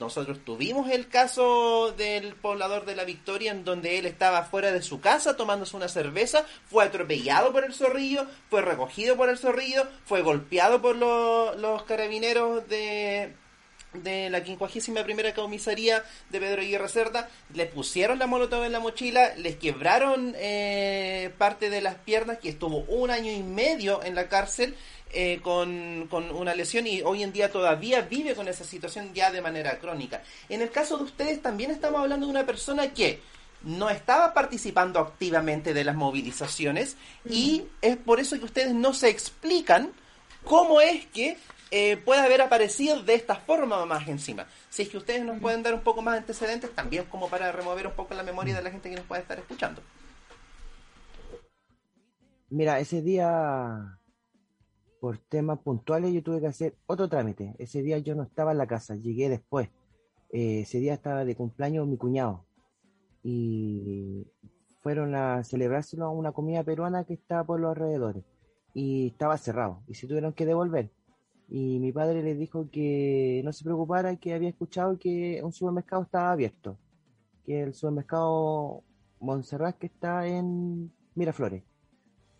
Nosotros 0.00 0.40
tuvimos 0.44 0.90
el 0.90 1.08
caso 1.08 1.92
del 1.96 2.34
poblador 2.34 2.84
de 2.84 2.96
la 2.96 3.04
Victoria 3.04 3.52
en 3.52 3.64
donde 3.64 3.98
él 3.98 4.06
estaba 4.06 4.42
fuera 4.42 4.72
de 4.72 4.82
su 4.82 5.00
casa 5.00 5.36
tomándose 5.36 5.76
una 5.76 5.86
cerveza, 5.88 6.44
fue 6.68 6.84
atropellado 6.84 7.52
por 7.52 7.64
el 7.64 7.72
zorrillo, 7.72 8.26
fue 8.50 8.62
recogido 8.62 9.16
por 9.16 9.28
el 9.28 9.38
zorrillo, 9.38 9.86
fue 10.04 10.22
golpeado 10.22 10.82
por 10.82 10.96
lo- 10.96 11.54
los 11.54 11.84
carabineros 11.84 12.68
de, 12.68 13.32
de 13.94 14.30
la 14.30 14.44
51 14.44 15.04
primera 15.04 15.34
comisaría 15.34 16.04
de 16.30 16.40
Pedro 16.40 16.62
Aguirre 16.62 16.88
Cerda, 16.88 17.28
le 17.54 17.66
pusieron 17.66 18.18
la 18.18 18.26
molotov 18.26 18.64
en 18.64 18.72
la 18.72 18.80
mochila, 18.80 19.34
les 19.36 19.56
quebraron 19.56 20.34
eh, 20.36 21.30
parte 21.38 21.70
de 21.70 21.80
las 21.80 21.96
piernas, 21.96 22.38
que 22.38 22.48
estuvo 22.48 22.78
un 22.88 23.10
año 23.10 23.30
y 23.30 23.42
medio 23.42 24.02
en 24.02 24.14
la 24.14 24.28
cárcel 24.28 24.74
eh, 25.12 25.40
con, 25.42 26.06
con 26.08 26.30
una 26.30 26.54
lesión 26.54 26.86
y 26.86 27.02
hoy 27.02 27.22
en 27.22 27.32
día 27.32 27.52
todavía 27.52 28.00
vive 28.00 28.34
con 28.34 28.48
esa 28.48 28.64
situación 28.64 29.12
ya 29.12 29.30
de 29.30 29.42
manera 29.42 29.78
crónica. 29.78 30.22
En 30.48 30.62
el 30.62 30.70
caso 30.70 30.96
de 30.96 31.04
ustedes 31.04 31.42
también 31.42 31.70
estamos 31.70 32.00
hablando 32.00 32.26
de 32.26 32.32
una 32.32 32.46
persona 32.46 32.92
que 32.94 33.20
no 33.62 33.90
estaba 33.90 34.34
participando 34.34 34.98
activamente 34.98 35.74
de 35.74 35.84
las 35.84 35.94
movilizaciones 35.94 36.96
y 37.28 37.64
es 37.80 37.96
por 37.96 38.20
eso 38.20 38.38
que 38.38 38.44
ustedes 38.44 38.74
no 38.74 38.92
se 38.94 39.08
explican 39.08 39.92
cómo 40.44 40.80
es 40.80 41.06
que 41.06 41.36
eh, 41.74 41.96
puede 41.96 42.20
haber 42.20 42.42
aparecido 42.42 43.02
de 43.02 43.14
esta 43.14 43.34
forma 43.34 43.86
más 43.86 44.06
encima. 44.06 44.46
Si 44.68 44.82
es 44.82 44.90
que 44.90 44.98
ustedes 44.98 45.24
nos 45.24 45.40
pueden 45.40 45.62
dar 45.62 45.72
un 45.72 45.80
poco 45.80 46.02
más 46.02 46.12
de 46.12 46.18
antecedentes, 46.18 46.70
también 46.74 47.06
como 47.06 47.30
para 47.30 47.50
remover 47.50 47.86
un 47.86 47.94
poco 47.94 48.12
la 48.12 48.22
memoria 48.22 48.54
de 48.54 48.62
la 48.62 48.70
gente 48.70 48.90
que 48.90 48.96
nos 48.96 49.06
puede 49.06 49.22
estar 49.22 49.38
escuchando. 49.38 49.80
Mira, 52.50 52.78
ese 52.78 53.00
día, 53.00 53.98
por 55.00 55.16
temas 55.16 55.60
puntuales, 55.60 56.12
yo 56.12 56.22
tuve 56.22 56.42
que 56.42 56.48
hacer 56.48 56.76
otro 56.84 57.08
trámite. 57.08 57.54
Ese 57.58 57.80
día 57.80 57.96
yo 57.96 58.14
no 58.14 58.24
estaba 58.24 58.52
en 58.52 58.58
la 58.58 58.66
casa, 58.66 58.94
llegué 58.94 59.30
después. 59.30 59.70
Eh, 60.28 60.60
ese 60.60 60.78
día 60.78 60.92
estaba 60.92 61.24
de 61.24 61.34
cumpleaños 61.34 61.88
mi 61.88 61.96
cuñado. 61.96 62.44
Y 63.22 64.26
fueron 64.82 65.14
a 65.14 65.42
celebrárselo 65.42 66.04
a 66.04 66.10
una 66.10 66.32
comida 66.32 66.62
peruana 66.62 67.04
que 67.04 67.14
estaba 67.14 67.44
por 67.44 67.60
los 67.60 67.70
alrededores. 67.70 68.24
Y 68.74 69.06
estaba 69.06 69.38
cerrado. 69.38 69.82
Y 69.88 69.94
se 69.94 70.06
tuvieron 70.06 70.34
que 70.34 70.44
devolver. 70.44 70.90
Y 71.54 71.78
mi 71.80 71.92
padre 71.92 72.22
les 72.22 72.38
dijo 72.38 72.70
que 72.70 73.42
no 73.44 73.52
se 73.52 73.62
preocupara, 73.62 74.16
que 74.16 74.32
había 74.32 74.48
escuchado 74.48 74.98
que 74.98 75.42
un 75.44 75.52
supermercado 75.52 76.02
estaba 76.02 76.32
abierto. 76.32 76.78
Que 77.44 77.62
el 77.62 77.74
supermercado 77.74 78.82
Montserrat 79.20 79.76
que 79.76 79.86
está 79.88 80.26
en 80.26 80.90
Miraflores 81.14 81.62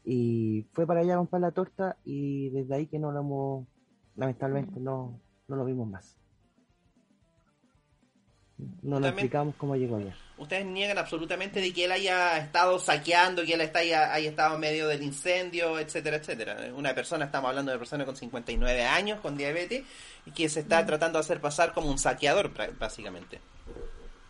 y 0.04 0.66
fue 0.72 0.86
para 0.86 1.00
allá 1.00 1.14
a 1.14 1.18
comprar 1.18 1.42
la 1.42 1.52
torta 1.52 1.96
y 2.04 2.50
desde 2.50 2.74
ahí 2.74 2.86
que 2.86 2.98
no 2.98 3.12
lo 3.12 3.20
hemos, 3.20 3.66
lamentablemente 4.16 4.80
no, 4.80 5.20
no 5.48 5.56
lo 5.56 5.64
vimos 5.64 5.88
más. 5.88 6.16
No 8.82 9.00
nos 9.00 9.10
explicamos 9.10 9.54
cómo 9.56 9.76
llegó 9.76 9.96
allá. 9.96 10.14
Ustedes 10.38 10.66
niegan 10.66 10.98
absolutamente 10.98 11.60
de 11.60 11.72
que 11.72 11.84
él 11.84 11.92
haya 11.92 12.36
estado 12.38 12.78
saqueando, 12.78 13.44
que 13.44 13.54
él 13.54 13.60
está- 13.60 13.80
haya, 13.80 14.12
haya 14.12 14.30
estado 14.30 14.54
en 14.56 14.60
medio 14.60 14.88
del 14.88 15.02
incendio, 15.02 15.78
etcétera, 15.78 16.16
etcétera. 16.16 16.56
Una 16.76 16.94
persona, 16.94 17.26
estamos 17.26 17.48
hablando 17.50 17.70
de 17.70 17.76
una 17.76 17.80
persona 17.80 18.04
con 18.04 18.16
59 18.16 18.82
años, 18.84 19.20
con 19.20 19.36
diabetes, 19.36 19.84
y 20.26 20.30
que 20.32 20.48
se 20.48 20.60
está 20.60 20.84
tratando 20.84 21.18
de 21.18 21.20
hacer 21.20 21.40
pasar 21.40 21.72
como 21.72 21.90
un 21.90 21.98
saqueador, 21.98 22.50
básicamente. 22.78 23.40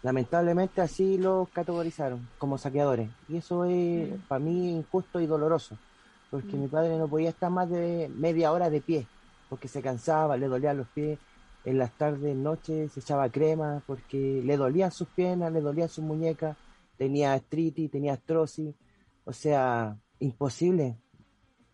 Lamentablemente 0.02 0.80
así 0.80 1.16
los 1.16 1.48
categorizaron 1.50 2.28
como 2.38 2.58
saqueadores 2.58 3.08
y 3.28 3.36
eso 3.36 3.64
es 3.66 4.08
para 4.26 4.40
mí 4.40 4.72
injusto 4.72 5.20
y 5.20 5.26
doloroso 5.26 5.78
porque 6.28 6.56
mi 6.56 6.66
padre 6.66 6.96
no 6.98 7.06
podía 7.06 7.28
estar 7.28 7.50
más 7.50 7.70
de 7.70 8.10
media 8.16 8.50
hora 8.50 8.68
de 8.68 8.80
pie 8.80 9.06
porque 9.48 9.68
se 9.68 9.80
cansaba, 9.80 10.36
le 10.36 10.48
dolían 10.48 10.78
los 10.78 10.88
pies, 10.88 11.18
en 11.64 11.78
las 11.78 11.96
tardes, 11.96 12.36
noches 12.36 12.92
se 12.92 13.00
echaba 13.00 13.30
crema 13.30 13.82
porque 13.86 14.42
le 14.44 14.56
dolían 14.56 14.90
sus 14.90 15.08
piernas, 15.08 15.52
le 15.52 15.60
dolían 15.60 15.88
sus 15.88 16.04
muñecas, 16.04 16.56
tenía 16.96 17.32
artritis, 17.32 17.90
tenía 17.90 18.14
artrosis, 18.14 18.74
o 19.24 19.32
sea, 19.32 19.96
imposible. 20.18 20.98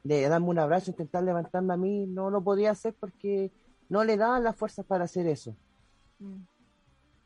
De 0.05 0.28
darme 0.28 0.49
un 0.49 0.59
abrazo, 0.59 0.91
intentar 0.91 1.22
levantarme 1.24 1.74
a 1.74 1.76
mí, 1.76 2.07
no 2.07 2.30
lo 2.30 2.43
podía 2.43 2.70
hacer 2.70 2.95
porque 2.99 3.51
no 3.89 4.05
le 4.05 4.16
daban 4.16 4.45
las 4.45 4.57
fuerzas 4.57 4.86
para 4.86 5.05
hacer 5.05 5.26
eso. 5.26 5.57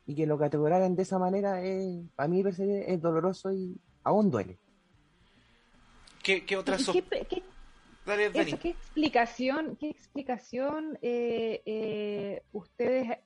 Y 0.05 0.15
que 0.15 0.25
lo 0.25 0.37
categorizaran 0.37 0.95
de 0.95 1.03
esa 1.03 1.17
manera, 1.19 1.61
es, 1.63 2.01
a 2.17 2.27
mí 2.27 2.43
per 2.43 2.55
se 2.55 2.91
es 2.93 3.01
doloroso 3.01 3.51
y 3.53 3.77
aún 4.03 4.29
duele. 4.31 4.57
¿Qué, 6.23 6.45
qué 6.45 6.57
otras 6.57 6.81
¿Y 6.81 6.83
so- 6.85 6.93
qué, 6.93 7.03
qué- 7.29 7.43
Dale, 8.05 8.29
Dani. 8.29 8.51
eso, 8.51 8.59
¿qué 8.59 8.69
explicación, 8.69 9.77
qué 9.77 9.89
explicación 9.89 10.97
eh, 11.01 11.61
eh, 11.65 12.41
ustedes 12.51 13.19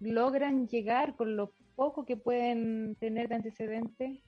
logran 0.00 0.66
llegar 0.68 1.14
con 1.16 1.36
lo 1.36 1.52
poco 1.76 2.04
que 2.04 2.16
pueden 2.16 2.96
tener 2.96 3.28
de 3.28 3.36
antecedentes 3.36 4.20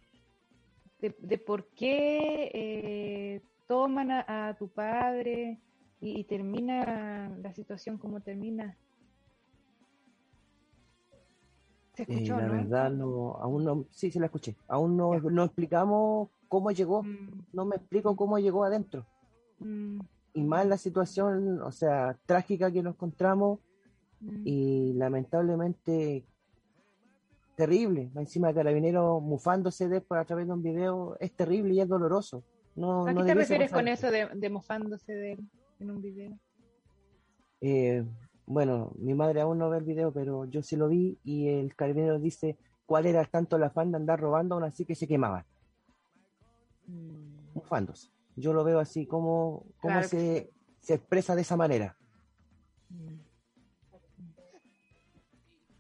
de, 1.01 1.15
de 1.19 1.39
por 1.39 1.69
qué 1.71 2.51
eh, 2.55 3.43
toman 3.67 4.11
a, 4.11 4.49
a 4.49 4.57
tu 4.57 4.69
padre 4.69 5.59
y, 6.01 6.21
y 6.21 6.25
termina 6.25 7.29
la 7.43 7.53
situación 7.53 7.99
como 7.99 8.21
termina? 8.21 8.77
¿Se 11.95 12.03
Eh, 12.03 12.29
la 12.29 12.37
no? 12.37 12.53
verdad, 12.53 12.91
no, 12.91 13.37
aún 13.37 13.65
no, 13.65 13.85
sí, 13.91 14.11
sí 14.11 14.19
la 14.19 14.27
escuché. 14.27 14.55
Aún 14.69 14.97
no, 14.97 15.19
no 15.19 15.45
explicamos 15.45 16.29
cómo 16.49 16.71
llegó, 16.71 17.03
no 17.53 17.65
me 17.65 17.77
explico 17.77 18.15
cómo 18.15 18.39
llegó 18.39 18.65
adentro. 18.65 19.07
Mm, 19.59 20.01
Y 20.35 20.43
más 20.45 20.67
la 20.67 20.77
situación, 20.77 21.63
o 21.63 21.73
sea, 21.73 22.17
trágica 22.27 22.71
que 22.71 22.83
nos 22.83 22.95
encontramos 22.95 23.61
mm. 24.21 24.43
y 24.45 24.93
lamentablemente 24.95 26.25
terrible. 27.57 28.11
Encima 28.15 28.49
de 28.49 28.55
carabinero 28.55 29.21
mufándose 29.21 29.89
después 29.89 30.21
a 30.21 30.25
través 30.25 30.47
de 30.47 30.53
un 30.53 30.63
video 30.63 31.17
es 31.21 31.33
terrible 31.33 31.73
y 31.75 31.81
es 31.81 31.89
doloroso. 31.89 32.45
No, 32.75 33.07
¿A 33.07 33.13
no 33.15 33.23
qué 33.23 33.29
te 33.29 33.35
refieres 33.35 33.71
pasar. 33.71 33.85
con 33.85 33.89
eso 33.89 34.11
de, 34.11 34.29
de 34.35 34.51
mofándose 34.51 35.13
de 35.15 35.33
él 35.33 35.51
en 35.81 35.91
un 35.91 36.03
video? 36.03 36.39
Eh, 37.63 38.05
bueno, 38.45 38.93
mi 38.99 39.15
madre 39.15 39.41
aún 39.41 39.57
no 39.59 39.71
ve 39.71 39.79
el 39.79 39.85
video, 39.85 40.13
pero 40.13 40.45
yo 40.45 40.63
sí 40.63 40.77
lo 40.77 40.89
vi 40.89 41.19
y 41.25 41.49
el 41.49 41.75
carabinero 41.75 42.19
dice 42.19 42.59
cuál 42.85 43.07
era 43.07 43.25
tanto 43.25 43.57
el 43.57 43.63
afán 43.65 43.91
de 43.91 43.97
andar 43.97 44.21
robando, 44.21 44.55
aún 44.55 44.65
así 44.65 44.85
que 44.85 44.95
se 44.95 45.09
quemaban, 45.09 45.45
Mm. 46.87 47.55
mufándose. 47.55 48.11
Yo 48.37 48.53
lo 48.53 48.63
veo 48.65 48.79
así, 48.79 49.07
como, 49.07 49.65
Claro 49.81 50.07
se, 50.09 50.51
se 50.81 50.95
expresa 50.95 51.35
de 51.35 51.43
esa 51.43 51.57
manera. 51.57 51.97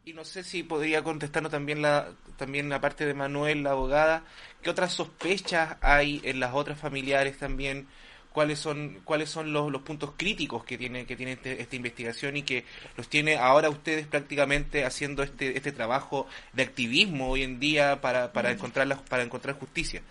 Y 0.05 0.13
no 0.13 0.25
sé 0.25 0.45
si 0.45 0.63
podría 0.63 1.03
contestarnos 1.03 1.51
también 1.51 1.83
la 1.83 2.09
también 2.37 2.69
la 2.69 2.81
parte 2.81 3.07
de 3.07 3.15
Manuel, 3.15 3.63
la 3.65 3.71
abogada, 3.71 4.25
¿qué 4.63 4.71
otras 4.71 4.93
sospechas 4.93 5.77
hay 5.81 6.21
en 6.23 6.39
las 6.39 6.55
otras 6.55 6.79
familiares 6.79 7.39
también? 7.39 7.89
¿Cuáles 8.33 8.59
son 8.61 9.01
cuáles 9.05 9.31
son 9.31 9.53
los, 9.53 9.73
los 9.73 9.83
puntos 9.83 10.13
críticos 10.17 10.63
que 10.65 10.79
tiene 10.79 11.07
que 11.07 11.17
tiene 11.17 11.33
este- 11.33 11.61
esta 11.61 11.75
investigación 11.75 12.37
y 12.37 12.43
que 12.43 12.65
los 12.97 13.09
tiene 13.09 13.37
ahora 13.37 13.69
ustedes 13.71 14.07
prácticamente 14.07 14.85
haciendo 14.85 15.23
este 15.25 15.57
este 15.57 15.73
trabajo 15.73 16.27
de 16.53 16.63
activismo 16.63 17.31
hoy 17.31 17.43
en 17.43 17.59
día 17.59 18.01
para 18.01 18.33
para 18.33 18.53
encontrar 18.53 18.87
la- 18.87 18.97
para 19.05 19.23
encontrar 19.25 19.59
justicia? 19.59 20.03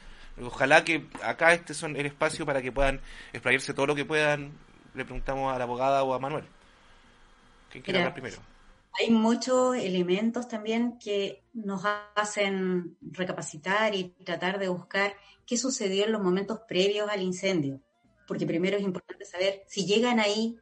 Ojalá 0.42 0.84
que 0.84 1.08
acá 1.24 1.54
este 1.54 1.74
son 1.74 1.96
el 1.96 2.06
espacio 2.06 2.46
para 2.46 2.62
que 2.62 2.72
puedan 2.72 3.00
explayarse 3.32 3.74
todo 3.74 3.88
lo 3.88 3.96
que 3.96 4.06
puedan. 4.06 4.52
Le 4.94 5.06
preguntamos 5.06 5.54
a 5.54 5.58
la 5.58 5.64
abogada 5.64 6.04
o 6.04 6.14
a 6.14 6.20
Manuel. 6.20 6.46
¿Quién 7.70 7.84
quiere 7.84 8.00
Mira, 8.00 8.10
hablar 8.10 8.14
primero? 8.14 8.42
Hay 9.00 9.12
muchos 9.12 9.76
elementos 9.76 10.48
también 10.48 10.98
que 11.00 11.44
nos 11.54 11.84
hacen 12.16 12.98
recapacitar 13.02 13.96
y 13.96 14.10
tratar 14.24 14.60
de 14.60 14.70
buscar 14.70 15.16
qué 15.46 15.58
sucedió 15.58 16.06
en 16.06 16.12
los 16.12 16.22
momentos 16.22 16.62
previos 16.68 17.10
al 17.10 17.22
incendio. 17.22 17.82
Porque 18.28 18.46
primero 18.46 18.78
es 18.78 18.84
importante 18.84 19.26
saber 19.26 19.64
si 19.68 19.86
llegan 19.86 20.20
ahí 20.20 20.58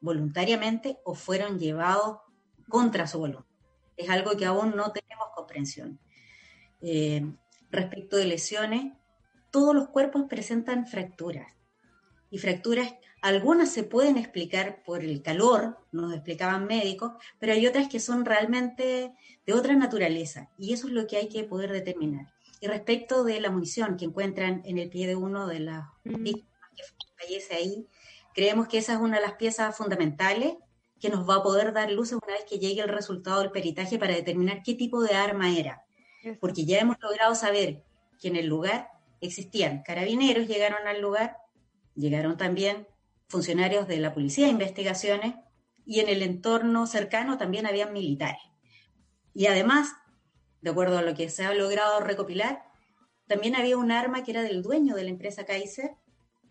voluntariamente 0.00 0.98
o 1.04 1.14
fueron 1.14 1.58
llevados 1.58 2.18
contra 2.68 3.06
su 3.06 3.18
voluntad. 3.18 3.44
Es 3.96 4.08
algo 4.10 4.36
que 4.36 4.46
aún 4.46 4.76
no 4.76 4.92
tenemos 4.92 5.28
comprensión. 5.34 5.98
Eh, 6.80 7.26
respecto 7.70 8.16
de 8.16 8.26
lesiones, 8.26 8.92
todos 9.50 9.74
los 9.74 9.88
cuerpos 9.88 10.24
presentan 10.28 10.86
fracturas. 10.86 11.52
Y 12.30 12.38
fracturas, 12.38 12.94
algunas 13.22 13.70
se 13.70 13.82
pueden 13.82 14.16
explicar 14.16 14.82
por 14.82 15.02
el 15.02 15.22
calor, 15.22 15.78
nos 15.92 16.12
explicaban 16.12 16.66
médicos, 16.66 17.12
pero 17.38 17.52
hay 17.52 17.66
otras 17.66 17.88
que 17.88 18.00
son 18.00 18.24
realmente 18.24 19.14
de 19.46 19.52
otra 19.52 19.74
naturaleza. 19.74 20.50
Y 20.58 20.72
eso 20.72 20.86
es 20.86 20.92
lo 20.92 21.06
que 21.06 21.16
hay 21.16 21.28
que 21.28 21.44
poder 21.44 21.72
determinar. 21.72 22.32
Y 22.60 22.66
respecto 22.66 23.24
de 23.24 23.40
la 23.40 23.50
munición 23.50 23.96
que 23.96 24.04
encuentran 24.04 24.62
en 24.64 24.78
el 24.78 24.90
pie 24.90 25.06
de 25.06 25.16
uno 25.16 25.46
de 25.46 25.60
las 25.60 25.86
víctimas 26.04 26.70
que 26.76 26.82
fallece 27.16 27.54
ahí, 27.54 27.86
creemos 28.34 28.68
que 28.68 28.78
esa 28.78 28.94
es 28.94 29.00
una 29.00 29.16
de 29.16 29.22
las 29.22 29.34
piezas 29.34 29.76
fundamentales 29.76 30.54
que 31.00 31.10
nos 31.10 31.28
va 31.28 31.36
a 31.36 31.42
poder 31.42 31.72
dar 31.72 31.90
luces 31.90 32.18
una 32.22 32.34
vez 32.34 32.44
que 32.48 32.58
llegue 32.58 32.82
el 32.82 32.88
resultado 32.88 33.40
del 33.40 33.52
peritaje 33.52 33.98
para 33.98 34.14
determinar 34.14 34.62
qué 34.64 34.74
tipo 34.74 35.00
de 35.02 35.14
arma 35.14 35.56
era. 35.56 35.84
Porque 36.40 36.64
ya 36.64 36.78
hemos 36.80 36.96
logrado 37.00 37.34
saber 37.34 37.84
que 38.20 38.28
en 38.28 38.36
el 38.36 38.46
lugar 38.46 38.90
existían 39.20 39.82
carabineros, 39.82 40.48
llegaron 40.48 40.86
al 40.86 41.00
lugar, 41.00 41.36
llegaron 41.94 42.36
también 42.36 42.86
funcionarios 43.28 43.86
de 43.88 43.98
la 43.98 44.14
Policía 44.14 44.46
de 44.46 44.52
Investigaciones 44.52 45.34
y 45.84 46.00
en 46.00 46.08
el 46.08 46.22
entorno 46.22 46.86
cercano 46.86 47.38
también 47.38 47.66
habían 47.66 47.92
militares. 47.92 48.42
Y 49.34 49.46
además, 49.46 49.92
de 50.60 50.70
acuerdo 50.70 50.98
a 50.98 51.02
lo 51.02 51.14
que 51.14 51.28
se 51.28 51.44
ha 51.44 51.54
logrado 51.54 52.00
recopilar, 52.00 52.62
también 53.26 53.56
había 53.56 53.76
un 53.76 53.92
arma 53.92 54.24
que 54.24 54.32
era 54.32 54.42
del 54.42 54.62
dueño 54.62 54.94
de 54.94 55.04
la 55.04 55.10
empresa 55.10 55.44
Kaiser, 55.44 55.92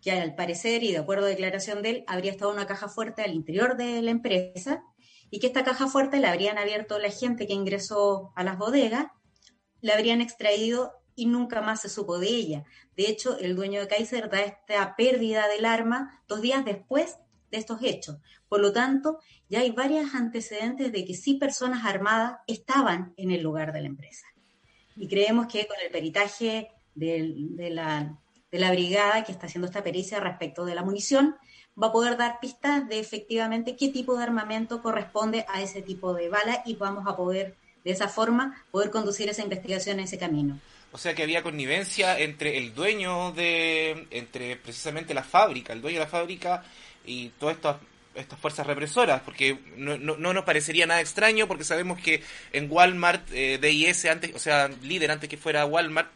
que 0.01 0.11
al 0.11 0.35
parecer 0.35 0.83
y 0.83 0.91
de 0.91 0.99
acuerdo 0.99 1.25
a 1.25 1.29
declaración 1.29 1.81
de 1.81 1.89
él, 1.89 2.03
habría 2.07 2.31
estado 2.31 2.51
una 2.51 2.67
caja 2.67 2.87
fuerte 2.87 3.23
al 3.23 3.33
interior 3.33 3.77
de 3.77 4.01
la 4.01 4.11
empresa 4.11 4.83
y 5.29 5.39
que 5.39 5.47
esta 5.47 5.63
caja 5.63 5.87
fuerte 5.87 6.19
la 6.19 6.31
habrían 6.31 6.57
abierto 6.57 6.99
la 6.99 7.09
gente 7.09 7.47
que 7.47 7.53
ingresó 7.53 8.31
a 8.35 8.43
las 8.43 8.57
bodegas, 8.57 9.07
la 9.81 9.93
habrían 9.93 10.21
extraído 10.21 10.93
y 11.17 11.25
nunca 11.25 11.61
más 11.61 11.81
se 11.81 11.89
supo 11.89 12.19
de 12.19 12.27
ella. 12.27 12.63
De 12.95 13.09
hecho, 13.09 13.37
el 13.39 13.55
dueño 13.55 13.81
de 13.81 13.87
Kaiser 13.87 14.29
da 14.29 14.39
esta 14.41 14.95
pérdida 14.95 15.49
del 15.49 15.65
arma 15.65 16.21
dos 16.27 16.41
días 16.41 16.63
después 16.63 17.17
de 17.51 17.57
estos 17.57 17.79
hechos. 17.81 18.17
Por 18.47 18.61
lo 18.61 18.71
tanto, 18.71 19.19
ya 19.49 19.61
hay 19.61 19.71
varios 19.71 20.13
antecedentes 20.13 20.91
de 20.91 21.03
que 21.03 21.15
sí 21.15 21.33
personas 21.33 21.85
armadas 21.85 22.39
estaban 22.47 23.13
en 23.17 23.31
el 23.31 23.41
lugar 23.41 23.73
de 23.73 23.81
la 23.81 23.87
empresa. 23.87 24.27
Y 24.95 25.07
creemos 25.07 25.47
que 25.47 25.67
con 25.67 25.77
el 25.83 25.91
peritaje 25.91 26.71
de, 26.95 27.69
la 27.71 28.71
brigada 28.71 29.23
que 29.23 29.31
está 29.31 29.47
haciendo 29.47 29.67
esta 29.67 29.83
pericia 29.83 30.19
respecto 30.19 30.65
de 30.65 30.75
la 30.75 30.83
munición, 30.83 31.35
va 31.81 31.87
a 31.87 31.91
poder 31.91 32.15
dar 32.15 32.39
pistas 32.39 32.87
de 32.87 32.99
efectivamente 32.99 33.75
qué 33.75 33.89
tipo 33.89 34.15
de 34.15 34.23
armamento 34.23 34.81
corresponde 34.81 35.45
a 35.49 35.61
ese 35.61 35.81
tipo 35.81 36.13
de 36.13 36.29
bala 36.29 36.61
y 36.65 36.75
vamos 36.75 37.05
a 37.07 37.15
poder, 37.15 37.55
de 37.83 37.91
esa 37.91 38.07
forma, 38.07 38.63
poder 38.71 38.91
conducir 38.91 39.29
esa 39.29 39.43
investigación 39.43 39.99
en 39.99 40.05
ese 40.05 40.17
camino. 40.17 40.59
O 40.91 40.97
sea 40.97 41.13
que 41.13 41.23
había 41.23 41.43
connivencia 41.43 42.17
entre 42.19 42.57
el 42.57 42.73
dueño 42.73 43.31
de, 43.33 44.07
entre 44.11 44.55
precisamente 44.55 45.13
la 45.13 45.23
fábrica, 45.23 45.73
el 45.73 45.81
dueño 45.81 45.99
de 45.99 46.05
la 46.05 46.09
fábrica 46.09 46.63
y 47.05 47.29
todas 47.39 47.55
estas 47.55 47.77
estas 48.17 48.39
fuerzas 48.39 48.65
represoras, 48.65 49.21
porque 49.21 49.59
no, 49.75 49.97
no, 49.97 50.17
no, 50.17 50.33
nos 50.33 50.43
parecería 50.43 50.87
nada 50.87 51.01
extraño, 51.01 51.47
porque 51.47 51.63
sabemos 51.63 52.01
que 52.01 52.23
en 52.51 52.67
Walmart, 52.69 53.29
eh, 53.31 53.59
DIS, 53.61 54.05
antes, 54.05 54.33
o 54.33 54.39
sea, 54.39 54.69
líder 54.81 55.11
antes 55.11 55.29
que 55.29 55.37
fuera 55.37 55.65
Walmart, 55.65 56.09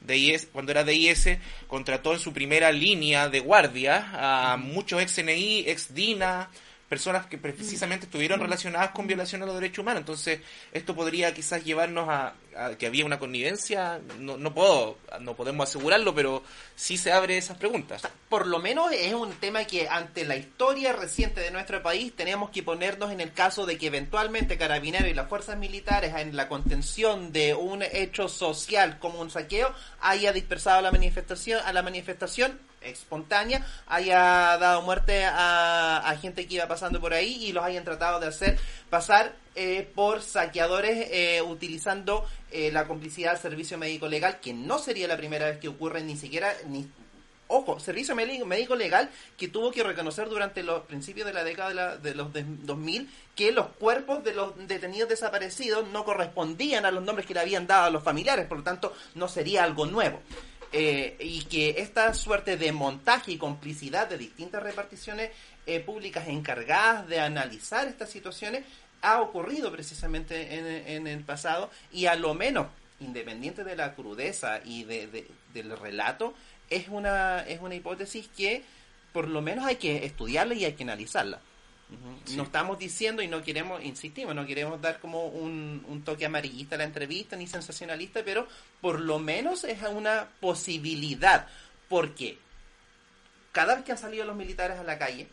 DIS, 0.00 0.48
cuando 0.52 0.72
era 0.72 0.84
DIS, 0.84 1.38
contrató 1.68 2.12
en 2.12 2.18
su 2.18 2.32
primera 2.32 2.72
línea 2.72 3.28
de 3.28 3.40
guardia 3.40 4.52
a 4.52 4.56
muchos 4.56 5.00
ex 5.02 5.22
NI, 5.22 5.64
ex 5.66 5.94
DINA, 5.94 6.50
personas 6.88 7.26
que 7.26 7.38
precisamente 7.38 8.04
estuvieron 8.06 8.40
relacionadas 8.40 8.90
con 8.90 9.06
violación 9.06 9.42
a 9.42 9.46
los 9.46 9.54
derechos 9.54 9.78
humanos. 9.78 10.00
Entonces, 10.00 10.40
esto 10.72 10.94
podría 10.94 11.32
quizás 11.32 11.64
llevarnos 11.64 12.08
a, 12.08 12.34
que 12.78 12.86
había 12.86 13.04
una 13.04 13.18
connivencia. 13.18 14.00
No, 14.18 14.36
no 14.36 14.54
puedo, 14.54 14.98
no 15.20 15.34
podemos 15.34 15.68
asegurarlo, 15.68 16.14
pero 16.14 16.42
sí 16.74 16.96
se 16.96 17.12
abre 17.12 17.36
esas 17.36 17.56
preguntas. 17.56 18.02
Por 18.28 18.46
lo 18.46 18.58
menos 18.58 18.92
es 18.92 19.14
un 19.14 19.32
tema 19.34 19.64
que 19.64 19.88
ante 19.88 20.24
la 20.24 20.36
historia 20.36 20.92
reciente 20.92 21.40
de 21.40 21.50
nuestro 21.50 21.82
país 21.82 22.14
tenemos 22.14 22.50
que 22.50 22.62
ponernos 22.62 23.10
en 23.10 23.20
el 23.20 23.32
caso 23.32 23.66
de 23.66 23.78
que 23.78 23.86
eventualmente 23.86 24.58
Carabineros 24.58 25.08
y 25.08 25.14
las 25.14 25.28
fuerzas 25.28 25.58
militares 25.58 26.14
en 26.16 26.36
la 26.36 26.48
contención 26.48 27.32
de 27.32 27.54
un 27.54 27.82
hecho 27.82 28.28
social 28.28 28.98
como 28.98 29.20
un 29.20 29.30
saqueo 29.30 29.72
haya 30.00 30.32
dispersado 30.32 30.78
a 30.78 30.82
la 30.82 30.92
manifestación 30.92 31.60
a 31.64 31.72
la 31.72 31.82
manifestación 31.82 32.58
espontánea 32.80 33.64
haya 33.86 34.56
dado 34.58 34.82
muerte 34.82 35.24
a, 35.24 36.14
gente 36.20 36.46
que 36.46 36.54
iba 36.54 36.68
pasando 36.68 37.00
por 37.00 37.14
ahí 37.14 37.44
y 37.44 37.52
los 37.52 37.64
hayan 37.64 37.84
tratado 37.84 38.20
de 38.20 38.26
hacer 38.26 38.58
pasar 38.90 39.34
eh, 39.54 39.90
por 39.94 40.22
saqueadores 40.22 41.08
eh, 41.10 41.42
utilizando 41.42 42.24
eh, 42.50 42.70
la 42.72 42.86
complicidad 42.86 43.32
del 43.32 43.40
servicio 43.40 43.78
médico 43.78 44.08
legal, 44.08 44.40
que 44.40 44.54
no 44.54 44.78
sería 44.78 45.08
la 45.08 45.16
primera 45.16 45.46
vez 45.46 45.58
que 45.58 45.68
ocurre 45.68 46.02
ni 46.02 46.16
siquiera 46.16 46.54
ni 46.68 46.86
ojo, 47.52 47.78
servicio 47.78 48.16
médico 48.16 48.74
legal 48.74 49.10
que 49.36 49.48
tuvo 49.48 49.70
que 49.70 49.82
reconocer 49.82 50.28
durante 50.28 50.62
los 50.62 50.82
principios 50.82 51.26
de 51.26 51.34
la 51.34 51.44
década 51.44 51.96
de, 51.98 52.14
los 52.14 52.28
2000 52.32 53.10
que 53.36 53.52
los 53.52 53.66
cuerpos 53.78 54.24
de 54.24 54.34
los 54.34 54.56
detenidos 54.66 55.10
desaparecidos 55.10 55.86
no 55.88 56.04
correspondían 56.04 56.86
a 56.86 56.90
los 56.90 57.04
nombres 57.04 57.26
que 57.26 57.34
le 57.34 57.40
habían 57.40 57.66
dado 57.66 57.84
a 57.84 57.90
los 57.90 58.02
familiares, 58.02 58.46
por 58.46 58.58
lo 58.58 58.64
tanto 58.64 58.94
no 59.14 59.28
sería 59.28 59.64
algo 59.64 59.86
nuevo. 59.86 60.20
Eh, 60.74 61.18
y 61.20 61.44
que 61.44 61.74
esta 61.82 62.14
suerte 62.14 62.56
de 62.56 62.72
montaje 62.72 63.32
y 63.32 63.36
complicidad 63.36 64.08
de 64.08 64.16
distintas 64.16 64.62
reparticiones 64.62 65.30
eh, 65.66 65.80
públicas 65.80 66.28
encargadas 66.28 67.06
de 67.08 67.20
analizar 67.20 67.86
estas 67.86 68.08
situaciones 68.08 68.64
ha 69.02 69.20
ocurrido 69.20 69.70
precisamente 69.70 70.94
en, 70.94 71.06
el 71.06 71.24
pasado 71.24 71.70
y 71.92 72.06
a 72.06 72.14
lo 72.14 72.34
menos, 72.34 72.68
independiente 73.00 73.64
de 73.64 73.76
la 73.76 73.94
crudeza 73.94 74.60
y 74.64 74.84
de, 74.84 75.26
del 75.52 75.76
relato, 75.76 76.34
es 76.70 76.88
una, 76.88 77.40
es 77.40 77.60
una 77.60 77.74
hipótesis 77.74 78.28
que 78.36 78.62
por 79.12 79.28
lo 79.28 79.42
menos 79.42 79.66
hay 79.66 79.76
que 79.76 80.06
estudiarla 80.06 80.54
y 80.54 80.64
hay 80.64 80.72
que 80.72 80.84
analizarla. 80.84 81.40
No 82.34 82.44
estamos 82.44 82.78
diciendo 82.78 83.20
y 83.20 83.28
no 83.28 83.42
queremos, 83.42 83.84
insistimos, 83.84 84.34
no 84.34 84.46
queremos 84.46 84.80
dar 84.80 84.98
como 84.98 85.26
un, 85.26 85.84
un, 85.86 86.02
toque 86.02 86.24
amarillista 86.24 86.76
a 86.76 86.78
la 86.78 86.84
entrevista 86.84 87.36
ni 87.36 87.46
sensacionalista, 87.46 88.22
pero 88.24 88.48
por 88.80 88.98
lo 88.98 89.18
menos 89.18 89.64
es 89.64 89.82
una 89.82 90.28
posibilidad. 90.40 91.48
Porque 91.90 92.38
cada 93.50 93.74
vez 93.74 93.84
que 93.84 93.92
han 93.92 93.98
salido 93.98 94.24
los 94.24 94.36
militares 94.36 94.78
a 94.78 94.84
la 94.84 94.96
calle, 94.96 95.28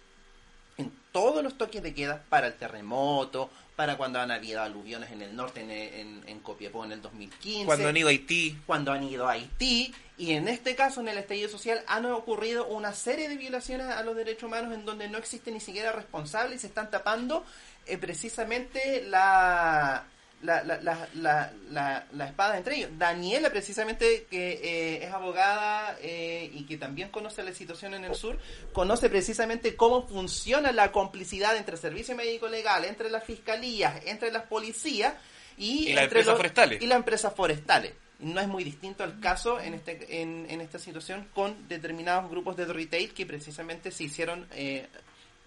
en 0.80 0.92
todos 1.12 1.44
los 1.44 1.58
toques 1.58 1.84
de 1.84 1.94
queda 1.94 2.24
para 2.30 2.48
el 2.48 2.54
terremoto, 2.56 3.50
para 3.76 3.98
cuando 3.98 4.20
han 4.20 4.32
habido 4.32 4.62
aluviones 4.62 5.12
en 5.12 5.22
el 5.22 5.36
norte, 5.36 5.62
en, 5.62 5.72
en, 5.72 6.24
en 6.28 6.40
Copiapó 6.40 6.84
en 6.86 6.94
el 6.94 7.02
2015. 7.02 7.66
Cuando 7.66 7.88
han 7.88 7.98
ido 7.98 8.08
a 8.08 8.12
Haití. 8.12 8.58
Cuando 8.66 8.92
han 8.92 9.04
ido 9.04 9.28
a 9.28 9.34
Haití. 9.34 9.94
Y 10.18 10.34
en 10.34 10.50
este 10.50 10.76
caso, 10.76 11.00
en 11.00 11.08
el 11.08 11.18
estallido 11.18 11.48
social, 11.48 11.82
han 11.88 12.06
ocurrido 12.08 12.68
una 12.68 12.94
serie 12.94 13.30
de 13.30 13.38
violaciones 13.38 13.88
a 13.88 14.04
los 14.04 14.16
derechos 14.16 14.44
humanos 14.44 14.74
en 14.74 14.86
donde 14.86 15.08
no 15.08 15.18
existe 15.18 15.52
ni 15.52 15.62
siquiera 15.62 15.94
responsable 15.94 16.56
y 16.56 16.60
se 16.60 16.68
están 16.68 16.92
tapando 16.92 17.46
eh, 17.86 17.98
precisamente 17.98 19.04
la, 19.08 20.06
la, 20.42 20.64
la, 20.64 21.08
la, 21.16 22.06
la, 22.12 22.26
espada 22.26 22.58
entre 22.58 22.78
ellos. 22.78 22.92
Daniela, 22.98 23.50
precisamente, 23.50 24.28
que 24.30 24.52
eh, 24.64 25.06
es 25.06 25.14
abogada 25.14 25.98
eh, 26.02 26.50
y 26.54 26.64
que 26.64 26.78
también 26.78 27.10
conoce 27.10 27.44
la 27.44 27.54
situación 27.54 27.94
en 27.94 28.06
el 28.06 28.16
sur, 28.16 28.38
conoce 28.72 29.10
precisamente 29.10 29.76
cómo 29.76 30.08
funciona 30.08 30.72
la 30.72 30.92
complicidad 30.92 31.58
entre 31.58 31.76
el 31.76 31.82
servicio 31.82 32.16
médico 32.16 32.48
legal, 32.48 32.86
entre 32.86 33.10
las 33.10 33.24
fiscalías, 33.24 34.02
entre 34.06 34.32
las 34.32 34.44
policías 34.44 35.14
y, 35.58 35.94
las 35.94 36.06
empresas 36.06 36.38
forestales. 36.38 36.82
Y 36.82 36.88
las 36.88 36.98
empresas 36.98 37.34
forestales. 37.36 37.94
No 38.20 38.42
es 38.42 38.48
muy 38.48 38.64
distinto 38.64 39.04
al 39.04 39.20
caso 39.20 39.60
en, 39.62 39.74
este, 39.74 40.22
en, 40.22 40.46
en 40.50 40.60
esta 40.62 40.78
situación 40.78 41.28
con 41.34 41.68
determinados 41.70 42.30
grupos 42.30 42.58
de 42.58 42.66
retail 42.66 43.14
que 43.14 43.26
precisamente 43.26 43.92
se 43.92 44.04
hicieron 44.06 44.46
eh, 44.52 44.88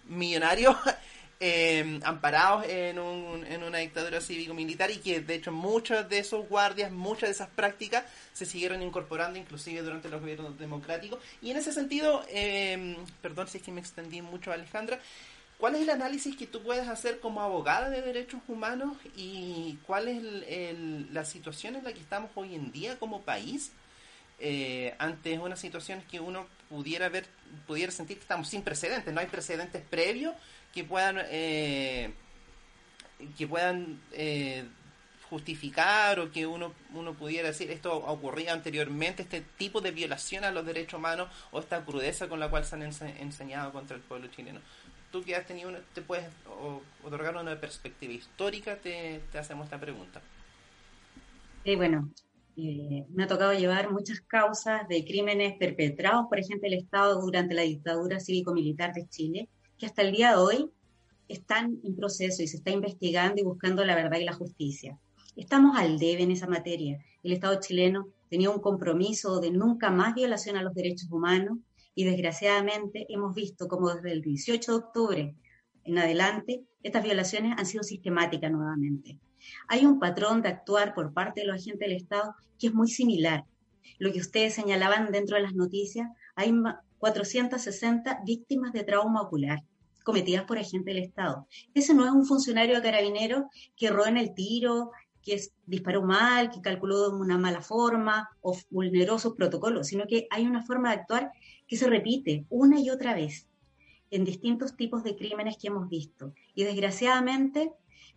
millonarios 0.07 0.77
eh, 1.45 1.99
amparados 2.05 2.65
en, 2.69 3.01
un, 3.01 3.45
en 3.45 3.65
una 3.65 3.79
dictadura 3.79 4.21
cívico-militar 4.21 4.93
y 4.93 4.99
que 4.99 5.21
de 5.21 5.35
hecho 5.35 5.51
muchos 5.51 6.09
de 6.09 6.21
esos 6.21 6.49
guardias, 6.49 6.93
muchas 6.93 7.31
de 7.31 7.33
esas 7.33 7.49
prácticas 7.49 8.05
se 8.33 8.47
siguieron 8.47 8.81
incorporando 8.81 9.41
inclusive 9.41 9.83
durante 9.83 10.09
los 10.09 10.21
gobiernos 10.21 10.57
democráticos. 10.57 11.19
Y 11.41 11.51
en 11.51 11.57
ese 11.57 11.73
sentido, 11.73 12.25
eh, 12.29 12.97
perdón 13.21 13.49
si 13.49 13.59
es 13.59 13.65
que 13.65 13.73
me 13.73 13.81
extendí 13.81 14.23
mucho 14.23 14.53
Alejandra, 14.53 15.01
¿cuál 15.59 15.75
es 15.75 15.81
el 15.81 15.91
análisis 15.91 16.37
que 16.37 16.47
tú 16.47 16.63
puedes 16.63 16.87
hacer 16.87 17.19
como 17.19 17.41
abogada 17.41 17.91
de 17.91 18.03
derechos 18.03 18.41
humanos 18.47 18.97
y 19.17 19.81
cuál 19.85 20.07
es 20.07 20.23
la 21.11 21.25
situación 21.25 21.75
en 21.75 21.83
la 21.83 21.93
que 21.93 21.99
estamos 21.99 22.31
hoy 22.37 22.55
en 22.55 22.71
día 22.71 23.01
como 23.01 23.23
país? 23.23 23.73
Eh, 24.39 24.95
ante 24.99 25.39
una 25.41 25.57
situación 25.57 26.03
que 26.09 26.21
uno 26.21 26.47
pudiera 26.69 27.09
ver, 27.09 27.27
pudiera 27.67 27.91
sentir 27.91 28.19
que 28.19 28.23
estamos 28.23 28.49
sin 28.49 28.63
precedentes, 28.63 29.13
no 29.13 29.21
hay 29.21 29.27
precedentes 29.27 29.83
previos 29.89 30.35
que 30.73 30.85
puedan 30.85 31.19
eh, 31.31 32.13
que 33.37 33.47
puedan 33.47 34.01
eh, 34.13 34.65
justificar 35.31 36.19
o 36.21 36.31
que 36.31 36.47
uno 36.47 36.75
uno 36.95 37.15
pudiera 37.15 37.49
decir 37.49 37.71
esto 37.71 37.95
ocurría 37.95 38.53
anteriormente 38.53 39.23
este 39.23 39.41
tipo 39.57 39.81
de 39.81 39.91
violación 39.91 40.45
a 40.45 40.51
los 40.51 40.67
derechos 40.67 40.99
humanos 40.99 41.29
o 41.53 41.61
esta 41.61 41.85
crudeza 41.85 42.29
con 42.29 42.41
la 42.41 42.51
cual 42.51 42.65
se 42.65 42.75
han 42.77 42.83
enseñado 42.83 43.73
contra 43.73 43.97
el 43.97 44.03
pueblo 44.03 44.29
chileno. 44.29 44.61
Tú 45.11 45.23
que 45.23 45.37
has 45.37 45.47
tenido 45.47 45.69
una, 45.69 45.81
te 45.95 46.01
puedes 46.01 46.27
otorgar 47.05 47.37
una 47.37 47.61
perspectiva 47.61 48.13
histórica 48.13 48.77
te, 48.77 49.21
hacemos 49.39 49.65
esta 49.65 49.79
pregunta. 49.79 50.21
Sí 51.65 51.77
bueno 51.77 52.11
eh, 52.57 53.07
me 53.09 53.25
ha 53.25 53.27
tocado 53.27 53.55
llevar 53.55 53.91
muchas 53.91 54.21
causas 54.21 54.87
de 54.89 55.05
crímenes 55.05 55.57
perpetrados 55.59 56.27
por 56.29 56.39
ejemplo 56.39 56.69
el 56.69 56.75
Estado 56.75 57.21
durante 57.21 57.55
la 57.55 57.63
dictadura 57.63 58.21
cívico-militar 58.21 58.93
de 58.93 59.09
Chile 59.09 59.49
que 59.83 59.87
hasta 59.87 60.03
el 60.03 60.13
día 60.13 60.31
de 60.31 60.37
hoy 60.37 60.71
están 61.27 61.81
en 61.83 61.97
proceso 61.97 62.41
y 62.41 62.47
se 62.47 62.59
está 62.59 62.71
investigando 62.71 63.41
y 63.41 63.45
buscando 63.45 63.85
la 63.85 63.97
verdad 63.97 64.21
y 64.21 64.25
la 64.25 64.33
justicia. 64.33 64.97
Estamos 65.35 65.77
al 65.77 65.99
debe 65.99 66.23
en 66.23 66.31
esa 66.31 66.47
materia. 66.47 67.05
El 67.25 67.33
Estado 67.33 67.59
chileno 67.59 68.07
tenía 68.31 68.51
un 68.51 68.61
compromiso 68.61 69.41
de 69.41 69.51
nunca 69.51 69.91
más 69.91 70.15
violación 70.15 70.57
a 70.57 70.63
los 70.63 70.73
derechos 70.73 71.11
humanos 71.11 71.59
y 71.97 72.05
desgraciadamente 72.05 73.07
hemos 73.09 73.35
visto 73.35 73.67
como 73.67 73.93
desde 73.93 74.13
el 74.13 74.23
18 74.23 74.71
de 74.71 74.79
octubre 74.79 75.35
en 75.83 75.99
adelante 75.99 76.63
estas 76.85 77.03
violaciones 77.03 77.59
han 77.59 77.67
sido 77.67 77.83
sistemáticas 77.83 78.53
nuevamente. 78.53 79.19
Hay 79.67 79.85
un 79.85 79.99
patrón 79.99 80.43
de 80.43 80.51
actuar 80.51 80.95
por 80.95 81.13
parte 81.13 81.41
de 81.41 81.49
los 81.49 81.57
agentes 81.57 81.89
del 81.89 81.97
Estado 81.97 82.37
que 82.57 82.69
es 82.69 82.73
muy 82.73 82.87
similar. 82.87 83.47
Lo 83.99 84.13
que 84.13 84.21
ustedes 84.21 84.55
señalaban 84.55 85.11
dentro 85.11 85.35
de 85.35 85.43
las 85.43 85.55
noticias, 85.55 86.09
hay 86.37 86.55
460 86.99 88.21
víctimas 88.25 88.73
de 88.73 88.85
trauma 88.85 89.23
ocular 89.23 89.59
cometidas 90.03 90.45
por 90.45 90.59
agentes 90.59 90.95
del 90.95 91.05
Estado. 91.05 91.47
Ese 91.75 91.95
no 91.95 92.05
es 92.05 92.13
un 92.13 92.27
funcionario 92.27 92.77
de 92.77 92.83
carabinero 92.83 93.49
que 93.77 93.87
erró 93.87 94.07
en 94.07 94.17
el 94.17 94.35
tiro 94.35 94.91
que 95.23 95.41
disparó 95.67 96.03
mal, 96.03 96.51
que 96.51 96.61
calculó 96.61 97.11
de 97.11 97.17
una 97.17 97.39
mala 97.39 97.63
forma 97.63 98.29
o 98.41 98.57
vulneró 98.71 99.19
sus 99.19 99.35
protocolos, 99.35 99.87
sino 99.87 100.07
que 100.07 100.27
hay 100.31 100.47
una 100.47 100.65
forma 100.65 100.91
de 100.91 100.97
actuar 101.01 101.33
que 101.67 101.77
se 101.77 101.89
repite 101.89 102.45
una 102.51 102.81
y 102.81 102.91
otra 102.91 103.15
vez 103.15 103.49
en 104.11 104.25
distintos 104.25 104.77
tipos 104.77 105.05
de 105.05 105.17
crímenes 105.17 105.57
que 105.57 105.69
hemos 105.69 105.89
visto. 105.89 106.35
Y 106.55 106.65
desgraciadamente 106.65 107.73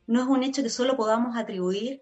no 0.07 0.21
es 0.21 0.27
un 0.27 0.43
hecho 0.43 0.63
que 0.63 0.69
solo 0.69 0.97
podamos 0.97 1.37
atribuir 1.37 2.01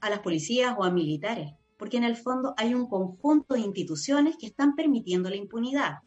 a 0.00 0.10
las 0.10 0.20
policías 0.20 0.74
o 0.78 0.84
a 0.84 0.90
militares, 0.90 1.54
porque 1.76 1.96
en 1.96 2.04
el 2.04 2.16
fondo 2.16 2.54
hay 2.56 2.74
un 2.74 2.88
conjunto 2.88 3.54
de 3.54 3.60
instituciones 3.60 4.36
que 4.36 4.46
están 4.46 4.74
permitiendo 4.76 5.30
la 5.30 5.36
impunidad. 5.36 5.98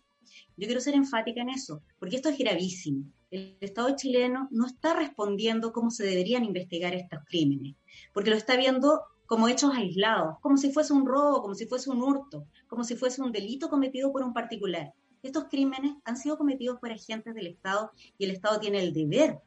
Yo 0.59 0.65
quiero 0.65 0.81
ser 0.81 0.93
enfática 0.93 1.39
en 1.39 1.51
eso, 1.51 1.81
porque 1.99 2.17
esto 2.17 2.27
es 2.27 2.37
gravísimo. 2.37 3.05
El 3.31 3.55
Estado 3.61 3.95
chileno 3.95 4.49
no 4.51 4.65
está 4.65 4.93
respondiendo 4.93 5.71
cómo 5.71 5.89
se 5.89 6.03
deberían 6.03 6.43
investigar 6.43 6.93
estos 6.93 7.19
crímenes, 7.25 7.77
porque 8.13 8.29
lo 8.29 8.35
está 8.35 8.57
viendo 8.57 9.01
como 9.25 9.47
hechos 9.47 9.71
aislados, 9.73 10.37
como 10.41 10.57
si 10.57 10.73
fuese 10.73 10.91
un 10.91 11.05
robo, 11.07 11.41
como 11.41 11.55
si 11.55 11.65
fuese 11.65 11.89
un 11.89 12.03
hurto, 12.03 12.45
como 12.67 12.83
si 12.83 12.97
fuese 12.97 13.21
un 13.21 13.31
delito 13.31 13.69
cometido 13.69 14.11
por 14.11 14.21
un 14.21 14.33
particular. 14.33 14.93
Estos 15.23 15.45
crímenes 15.45 15.93
han 16.03 16.17
sido 16.17 16.37
cometidos 16.37 16.77
por 16.77 16.91
agentes 16.91 17.33
del 17.33 17.47
Estado 17.47 17.91
y 18.17 18.25
el 18.25 18.31
Estado 18.31 18.59
tiene 18.59 18.83
el 18.83 18.91
deber 18.91 19.39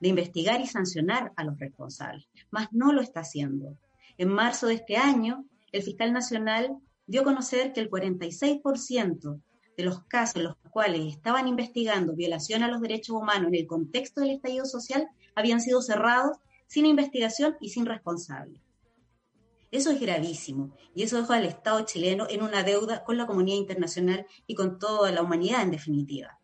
de 0.00 0.08
investigar 0.08 0.60
y 0.60 0.66
sancionar 0.66 1.32
a 1.36 1.44
los 1.44 1.56
responsables, 1.56 2.26
mas 2.50 2.66
no 2.72 2.92
lo 2.92 3.00
está 3.00 3.20
haciendo. 3.20 3.76
En 4.18 4.28
marzo 4.28 4.66
de 4.66 4.74
este 4.74 4.96
año, 4.96 5.44
el 5.70 5.84
fiscal 5.84 6.12
nacional 6.12 6.78
dio 7.06 7.20
a 7.20 7.24
conocer 7.24 7.72
que 7.72 7.78
el 7.78 7.88
46% 7.88 9.40
de 9.76 9.84
los 9.84 10.04
casos 10.04 10.36
en 10.36 10.44
los 10.44 10.56
cuales 10.70 11.00
estaban 11.14 11.48
investigando 11.48 12.14
violación 12.14 12.62
a 12.62 12.68
los 12.68 12.80
derechos 12.80 13.16
humanos 13.16 13.48
en 13.48 13.54
el 13.54 13.66
contexto 13.66 14.20
del 14.20 14.30
estallido 14.30 14.64
social 14.66 15.08
habían 15.34 15.60
sido 15.60 15.82
cerrados 15.82 16.38
sin 16.66 16.86
investigación 16.86 17.56
y 17.60 17.70
sin 17.70 17.86
responsable. 17.86 18.60
Eso 19.70 19.90
es 19.90 20.00
gravísimo 20.00 20.76
y 20.94 21.02
eso 21.02 21.16
deja 21.16 21.36
al 21.36 21.46
Estado 21.46 21.80
chileno 21.86 22.26
en 22.28 22.42
una 22.42 22.62
deuda 22.62 23.04
con 23.04 23.16
la 23.16 23.26
comunidad 23.26 23.56
internacional 23.56 24.26
y 24.46 24.54
con 24.54 24.78
toda 24.78 25.10
la 25.12 25.22
humanidad 25.22 25.62
en 25.62 25.70
definitiva. 25.70 26.38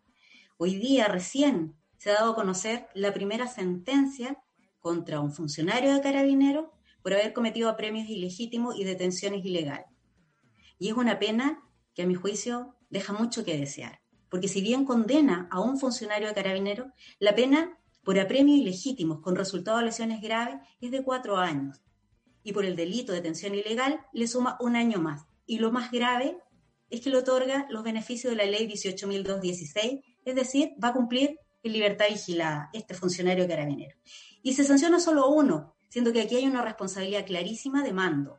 Hoy 0.56 0.76
día 0.76 1.08
recién 1.08 1.74
se 1.98 2.10
ha 2.10 2.14
dado 2.14 2.32
a 2.32 2.34
conocer 2.34 2.88
la 2.94 3.12
primera 3.12 3.46
sentencia 3.46 4.38
contra 4.80 5.20
un 5.20 5.32
funcionario 5.32 5.92
de 5.92 6.00
carabinero 6.00 6.72
por 7.02 7.12
haber 7.12 7.32
cometido 7.32 7.68
apremios 7.68 8.08
ilegítimos 8.08 8.76
y 8.78 8.84
detenciones 8.84 9.44
ilegales. 9.44 9.86
Y 10.78 10.88
es 10.88 10.94
una 10.94 11.18
pena 11.18 11.62
que 11.98 12.04
a 12.04 12.06
mi 12.06 12.14
juicio 12.14 12.76
deja 12.90 13.12
mucho 13.12 13.44
que 13.44 13.58
desear, 13.58 14.00
porque 14.28 14.46
si 14.46 14.60
bien 14.60 14.84
condena 14.84 15.48
a 15.50 15.58
un 15.58 15.80
funcionario 15.80 16.28
de 16.28 16.34
carabinero, 16.34 16.92
la 17.18 17.34
pena 17.34 17.76
por 18.04 18.20
apremios 18.20 18.56
ilegítimos 18.56 19.18
con 19.18 19.34
resultado 19.34 19.78
de 19.78 19.86
lesiones 19.86 20.20
graves 20.20 20.60
es 20.80 20.92
de 20.92 21.02
cuatro 21.02 21.38
años 21.38 21.82
y 22.44 22.52
por 22.52 22.64
el 22.64 22.76
delito 22.76 23.10
de 23.10 23.18
detención 23.18 23.56
ilegal 23.56 24.00
le 24.12 24.28
suma 24.28 24.56
un 24.60 24.76
año 24.76 25.00
más. 25.00 25.26
Y 25.44 25.58
lo 25.58 25.72
más 25.72 25.90
grave 25.90 26.38
es 26.88 27.00
que 27.00 27.10
le 27.10 27.16
otorga 27.16 27.66
los 27.68 27.82
beneficios 27.82 28.30
de 28.30 28.36
la 28.36 28.44
ley 28.48 28.68
18.216, 28.68 30.04
es 30.24 30.34
decir, 30.36 30.74
va 30.82 30.90
a 30.90 30.92
cumplir 30.92 31.40
en 31.64 31.72
libertad 31.72 32.06
vigilada 32.10 32.70
este 32.74 32.94
funcionario 32.94 33.48
carabinero. 33.48 33.96
Y 34.40 34.54
se 34.54 34.62
sanciona 34.62 35.00
solo 35.00 35.30
uno, 35.30 35.74
siendo 35.88 36.12
que 36.12 36.20
aquí 36.20 36.36
hay 36.36 36.46
una 36.46 36.62
responsabilidad 36.62 37.26
clarísima 37.26 37.82
de 37.82 37.92
mando. 37.92 38.38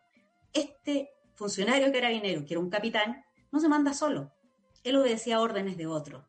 Este 0.54 1.10
funcionario 1.34 1.92
carabinero, 1.92 2.46
que 2.46 2.54
era 2.54 2.62
un 2.62 2.70
capitán, 2.70 3.26
no 3.52 3.60
se 3.60 3.70
manda 3.70 3.94
solo, 3.94 4.32
él 4.84 4.96
obedecía 4.96 5.42
órdenes 5.42 5.78
de 5.78 5.88
otro. 5.88 6.28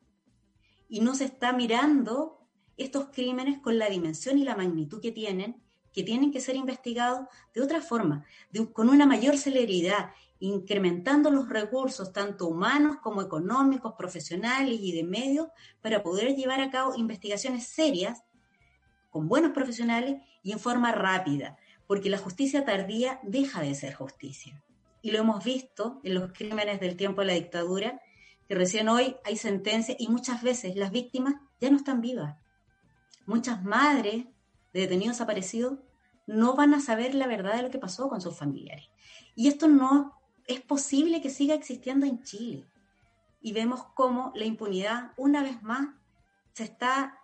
Y 0.89 1.01
no 1.01 1.15
se 1.15 1.25
está 1.25 1.53
mirando 1.53 2.47
estos 2.77 3.11
crímenes 3.11 3.61
con 3.61 3.79
la 3.79 3.89
dimensión 3.89 4.39
y 4.39 4.45
la 4.45 4.57
magnitud 4.57 5.01
que 5.01 5.13
tienen 5.13 5.63
que 5.93 6.03
tienen 6.03 6.31
que 6.31 6.41
ser 6.41 6.57
investigados 6.57 7.27
de 7.55 7.63
otra 7.63 7.81
forma, 7.81 8.25
con 8.73 8.89
una 8.89 9.07
mayor 9.07 9.37
celeridad, 9.37 10.11
incrementando 10.39 11.31
los 11.31 11.49
recursos, 11.49 12.13
tanto 12.13 12.47
humanos 12.47 12.97
como 13.03 13.23
económicos, 13.23 13.95
profesionales 13.99 14.79
y 14.81 14.93
de 14.93 15.05
medios, 15.05 15.49
para 15.81 16.03
poder 16.03 16.35
llevar 16.35 16.61
a 16.61 16.71
cabo 16.71 16.97
investigaciones 16.97 17.67
serias, 17.67 18.23
con 19.11 19.29
buenos 19.29 19.51
profesionales 19.51 20.23
y 20.43 20.53
en 20.53 20.61
forma 20.61 20.93
rápida, 20.93 21.59
porque 21.87 22.09
la 22.09 22.19
justicia 22.19 22.65
tardía 22.65 23.19
deja 23.25 23.61
de 23.61 23.75
ser 23.75 23.95
justicia. 23.95 24.63
Y 25.03 25.11
lo 25.11 25.19
hemos 25.19 25.45
visto 25.45 26.01
en 26.05 26.15
los 26.15 26.33
crímenes 26.33 26.81
del 26.81 26.97
tiempo 26.97 27.21
de 27.21 27.29
la 27.29 27.35
dictadura, 27.35 28.01
que 28.49 28.55
recién 28.55 28.89
hoy 28.89 29.17
hay 29.25 29.37
sentencias 29.37 29.97
y 30.01 30.09
muchas 30.09 30.43
veces 30.43 30.77
las 30.77 30.91
víctimas 30.91 31.35
ya 31.61 31.71
no 31.71 31.77
están 31.77 32.01
vivas. 32.01 32.37
Muchas 33.27 33.63
madres 33.63 34.27
de 34.73 34.81
detenidos 34.81 35.17
desaparecidos 35.17 35.79
no 36.27 36.55
van 36.55 36.75
a 36.75 36.81
saber 36.81 37.15
la 37.15 37.27
verdad 37.27 37.57
de 37.57 37.63
lo 37.63 37.71
que 37.71 37.79
pasó 37.79 38.09
con 38.09 38.21
sus 38.21 38.37
familiares. 38.37 38.89
Y 39.35 39.49
esto 39.49 39.69
no 39.69 40.21
es 40.47 40.61
posible 40.61 41.21
que 41.21 41.31
siga 41.31 41.55
existiendo 41.55 42.07
en 42.07 42.23
Chile. 42.23 42.67
Y 43.41 43.53
vemos 43.53 43.85
cómo 43.95 44.33
la 44.35 44.45
impunidad, 44.45 45.13
una 45.17 45.43
vez 45.43 45.63
más, 45.63 45.89
se 46.53 46.65
está 46.65 47.19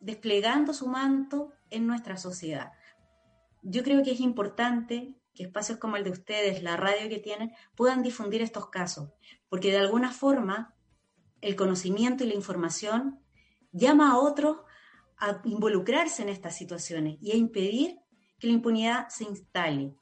desplegando 0.00 0.74
su 0.74 0.86
manto 0.86 1.52
en 1.70 1.86
nuestra 1.86 2.16
sociedad. 2.16 2.72
Yo 3.62 3.82
creo 3.82 4.02
que 4.02 4.12
es 4.12 4.20
importante 4.20 5.14
que 5.34 5.44
espacios 5.44 5.78
como 5.78 5.96
el 5.96 6.04
de 6.04 6.10
ustedes, 6.10 6.62
la 6.62 6.76
radio 6.76 7.08
que 7.08 7.18
tienen, 7.18 7.52
puedan 7.74 8.02
difundir 8.02 8.42
estos 8.42 8.68
casos, 8.68 9.10
porque 9.48 9.70
de 9.70 9.78
alguna 9.78 10.12
forma 10.12 10.74
el 11.40 11.56
conocimiento 11.56 12.24
y 12.24 12.28
la 12.28 12.34
información 12.34 13.20
llama 13.72 14.12
a 14.12 14.18
otros 14.18 14.58
a 15.18 15.40
involucrarse 15.44 16.22
en 16.22 16.30
estas 16.30 16.56
situaciones 16.56 17.18
y 17.20 17.32
a 17.32 17.36
impedir 17.36 17.98
que 18.38 18.46
la 18.46 18.54
impunidad 18.54 19.08
se 19.08 19.24
instale. 19.24 19.94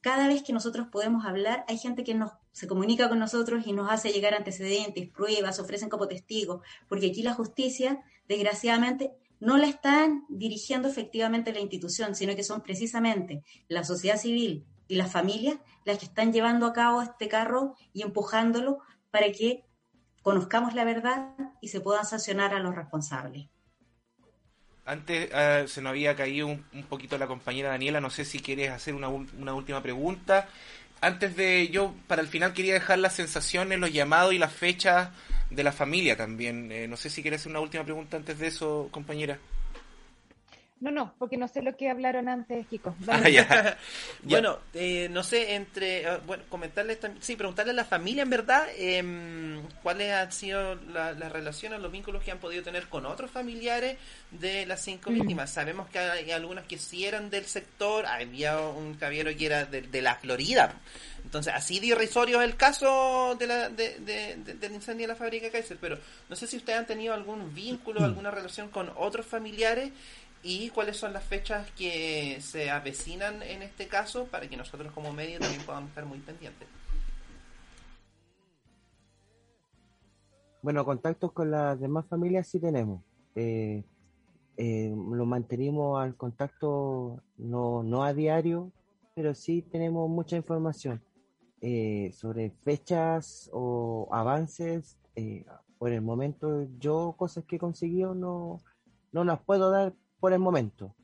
Cada 0.00 0.26
vez 0.26 0.42
que 0.42 0.52
nosotros 0.52 0.88
podemos 0.90 1.24
hablar, 1.26 1.64
hay 1.68 1.78
gente 1.78 2.02
que 2.02 2.14
nos, 2.14 2.32
se 2.50 2.66
comunica 2.66 3.08
con 3.08 3.18
nosotros 3.18 3.66
y 3.66 3.72
nos 3.72 3.90
hace 3.90 4.12
llegar 4.12 4.34
antecedentes, 4.34 5.08
pruebas, 5.10 5.60
ofrecen 5.60 5.88
como 5.88 6.08
testigos, 6.08 6.62
porque 6.88 7.08
aquí 7.08 7.22
la 7.22 7.34
justicia, 7.34 8.02
desgraciadamente, 8.26 9.12
no 9.38 9.58
la 9.58 9.66
están 9.66 10.24
dirigiendo 10.28 10.88
efectivamente 10.88 11.52
la 11.52 11.60
institución, 11.60 12.14
sino 12.14 12.34
que 12.34 12.42
son 12.42 12.62
precisamente 12.62 13.44
la 13.68 13.84
sociedad 13.84 14.16
civil 14.16 14.66
y 14.92 14.96
las 14.96 15.10
familias 15.10 15.56
las 15.86 15.96
que 15.96 16.04
están 16.04 16.34
llevando 16.34 16.66
a 16.66 16.74
cabo 16.74 17.00
este 17.00 17.26
carro 17.26 17.74
y 17.94 18.02
empujándolo 18.02 18.80
para 19.10 19.32
que 19.32 19.64
conozcamos 20.20 20.74
la 20.74 20.84
verdad 20.84 21.30
y 21.62 21.68
se 21.68 21.80
puedan 21.80 22.04
sancionar 22.04 22.52
a 22.52 22.58
los 22.58 22.74
responsables. 22.74 23.48
Antes 24.84 25.30
eh, 25.32 25.64
se 25.66 25.80
nos 25.80 25.90
había 25.90 26.14
caído 26.14 26.48
un, 26.48 26.84
poquito 26.90 27.16
la 27.16 27.26
compañera 27.26 27.70
Daniela, 27.70 28.02
no 28.02 28.10
sé 28.10 28.26
si 28.26 28.40
quieres 28.40 28.68
hacer 28.68 28.94
una, 28.94 29.08
una 29.08 29.54
última 29.54 29.82
pregunta. 29.82 30.46
Antes 31.00 31.36
de 31.36 31.68
yo, 31.68 31.94
para 32.06 32.20
el 32.20 32.28
final 32.28 32.52
quería 32.52 32.74
dejar 32.74 32.98
las 32.98 33.14
sensaciones, 33.14 33.78
los 33.78 33.94
llamados 33.94 34.34
y 34.34 34.38
las 34.38 34.52
fechas 34.52 35.08
de 35.48 35.64
la 35.64 35.72
familia 35.72 36.18
también. 36.18 36.70
Eh, 36.70 36.86
no 36.86 36.98
sé 36.98 37.08
si 37.08 37.22
quieres 37.22 37.40
hacer 37.40 37.50
una 37.50 37.60
última 37.60 37.82
pregunta 37.82 38.18
antes 38.18 38.38
de 38.38 38.48
eso, 38.48 38.88
compañera. 38.90 39.38
No, 40.82 40.90
no, 40.90 41.14
porque 41.16 41.36
no 41.36 41.46
sé 41.46 41.62
lo 41.62 41.76
que 41.76 41.88
hablaron 41.88 42.28
antes, 42.28 42.68
chicos. 42.68 42.92
Ah, 43.08 43.28
ya. 43.28 43.78
Bueno, 44.24 44.58
eh, 44.74 45.08
no 45.10 45.22
sé, 45.22 45.54
entre, 45.54 46.02
eh, 46.02 46.18
bueno, 46.26 46.42
comentarles 46.48 46.98
también, 46.98 47.22
sí, 47.22 47.36
preguntarle 47.36 47.70
a 47.70 47.74
la 47.76 47.84
familia 47.84 48.24
en 48.24 48.30
verdad 48.30 48.66
em, 48.76 49.62
cuáles 49.82 50.12
han 50.12 50.32
sido 50.32 50.74
la- 50.92 51.12
las 51.12 51.30
relaciones, 51.30 51.80
los 51.80 51.92
vínculos 51.92 52.22
que 52.24 52.32
han 52.32 52.38
podido 52.40 52.64
tener 52.64 52.88
con 52.88 53.06
otros 53.06 53.30
familiares 53.30 53.96
de 54.32 54.66
las 54.66 54.82
cinco 54.82 55.10
Mm. 55.10 55.14
víctimas. 55.14 55.52
Sabemos 55.52 55.88
que 55.88 56.00
hay 56.00 56.30
algunas 56.32 56.64
que 56.66 56.78
sí 56.78 57.04
eran 57.04 57.30
del 57.30 57.44
sector, 57.46 58.04
había 58.06 58.58
un 58.60 58.94
caballero 58.94 59.30
que 59.36 59.46
era 59.46 59.64
de, 59.64 59.82
de 59.82 60.02
la 60.02 60.16
Florida. 60.16 60.74
Entonces, 61.24 61.52
así 61.54 61.78
de 61.78 61.86
irrisorio 61.86 62.42
es 62.42 62.48
el 62.50 62.56
caso 62.56 63.36
de 63.38 63.46
la, 63.46 63.68
de, 63.68 64.00
de- 64.00 64.36
de- 64.36 64.54
del 64.54 64.72
incendio 64.72 65.06
de 65.06 65.12
la 65.12 65.16
fábrica 65.16 65.48
Kaiser, 65.50 65.78
pero 65.80 65.96
no 66.28 66.34
sé 66.34 66.48
si 66.48 66.56
ustedes 66.56 66.80
han 66.80 66.86
tenido 66.86 67.14
algún 67.14 67.54
vínculo, 67.54 68.04
alguna 68.04 68.32
relación 68.32 68.68
con 68.70 68.90
otros 68.96 69.24
familiares 69.24 69.92
y 70.42 70.70
cuáles 70.70 70.96
son 70.96 71.12
las 71.12 71.24
fechas 71.24 71.70
que 71.72 72.38
se 72.40 72.70
avecinan 72.70 73.42
en 73.42 73.62
este 73.62 73.86
caso 73.86 74.26
para 74.26 74.48
que 74.48 74.56
nosotros 74.56 74.92
como 74.92 75.12
medio 75.12 75.38
también 75.38 75.62
podamos 75.62 75.90
estar 75.90 76.04
muy 76.04 76.18
pendientes. 76.18 76.68
Bueno, 80.62 80.84
contactos 80.84 81.32
con 81.32 81.50
las 81.50 81.80
demás 81.80 82.06
familias 82.06 82.46
sí 82.46 82.60
tenemos. 82.60 83.02
Eh, 83.34 83.84
eh, 84.56 84.94
lo 84.94 85.26
mantenimos 85.26 86.00
al 86.00 86.16
contacto 86.16 87.22
no, 87.36 87.82
no 87.82 88.04
a 88.04 88.12
diario, 88.14 88.70
pero 89.14 89.34
sí 89.34 89.62
tenemos 89.62 90.08
mucha 90.08 90.36
información 90.36 91.02
eh, 91.60 92.12
sobre 92.12 92.50
fechas 92.50 93.50
o 93.52 94.08
avances. 94.12 94.98
eh, 95.16 95.44
por 95.78 95.90
el 95.90 96.00
momento, 96.00 96.68
yo 96.78 97.16
cosas 97.18 97.44
que 97.44 97.56
he 97.56 97.58
conseguido 97.58 98.14
no, 98.14 98.60
no 99.10 99.24
las 99.24 99.40
puedo 99.40 99.68
dar 99.72 99.92
por 100.22 100.32
el 100.32 100.38
momento. 100.38 100.94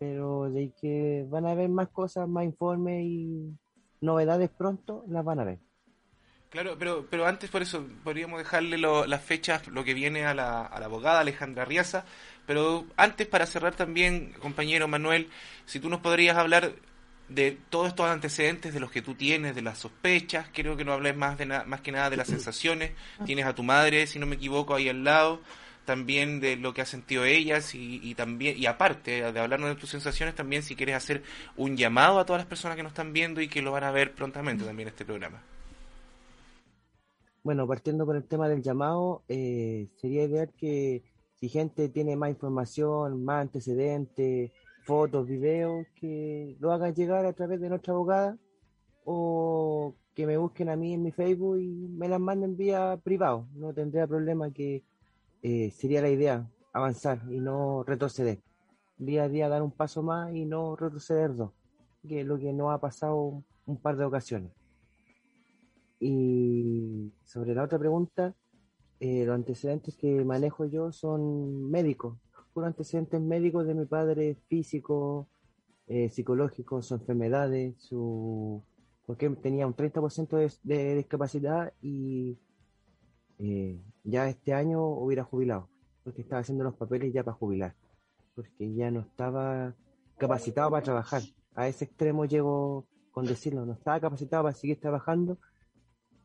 Pero 0.00 0.50
de 0.50 0.72
que 0.80 1.26
van 1.28 1.44
a 1.46 1.50
haber 1.52 1.68
más 1.68 1.88
cosas, 1.90 2.26
más 2.28 2.44
informes 2.44 3.04
y 3.04 3.54
novedades 4.00 4.48
pronto, 4.50 5.04
las 5.06 5.22
van 5.24 5.40
a 5.40 5.44
ver. 5.44 5.58
Claro, 6.50 6.76
pero, 6.78 7.06
pero 7.10 7.26
antes 7.26 7.50
por 7.50 7.60
eso 7.60 7.84
podríamos 8.02 8.38
dejarle 8.38 8.78
lo- 8.78 9.06
las 9.06 9.22
fechas, 9.22 9.66
lo 9.68 9.84
que 9.84 9.92
viene 9.92 10.24
a 10.24 10.32
la, 10.32 10.62
a 10.64 10.80
la 10.80 10.86
abogada 10.86 11.20
Alejandra 11.20 11.66
Riaza, 11.66 12.06
pero 12.46 12.86
antes 12.96 13.26
para 13.26 13.44
cerrar 13.44 13.74
también, 13.74 14.32
compañero 14.40 14.88
Manuel, 14.88 15.28
si 15.66 15.78
tú 15.78 15.90
nos 15.90 16.00
podrías 16.00 16.38
hablar 16.38 16.72
de 17.28 17.58
todos 17.68 17.88
estos 17.88 18.08
antecedentes 18.08 18.72
de 18.72 18.80
los 18.80 18.90
que 18.90 19.02
tú 19.02 19.14
tienes, 19.14 19.54
de 19.54 19.60
las 19.60 19.76
sospechas, 19.78 20.48
creo 20.54 20.74
que 20.78 20.86
no 20.86 20.94
hables 20.94 21.14
más, 21.14 21.36
de 21.36 21.44
más 21.44 21.82
que 21.82 21.92
nada 21.92 22.08
de 22.08 22.16
las 22.16 22.28
sensaciones, 22.28 22.92
tienes 23.24 23.44
a 23.44 23.54
tu 23.54 23.62
madre, 23.62 24.06
si 24.06 24.18
no 24.18 24.24
me 24.24 24.36
equivoco, 24.36 24.74
ahí 24.74 24.88
al 24.88 25.04
lado, 25.04 25.42
también 25.88 26.38
de 26.38 26.56
lo 26.56 26.74
que 26.74 26.82
ha 26.82 26.84
sentido 26.84 27.24
ellas 27.24 27.74
y, 27.74 27.98
y 28.02 28.14
también, 28.14 28.58
y 28.58 28.66
aparte 28.66 29.32
de 29.32 29.40
hablarnos 29.40 29.70
de 29.70 29.76
tus 29.76 29.88
sensaciones, 29.88 30.34
también 30.34 30.62
si 30.62 30.76
quieres 30.76 30.96
hacer 30.96 31.22
un 31.56 31.78
llamado 31.78 32.18
a 32.18 32.26
todas 32.26 32.40
las 32.40 32.46
personas 32.46 32.76
que 32.76 32.82
nos 32.82 32.92
están 32.92 33.14
viendo 33.14 33.40
y 33.40 33.48
que 33.48 33.62
lo 33.62 33.72
van 33.72 33.84
a 33.84 33.90
ver 33.90 34.14
prontamente 34.14 34.66
también 34.66 34.90
este 34.90 35.06
programa. 35.06 35.42
Bueno, 37.42 37.66
partiendo 37.66 38.04
por 38.04 38.16
el 38.16 38.24
tema 38.24 38.50
del 38.50 38.62
llamado, 38.62 39.22
eh, 39.28 39.88
sería 39.96 40.24
ideal 40.24 40.50
que 40.58 41.02
si 41.36 41.48
gente 41.48 41.88
tiene 41.88 42.16
más 42.16 42.28
información, 42.28 43.24
más 43.24 43.40
antecedentes, 43.40 44.52
fotos, 44.82 45.26
videos, 45.26 45.86
que 45.98 46.54
lo 46.60 46.70
hagan 46.70 46.94
llegar 46.94 47.24
a 47.24 47.32
través 47.32 47.62
de 47.62 47.70
nuestra 47.70 47.94
abogada 47.94 48.36
o 49.06 49.94
que 50.14 50.26
me 50.26 50.36
busquen 50.36 50.68
a 50.68 50.76
mí 50.76 50.92
en 50.92 51.02
mi 51.02 51.12
Facebook 51.12 51.58
y 51.58 51.88
me 51.88 52.08
las 52.08 52.20
manden 52.20 52.58
vía 52.58 52.98
privado. 53.02 53.46
No 53.54 53.72
tendría 53.72 54.06
problema 54.06 54.50
que 54.50 54.82
eh, 55.42 55.70
sería 55.70 56.02
la 56.02 56.10
idea, 56.10 56.48
avanzar 56.72 57.22
y 57.30 57.40
no 57.40 57.84
retroceder. 57.84 58.40
Día 58.96 59.24
a 59.24 59.28
día 59.28 59.48
dar 59.48 59.62
un 59.62 59.70
paso 59.70 60.02
más 60.02 60.34
y 60.34 60.44
no 60.44 60.74
retroceder 60.76 61.34
dos, 61.34 61.52
que 62.06 62.20
es 62.20 62.26
lo 62.26 62.38
que 62.38 62.52
nos 62.52 62.72
ha 62.72 62.80
pasado 62.80 63.44
un 63.66 63.76
par 63.76 63.96
de 63.96 64.04
ocasiones. 64.04 64.52
Y 66.00 67.12
sobre 67.24 67.54
la 67.54 67.64
otra 67.64 67.78
pregunta, 67.78 68.34
eh, 69.00 69.24
los 69.24 69.34
antecedentes 69.34 69.96
que 69.96 70.24
manejo 70.24 70.64
yo 70.64 70.90
son 70.92 71.70
médicos, 71.70 72.18
puros 72.52 72.68
antecedentes 72.68 73.20
médicos 73.20 73.66
de 73.66 73.74
mi 73.74 73.86
padre, 73.86 74.36
físico, 74.48 75.28
eh, 75.86 76.08
psicológico, 76.10 76.82
sus 76.82 77.00
enfermedades, 77.00 77.76
su 77.78 78.62
porque 79.06 79.30
tenía 79.30 79.66
un 79.66 79.74
30% 79.74 80.36
de, 80.36 80.52
de 80.62 80.96
discapacidad 80.96 81.72
y 81.80 82.36
eh, 83.38 83.80
ya 84.04 84.28
este 84.28 84.54
año 84.54 84.84
hubiera 84.84 85.24
jubilado, 85.24 85.68
porque 86.04 86.22
estaba 86.22 86.40
haciendo 86.40 86.64
los 86.64 86.74
papeles 86.74 87.12
ya 87.12 87.24
para 87.24 87.36
jubilar, 87.36 87.74
porque 88.34 88.74
ya 88.74 88.90
no 88.90 89.00
estaba 89.00 89.74
capacitado 90.16 90.70
para 90.70 90.82
trabajar. 90.82 91.22
A 91.54 91.68
ese 91.68 91.84
extremo 91.84 92.24
llego 92.24 92.86
con 93.10 93.26
decirlo, 93.26 93.66
no 93.66 93.72
estaba 93.72 94.00
capacitado 94.00 94.44
para 94.44 94.54
seguir 94.54 94.80
trabajando 94.80 95.38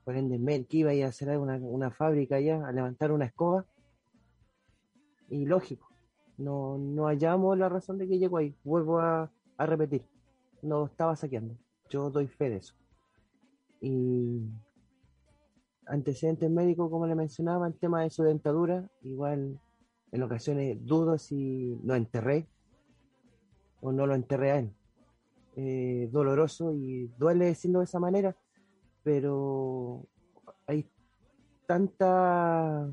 por 0.03 0.15
ende, 0.15 0.37
Mel, 0.37 0.67
que 0.67 0.77
iba 0.77 0.91
a 0.91 1.07
hacer 1.07 1.37
una, 1.37 1.55
una 1.57 1.89
fábrica 1.91 2.35
allá, 2.35 2.67
a 2.67 2.71
levantar 2.71 3.11
una 3.11 3.25
escoba. 3.25 3.65
Y 5.29 5.45
lógico, 5.45 5.87
no, 6.37 6.77
no 6.77 7.05
hallamos 7.05 7.57
la 7.57 7.69
razón 7.69 7.97
de 7.97 8.07
que 8.07 8.19
llegó 8.19 8.37
ahí. 8.37 8.55
Vuelvo 8.63 8.99
a 8.99 9.31
repetir, 9.57 10.05
no 10.61 10.85
estaba 10.85 11.15
saqueando. 11.15 11.55
Yo 11.89 12.09
doy 12.09 12.27
fe 12.27 12.49
de 12.49 12.57
eso. 12.57 12.75
Y 13.79 14.41
antecedentes 15.87 16.49
médicos, 16.49 16.89
como 16.89 17.07
le 17.07 17.15
mencionaba, 17.15 17.67
el 17.67 17.75
tema 17.75 18.03
de 18.03 18.09
su 18.09 18.23
dentadura, 18.23 18.87
igual 19.01 19.59
en 20.11 20.23
ocasiones 20.23 20.77
dudo 20.85 21.17
si 21.17 21.77
lo 21.83 21.95
enterré 21.95 22.47
o 23.81 23.91
no 23.91 24.07
lo 24.07 24.15
enterré 24.15 24.51
a 24.51 24.59
él. 24.59 24.73
Eh, 25.55 26.09
doloroso 26.11 26.73
y 26.73 27.07
duele 27.17 27.45
decirlo 27.45 27.79
de 27.79 27.85
esa 27.85 27.99
manera, 27.99 28.35
pero 29.03 30.07
hay 30.65 30.89
tanta 31.67 32.91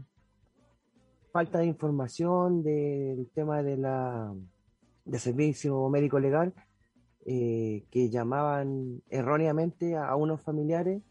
falta 1.33 1.59
de 1.61 1.67
información 1.67 2.63
del 2.63 3.31
tema 3.35 3.63
de 3.63 3.77
la 3.77 4.35
de 5.05 5.19
servicio 5.19 5.89
médico 5.89 6.21
legal 6.21 6.53
eh, 7.25 7.85
que 7.91 8.11
llamaban 8.11 9.03
erróneamente 9.09 9.97
a, 9.97 10.09
a 10.09 10.17
unos 10.17 10.43
familiares 10.43 11.03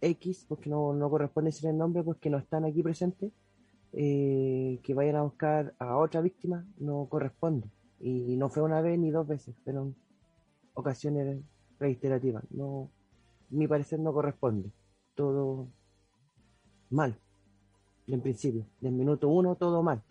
X, 0.00 0.46
porque 0.48 0.70
no, 0.70 0.92
no 0.94 1.10
corresponde 1.10 1.50
decir 1.50 1.68
el 1.68 1.78
nombre, 1.78 2.02
pues 2.02 2.18
que 2.18 2.30
no 2.30 2.38
están 2.38 2.64
aquí 2.64 2.82
presentes, 2.82 3.32
eh, 3.92 4.80
que 4.82 4.94
vayan 4.94 5.16
a 5.16 5.22
buscar 5.22 5.74
a 5.78 5.96
otra 5.96 6.20
víctima, 6.20 6.64
no 6.78 7.06
corresponde. 7.08 7.68
Y 8.00 8.36
no 8.36 8.48
fue 8.48 8.62
una 8.62 8.80
vez 8.80 8.98
ni 8.98 9.10
dos 9.10 9.26
veces, 9.26 9.54
fueron 9.62 9.94
ocasiones 10.74 11.42
reiterativas. 11.78 12.44
No, 12.50 12.90
mi 13.50 13.66
parecer 13.66 13.98
no 13.98 14.12
corresponde. 14.12 14.70
Todo 15.14 15.68
mal. 16.88 17.18
En 18.06 18.20
principio, 18.20 18.66
del 18.80 18.92
minuto 18.92 19.28
uno 19.28 19.54
todo 19.54 19.82
mal. 19.82 20.02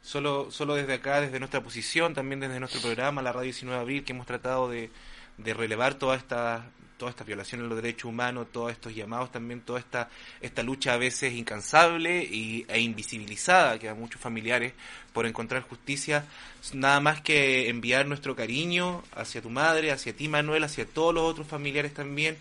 Solo, 0.00 0.50
solo 0.50 0.74
desde 0.74 0.94
acá, 0.94 1.20
desde 1.20 1.38
nuestra 1.38 1.62
posición, 1.62 2.14
también 2.14 2.40
desde 2.40 2.60
nuestro 2.60 2.80
programa, 2.80 3.22
la 3.22 3.32
Radio 3.32 3.44
19 3.44 3.76
de 3.76 3.82
Abril, 3.82 4.04
que 4.04 4.12
hemos 4.12 4.26
tratado 4.26 4.68
de, 4.68 4.90
de 5.38 5.54
relevar 5.54 5.94
todas 5.94 6.20
estas 6.20 6.62
toda 6.96 7.10
esta 7.10 7.24
violaciones 7.24 7.64
de 7.64 7.68
los 7.68 7.82
derechos 7.82 8.04
humanos, 8.04 8.46
todos 8.52 8.72
estos 8.72 8.94
llamados, 8.94 9.32
también 9.32 9.60
toda 9.60 9.78
esta, 9.80 10.08
esta 10.40 10.62
lucha 10.62 10.94
a 10.94 10.96
veces 10.96 11.34
incansable 11.34 12.22
y, 12.22 12.64
e 12.68 12.80
invisibilizada 12.80 13.78
que 13.78 13.88
a 13.88 13.94
muchos 13.94 14.20
familiares 14.20 14.72
por 15.12 15.26
encontrar 15.26 15.62
justicia, 15.62 16.24
nada 16.72 17.00
más 17.00 17.20
que 17.20 17.68
enviar 17.68 18.06
nuestro 18.06 18.36
cariño 18.36 19.02
hacia 19.14 19.42
tu 19.42 19.50
madre, 19.50 19.90
hacia 19.90 20.14
ti 20.14 20.28
Manuel, 20.28 20.64
hacia 20.64 20.86
todos 20.86 21.14
los 21.14 21.24
otros 21.24 21.46
familiares 21.46 21.94
también. 21.94 22.36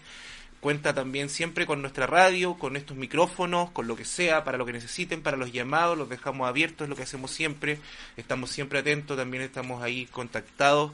Cuenta 0.59 0.93
también 0.93 1.27
siempre 1.29 1.65
con 1.65 1.81
nuestra 1.81 2.07
radio, 2.07 2.53
con 2.53 2.77
estos 2.77 2.95
micrófonos, 2.95 3.69
con 3.71 3.85
lo 3.85 3.97
que 3.97 4.05
sea, 4.05 4.45
para 4.45 4.57
lo 4.57 4.65
que 4.65 4.71
necesiten, 4.71 5.21
para 5.21 5.35
los 5.35 5.51
llamados, 5.51 5.97
los 5.97 6.07
dejamos 6.07 6.47
abiertos, 6.47 6.85
es 6.85 6.89
lo 6.89 6.95
que 6.95 7.03
hacemos 7.03 7.31
siempre, 7.31 7.79
estamos 8.15 8.49
siempre 8.49 8.79
atentos, 8.79 9.17
también 9.17 9.43
estamos 9.43 9.83
ahí 9.83 10.05
contactados. 10.05 10.93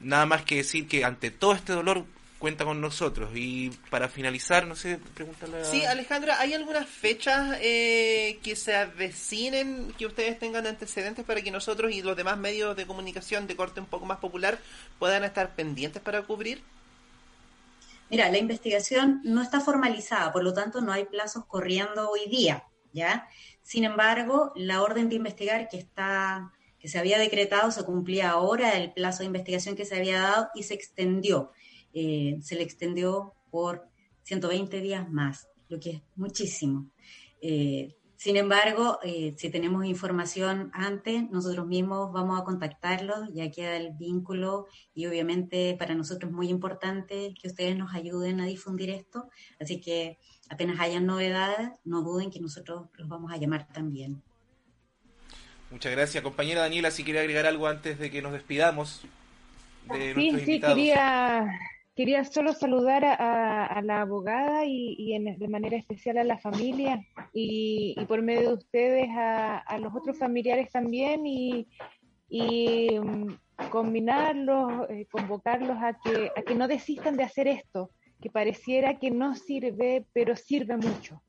Nada 0.00 0.26
más 0.26 0.42
que 0.42 0.56
decir 0.56 0.88
que 0.88 1.04
ante 1.04 1.30
todo 1.30 1.52
este 1.52 1.72
dolor 1.72 2.04
cuenta 2.40 2.64
con 2.64 2.80
nosotros. 2.80 3.30
Y 3.34 3.70
para 3.90 4.08
finalizar, 4.08 4.66
no 4.66 4.74
sé, 4.74 4.98
pregúntale 5.14 5.60
a... 5.60 5.64
Sí, 5.64 5.84
Alejandra, 5.84 6.40
¿hay 6.40 6.54
algunas 6.54 6.88
fechas 6.88 7.58
eh, 7.60 8.40
que 8.42 8.56
se 8.56 8.74
avecinen, 8.74 9.92
que 9.96 10.06
ustedes 10.06 10.38
tengan 10.38 10.66
antecedentes 10.66 11.24
para 11.24 11.42
que 11.42 11.50
nosotros 11.50 11.92
y 11.92 12.02
los 12.02 12.16
demás 12.16 12.38
medios 12.38 12.74
de 12.76 12.86
comunicación 12.86 13.46
de 13.46 13.54
corte 13.54 13.80
un 13.80 13.86
poco 13.86 14.06
más 14.06 14.18
popular 14.18 14.58
puedan 14.98 15.22
estar 15.22 15.54
pendientes 15.54 16.02
para 16.02 16.22
cubrir? 16.22 16.62
Mira, 18.08 18.28
la 18.28 18.38
investigación 18.38 19.20
no 19.22 19.42
está 19.42 19.60
formalizada, 19.60 20.32
por 20.32 20.42
lo 20.42 20.52
tanto 20.52 20.80
no 20.80 20.92
hay 20.92 21.04
plazos 21.04 21.44
corriendo 21.44 22.10
hoy 22.10 22.28
día, 22.28 22.64
¿ya? 22.92 23.28
Sin 23.62 23.84
embargo, 23.84 24.52
la 24.56 24.82
orden 24.82 25.08
de 25.08 25.14
investigar 25.14 25.68
que 25.68 25.78
está 25.78 26.50
que 26.80 26.88
se 26.88 26.98
había 26.98 27.18
decretado 27.18 27.70
se 27.70 27.84
cumplía 27.84 28.30
ahora 28.30 28.78
el 28.78 28.92
plazo 28.92 29.20
de 29.20 29.26
investigación 29.26 29.76
que 29.76 29.84
se 29.84 29.96
había 29.96 30.20
dado 30.20 30.48
y 30.54 30.62
se 30.64 30.74
extendió. 30.74 31.52
Eh, 31.92 32.38
se 32.40 32.54
le 32.56 32.62
extendió 32.62 33.34
por 33.50 33.88
120 34.22 34.80
días 34.80 35.10
más, 35.10 35.48
lo 35.68 35.78
que 35.78 35.90
es 35.90 36.02
muchísimo. 36.16 36.90
Eh, 37.42 37.96
sin 38.16 38.36
embargo, 38.36 38.98
eh, 39.02 39.34
si 39.38 39.48
tenemos 39.48 39.86
información 39.86 40.70
antes, 40.74 41.30
nosotros 41.30 41.66
mismos 41.66 42.12
vamos 42.12 42.38
a 42.38 42.44
contactarlos, 42.44 43.32
ya 43.32 43.50
queda 43.50 43.76
el 43.76 43.92
vínculo 43.94 44.66
y 44.92 45.06
obviamente 45.06 45.74
para 45.78 45.94
nosotros 45.94 46.30
es 46.30 46.36
muy 46.36 46.50
importante 46.50 47.32
que 47.40 47.48
ustedes 47.48 47.78
nos 47.78 47.94
ayuden 47.94 48.40
a 48.40 48.44
difundir 48.44 48.90
esto. 48.90 49.30
Así 49.58 49.80
que 49.80 50.18
apenas 50.50 50.80
hayan 50.80 51.06
novedades, 51.06 51.70
no 51.84 52.02
duden 52.02 52.30
que 52.30 52.40
nosotros 52.40 52.88
los 52.98 53.08
vamos 53.08 53.32
a 53.32 53.38
llamar 53.38 53.68
también. 53.72 54.22
Muchas 55.70 55.92
gracias, 55.92 56.22
compañera 56.22 56.62
Daniela. 56.62 56.90
Si 56.90 57.04
quiere 57.04 57.20
agregar 57.20 57.46
algo 57.46 57.66
antes 57.68 57.98
de 57.98 58.10
que 58.10 58.22
nos 58.22 58.32
despidamos 58.32 59.02
de 59.86 59.98
Sí, 59.98 60.14
nuestros 60.14 60.42
sí, 60.42 60.52
invitados. 60.52 60.76
quería, 60.76 61.58
quería 61.94 62.24
solo 62.24 62.52
saludar 62.52 63.04
a, 63.04 63.80
la 63.82 64.00
abogada 64.02 64.64
y, 64.64 64.94
y 64.98 65.14
en- 65.14 65.38
de 65.38 65.48
manera 65.48 65.76
especial 65.76 66.18
a 66.18 66.24
la 66.24 66.38
familia 66.38 67.00
y, 67.32 67.94
y 67.96 68.04
por 68.06 68.20
medio 68.22 68.48
de 68.48 68.54
ustedes 68.54 69.08
a, 69.10 69.58
a 69.58 69.78
los 69.78 69.94
otros 69.94 70.18
familiares 70.18 70.70
también 70.70 71.24
y, 71.26 71.68
y 72.28 72.98
mm, 72.98 73.34
combinarlos, 73.70 74.90
eh, 74.90 75.06
convocarlos 75.10 75.76
a 75.80 75.96
que, 76.02 76.30
a 76.36 76.42
que 76.42 76.54
no 76.54 76.66
desistan 76.66 77.16
de 77.16 77.22
hacer 77.24 77.46
esto, 77.46 77.90
que 78.20 78.28
pareciera 78.30 78.98
que 78.98 79.10
no 79.10 79.34
sirve, 79.36 80.04
pero 80.12 80.34
sirve 80.36 80.76
mucho 80.76 81.22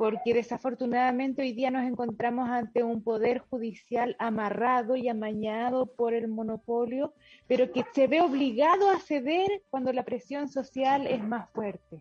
porque 0.00 0.32
desafortunadamente 0.32 1.42
hoy 1.42 1.52
día 1.52 1.70
nos 1.70 1.84
encontramos 1.84 2.48
ante 2.48 2.82
un 2.82 3.02
poder 3.02 3.40
judicial 3.40 4.16
amarrado 4.18 4.96
y 4.96 5.10
amañado 5.10 5.94
por 5.94 6.14
el 6.14 6.26
monopolio, 6.26 7.12
pero 7.46 7.70
que 7.70 7.84
se 7.92 8.06
ve 8.06 8.22
obligado 8.22 8.88
a 8.88 8.98
ceder 8.98 9.62
cuando 9.68 9.92
la 9.92 10.02
presión 10.02 10.48
social 10.48 11.06
es 11.06 11.22
más 11.22 11.50
fuerte. 11.50 12.00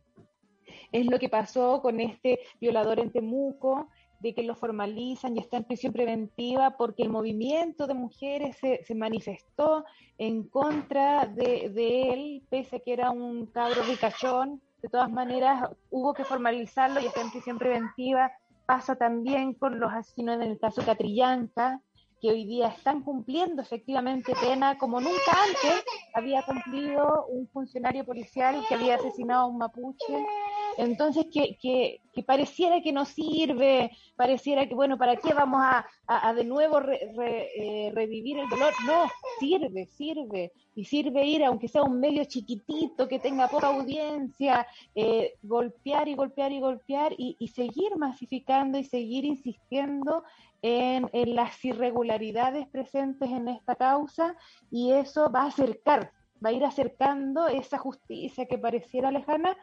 Es 0.94 1.08
lo 1.08 1.20
que 1.20 1.28
pasó 1.28 1.82
con 1.82 2.00
este 2.00 2.40
violador 2.62 3.02
en 3.02 3.12
Temuco, 3.12 3.90
de 4.22 4.34
que 4.34 4.44
lo 4.44 4.56
formalizan 4.56 5.36
y 5.36 5.42
está 5.42 5.58
en 5.58 5.66
prisión 5.66 5.92
preventiva 5.92 6.78
porque 6.78 7.04
el 7.04 7.10
movimiento 7.10 7.86
de 7.86 7.96
mujeres 7.96 8.56
se, 8.62 8.82
se 8.86 8.96
manifestó 8.96 9.84
en 10.18 10.44
contra 10.44 11.26
de, 11.26 12.14
él, 12.14 12.44
pese 12.50 12.78
a 12.78 12.80
que 12.80 12.94
era 12.94 13.12
un 13.12 13.46
cabro 13.48 13.84
ricachón, 13.84 14.62
de 14.82 14.90
todas 14.90 15.12
maneras 15.12 15.70
hubo 15.90 16.14
que 16.14 16.24
formalizarlo 16.24 17.00
y 17.00 17.06
está 17.06 17.22
en 17.22 17.32
prisión 17.32 17.58
preventiva. 17.58 18.32
Pasa 18.66 18.96
también 18.96 19.54
con 19.54 19.80
los 19.80 19.92
asesinos 19.92 20.36
en 20.36 20.44
el 20.44 20.60
caso 20.60 20.84
Catrillanca, 20.86 21.82
que 22.22 22.30
hoy 22.30 22.46
día 22.46 22.68
están 22.68 23.02
cumpliendo 23.02 23.62
efectivamente 23.62 24.34
pena 24.42 24.78
como 24.78 25.00
nunca 25.00 25.32
antes 25.48 25.84
había 26.14 26.44
cumplido 26.44 27.26
un 27.28 27.48
funcionario 27.48 28.06
policial 28.06 28.62
que 28.68 28.76
había 28.76 28.96
asesinado 28.96 29.44
a 29.44 29.48
un 29.48 29.58
mapuche. 29.58 30.26
Entonces, 30.80 31.26
que, 31.32 31.58
que, 31.62 32.02
que 32.14 32.24
pareciera 32.24 32.82
que 32.82 32.94
no 32.94 33.06
sirve, 33.06 33.92
pareciera 34.16 34.68
que, 34.68 34.76
bueno, 34.76 34.98
¿para 34.98 35.18
qué 35.18 35.34
vamos 35.34 35.62
a, 36.08 36.34
de 36.34 36.46
nuevo 36.46 36.80
eh, 36.82 37.92
revivir 37.94 38.40
el 38.40 38.50
dolor? 38.50 38.74
No, 38.86 39.06
sirve, 39.40 39.86
sirve. 39.88 40.52
Y 40.76 40.86
sirve 40.86 41.26
ir, 41.26 41.44
aunque 41.44 41.68
sea 41.68 41.84
un 41.84 42.00
medio 42.00 42.24
chiquitito, 42.24 43.08
que 43.10 43.20
tenga 43.20 43.50
poca 43.50 43.68
audiencia, 43.68 44.66
eh, 44.96 45.34
golpear 45.44 46.08
y 46.08 46.16
golpear 46.16 46.54
y 46.54 46.62
golpear 46.62 47.14
y, 47.18 47.36
y 47.38 47.50
seguir 47.50 47.98
masificando 47.98 48.78
y 48.78 48.86
seguir 48.86 49.26
insistiendo 49.26 50.24
en, 50.62 51.10
en 51.14 51.36
las 51.36 51.64
irregularidades 51.66 52.68
presentes 52.68 53.30
en 53.30 53.50
esta 53.50 53.76
causa 53.76 54.36
y 54.72 54.92
eso 54.92 55.30
va 55.32 55.44
a 55.44 55.48
acercar, 55.48 56.12
va 56.44 56.50
a 56.50 56.54
ir 56.54 56.64
acercando 56.64 57.48
esa 57.48 57.78
justicia 57.78 58.46
que 58.46 58.58
pareciera 58.58 59.12
lejana. 59.12 59.58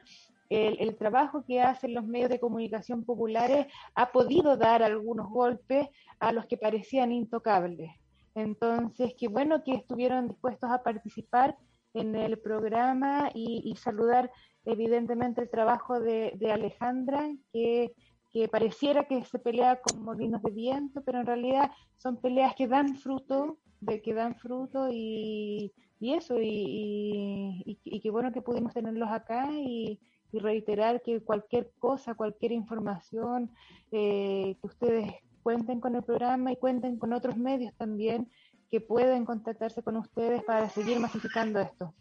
El, 0.49 0.97
trabajo 0.97 1.45
que 1.45 1.61
hacen 1.61 1.95
los 1.95 2.07
medios 2.07 2.31
de 2.31 2.39
comunicación 2.39 3.05
populares 3.05 3.67
ha 3.95 4.13
podido 4.13 4.57
dar 4.57 4.83
algunos 4.83 5.29
golpes 5.29 5.89
a 6.21 6.33
los 6.33 6.47
que 6.47 6.57
parecían 6.57 7.13
intocables. 7.13 7.91
Entonces, 8.35 9.15
qué 9.19 9.29
bueno 9.29 9.65
que 9.65 9.75
estuvieron 9.75 10.29
dispuestos 10.29 10.71
a 10.71 10.83
participar 10.83 11.57
en 11.95 12.15
el 12.15 12.39
programa 12.39 13.31
y, 13.35 13.75
saludar 13.77 14.31
evidentemente 14.65 15.41
el 15.41 15.51
trabajo 15.51 16.01
de, 16.01 16.37
Alejandra, 16.53 17.31
que, 17.53 17.93
que 18.33 18.49
pareciera 18.49 19.05
que 19.05 19.25
se 19.25 19.39
pelea 19.39 19.81
con 19.81 20.03
molinos 20.03 20.43
de 20.43 20.51
viento, 20.51 21.03
pero 21.05 21.21
en 21.21 21.27
realidad 21.27 21.71
son 21.97 22.21
peleas 22.21 22.55
que 22.55 22.69
dan 22.69 22.97
fruto, 22.97 23.59
de 23.81 24.03
que 24.03 24.13
dan 24.15 24.37
fruto 24.37 24.89
y, 24.93 25.73
eso, 26.01 26.39
y, 26.41 26.49
y, 26.49 27.63
y- 27.65 27.97
y 27.97 28.01
qué 28.01 28.11
bueno 28.11 28.33
que 28.33 28.43
pudimos 28.43 28.75
tenerlos 28.75 29.09
acá 29.11 29.49
y, 29.53 29.99
y 30.33 30.39
reiterar 30.39 31.03
que 31.03 31.21
cualquier 31.21 31.71
cosa, 31.79 32.15
cualquier 32.15 32.53
información, 32.53 33.51
eh, 33.93 34.57
que 34.61 34.67
ustedes 34.67 35.15
cuenten 35.43 35.81
con 35.81 35.95
el 35.95 36.03
programa 36.03 36.53
y 36.53 36.57
cuenten 36.57 36.99
con 36.99 37.13
otros 37.13 37.37
medios 37.37 37.75
también 37.77 38.29
que 38.71 38.81
pueden 38.81 39.25
contactarse 39.25 39.83
con 39.83 39.97
ustedes 39.97 40.43
para 40.43 40.69
seguir 40.69 40.99
masificando 40.99 41.61
esto. 41.61 41.95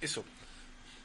Eso. 0.00 0.24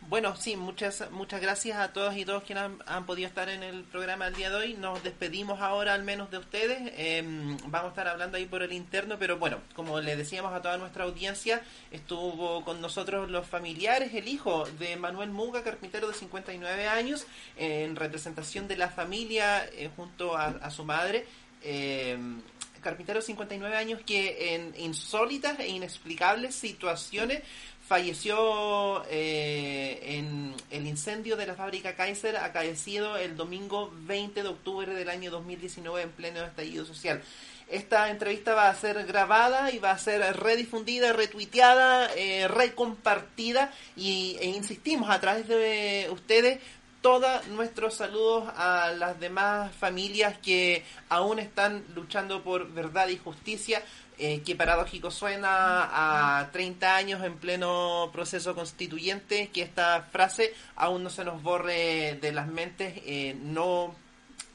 Bueno, 0.08 0.36
sí, 0.36 0.56
muchas 0.56 1.10
muchas 1.10 1.42
gracias 1.42 1.80
a 1.80 1.92
todos 1.92 2.16
y 2.16 2.26
todos 2.26 2.44
quienes 2.44 2.66
han, 2.66 2.78
han 2.86 3.08
podido 3.08 3.28
estar 3.28 3.50
en 3.50 3.64
el 3.64 3.84
programa 3.86 4.28
el 4.28 4.36
día 4.36 4.52
de 4.52 4.56
hoy. 4.56 4.74
Nos 4.76 5.02
despedimos 5.04 5.62
ahora 5.62 5.96
al 5.96 6.04
menos 6.04 6.30
de 6.30 6.38
ustedes. 6.38 6.94
Em, 6.96 7.58
vamos 7.66 7.88
a 7.88 7.90
estar 7.90 8.08
hablando 8.08 8.38
ahí 8.38 8.46
por 8.46 8.62
el 8.62 8.72
interno, 8.72 9.18
pero 9.18 9.40
bueno, 9.40 9.62
como 9.74 10.00
le 10.02 10.16
decíamos 10.16 10.54
a 10.54 10.62
toda 10.62 10.78
nuestra 10.78 11.06
audiencia, 11.06 11.64
estuvo 11.90 12.64
con 12.64 12.82
nosotros 12.82 13.32
los 13.32 13.48
familiares, 13.48 14.14
el 14.14 14.28
hijo 14.28 14.66
de 14.78 14.96
Manuel 14.96 15.32
Muga, 15.32 15.64
carpintero 15.64 16.08
de 16.08 16.14
59 16.14 16.88
años, 16.88 17.26
en 17.58 17.96
representación 17.96 18.68
de 18.68 18.78
la 18.78 18.90
familia 18.90 19.66
eh, 19.66 19.90
junto 19.96 20.38
a, 20.38 20.46
a 20.46 20.70
su 20.70 20.84
madre. 20.86 21.26
Em, 21.64 22.44
carpintero 22.86 23.20
de 23.20 23.26
59 23.26 23.76
años 23.76 24.02
que 24.06 24.54
en 24.54 24.76
insólitas 24.78 25.60
e 25.60 25.68
inexplicables 25.70 26.54
situaciones 26.54 27.42
falleció 27.88 29.04
eh, 29.10 30.00
en 30.02 30.56
el 30.72 30.88
incendio 30.88 31.36
de 31.38 31.46
la 31.46 31.54
fábrica 31.54 31.96
Kaiser 31.96 32.38
acaecido 32.38 33.16
el 33.16 33.38
domingo 33.38 33.94
20 34.08 34.42
de 34.42 34.50
octubre 34.50 34.94
del 34.94 35.10
año 35.10 35.30
2019 35.30 36.02
en 36.02 36.12
pleno 36.12 36.44
estallido 36.44 36.86
social. 36.86 37.22
Esta 37.68 38.10
entrevista 38.10 38.54
va 38.54 38.70
a 38.70 38.76
ser 38.76 39.06
grabada 39.06 39.72
y 39.72 39.80
va 39.80 39.92
a 39.92 39.98
ser 39.98 40.22
redifundida, 40.38 41.14
retuiteada, 41.14 42.12
eh, 42.16 42.48
recompartida 42.48 43.72
y, 43.96 44.38
e 44.40 44.46
insistimos 44.48 45.10
a 45.10 45.20
través 45.20 45.48
de 45.48 46.08
ustedes 46.12 46.60
todos 47.06 47.48
nuestros 47.50 47.94
saludos 47.94 48.52
a 48.58 48.92
las 48.98 49.20
demás 49.20 49.72
familias 49.76 50.40
que 50.40 50.84
aún 51.08 51.38
están 51.38 51.86
luchando 51.94 52.44
por 52.44 52.72
verdad 52.72 53.10
y 53.10 53.18
justicia. 53.20 53.84
Eh, 54.18 54.42
que 54.46 54.56
paradójico 54.56 55.12
suena 55.12 56.40
a 56.40 56.50
30 56.52 56.96
años 56.96 57.22
en 57.24 57.36
pleno 57.36 58.10
proceso 58.14 58.56
constituyente 58.56 59.50
que 59.50 59.62
esta 59.62 60.08
frase 60.10 60.54
aún 60.78 61.04
no 61.04 61.10
se 61.10 61.26
nos 61.26 61.44
borre 61.44 62.18
de 62.22 62.32
las 62.32 62.48
mentes, 62.48 62.94
eh, 63.06 63.36
no, 63.42 63.94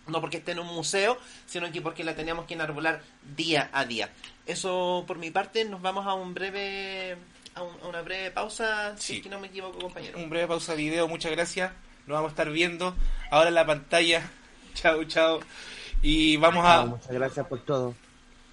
no 0.06 0.20
porque 0.22 0.38
esté 0.38 0.52
en 0.52 0.60
un 0.60 0.66
museo, 0.68 1.18
sino 1.46 1.70
que 1.70 1.82
porque 1.82 2.04
la 2.04 2.14
tenemos 2.16 2.46
que 2.46 2.54
enarbolar 2.54 3.02
día 3.36 3.68
a 3.74 3.84
día. 3.84 4.08
Eso 4.46 5.04
por 5.06 5.18
mi 5.18 5.30
parte, 5.30 5.66
nos 5.66 5.82
vamos 5.82 6.06
a 6.06 6.14
un 6.14 6.32
breve 6.32 7.18
a, 7.54 7.62
un- 7.62 7.76
a 7.82 7.88
una 7.88 8.00
breve 8.00 8.30
pausa, 8.30 8.96
si 8.96 9.16
es 9.18 9.22
que 9.22 9.28
no 9.28 9.38
me 9.40 9.48
equivoco, 9.48 9.78
compañero. 9.78 10.18
Un 10.18 10.30
breve 10.30 10.46
pausa 10.46 10.74
video, 10.74 11.06
muchas 11.06 11.32
gracias. 11.32 11.70
Nos 12.06 12.14
vamos 12.14 12.30
a 12.30 12.32
estar 12.32 12.50
viendo 12.50 12.94
ahora 13.30 13.48
en 13.48 13.54
la 13.56 13.66
pantalla. 13.66 14.22
Chao, 14.74 15.04
chao. 15.04 15.40
Y 16.00 16.38
vamos 16.38 16.64
a... 16.64 16.86
Muchas 16.86 17.12
gracias 17.12 17.46
por 17.46 17.60
todo. 17.62 17.94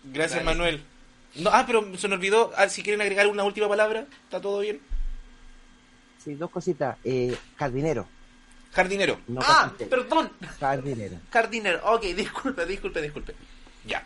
Gracias, 0.03 0.43
Dale. 0.43 0.58
Manuel. 0.58 0.84
No, 1.40 1.50
ah, 1.52 1.64
pero 1.66 1.82
se 1.98 2.08
nos 2.08 2.18
olvidó. 2.18 2.52
Ah, 2.56 2.70
si 2.70 2.84
quieren 2.84 3.02
agregar 3.02 3.28
una 3.28 3.44
última 3.44 3.68
palabra, 3.68 4.06
¿está 4.24 4.42
todo 4.42 4.60
bien? 4.60 4.80
Sí, 6.24 6.36
dos 6.36 6.50
cositas. 6.50 6.98
Eh, 7.04 7.36
jardinero. 7.56 8.08
Jardinero. 8.72 9.20
No 9.28 9.42
ah, 9.44 9.72
carpintero. 9.72 10.08
perdón. 10.08 10.32
Jardinero. 10.60 11.18
Jardinero. 11.32 11.94
Ok, 11.94 12.04
disculpe, 12.16 12.66
disculpe, 12.66 13.02
disculpe. 13.02 13.36
Ya. 13.86 14.06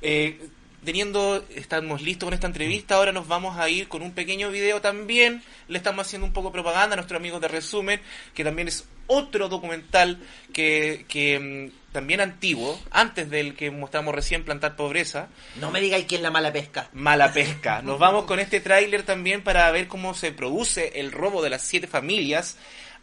Eh, 0.00 0.48
teniendo, 0.84 1.44
estamos 1.54 2.02
listos 2.02 2.26
con 2.26 2.34
esta 2.34 2.46
entrevista, 2.46 2.96
ahora 2.96 3.12
nos 3.12 3.28
vamos 3.28 3.58
a 3.58 3.68
ir 3.68 3.88
con 3.88 4.02
un 4.02 4.12
pequeño 4.12 4.50
video 4.50 4.80
también. 4.80 5.42
Le 5.68 5.78
estamos 5.78 6.06
haciendo 6.06 6.26
un 6.26 6.32
poco 6.32 6.48
de 6.48 6.52
propaganda 6.52 6.94
a 6.94 6.96
nuestros 6.96 7.18
amigos 7.18 7.40
de 7.40 7.48
Resumen, 7.48 8.00
que 8.34 8.44
también 8.44 8.68
es 8.68 8.86
otro 9.06 9.48
documental 9.48 10.18
que, 10.52 11.04
que 11.08 11.38
mm, 11.38 11.92
también 11.92 12.20
antiguo, 12.20 12.80
antes 12.90 13.28
del 13.30 13.54
que 13.54 13.70
mostramos 13.70 14.14
recién, 14.14 14.44
Plantar 14.44 14.76
Pobreza. 14.76 15.28
No 15.56 15.70
me 15.70 15.80
digáis 15.80 16.06
que 16.06 16.16
es 16.16 16.22
la 16.22 16.30
mala 16.30 16.52
pesca. 16.52 16.88
Mala 16.92 17.32
pesca. 17.34 17.82
Nos 17.82 17.98
vamos 17.98 18.24
con 18.24 18.40
este 18.40 18.60
tráiler 18.60 19.02
también 19.02 19.42
para 19.42 19.70
ver 19.70 19.88
cómo 19.88 20.14
se 20.14 20.32
produce 20.32 21.00
el 21.00 21.12
robo 21.12 21.42
de 21.42 21.50
las 21.50 21.62
siete 21.62 21.86
familias, 21.86 22.56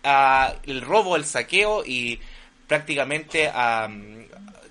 ah, 0.03 0.55
el 0.63 0.81
robo, 0.81 1.15
el 1.15 1.25
saqueo 1.25 1.83
y 1.85 2.19
prácticamente 2.67 3.49
a... 3.53 3.89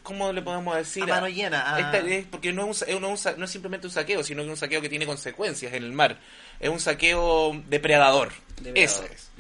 ¿Cómo 0.09 0.33
le 0.33 0.41
podemos 0.41 0.75
decir? 0.75 1.03
A 1.05 1.07
mano 1.07 1.29
llena, 1.29 1.75
a- 1.75 1.81
Esta 1.81 1.99
es- 1.99 2.25
porque 2.27 2.51
no 2.51 2.63
es, 2.71 2.83
un 2.89 3.01
no 3.03 3.13
es 3.13 3.27
un 3.27 3.39
no 3.39 3.45
es 3.45 3.51
simplemente 3.51 3.87
un 3.87 3.93
saqueo, 3.93 4.25
sino 4.25 4.41
que 4.41 4.47
es 4.47 4.51
un 4.51 4.57
saqueo 4.57 4.81
que 4.81 4.89
tiene 4.89 5.05
consecuencias 5.05 5.75
en 5.75 5.85
el 5.85 5.93
mar. 5.93 6.19
Es 6.59 6.71
un 6.71 6.81
saqueo 6.81 7.53
depredador. 7.69 8.29
Eso 8.29 8.63
Depredador. 9.03 9.11
es. 9.13 9.31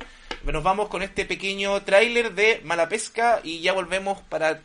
Nos 0.44 0.62
vamos 0.62 0.88
con 0.88 1.02
este 1.02 1.24
pequeño 1.24 1.82
tráiler 1.82 2.34
de 2.34 2.60
Mala 2.64 2.86
Pesca 2.88 3.40
y 3.42 3.60
ya 3.60 3.72
volvemos 3.72 4.20
para 4.28 4.60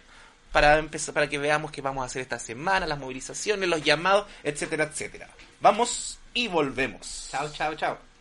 para 0.51 0.77
empezar 0.77 1.13
para 1.15 1.27
que 1.29 1.37
veamos 1.39 1.71
qué 1.71 1.81
vamos 1.81 2.03
a 2.03 2.05
hacer 2.05 2.21
esta 2.21 2.37
semana, 2.37 2.85
las 2.85 2.99
movilizaciones, 2.99 3.67
los 3.69 3.81
llamados, 3.83 4.27
etcétera, 4.43 4.83
etcétera. 4.83 5.29
Vamos 5.61 6.19
y 6.33 6.47
volvemos. 6.49 7.29
Chao, 7.31 7.49
chao, 7.51 7.73
chao. 7.75 8.12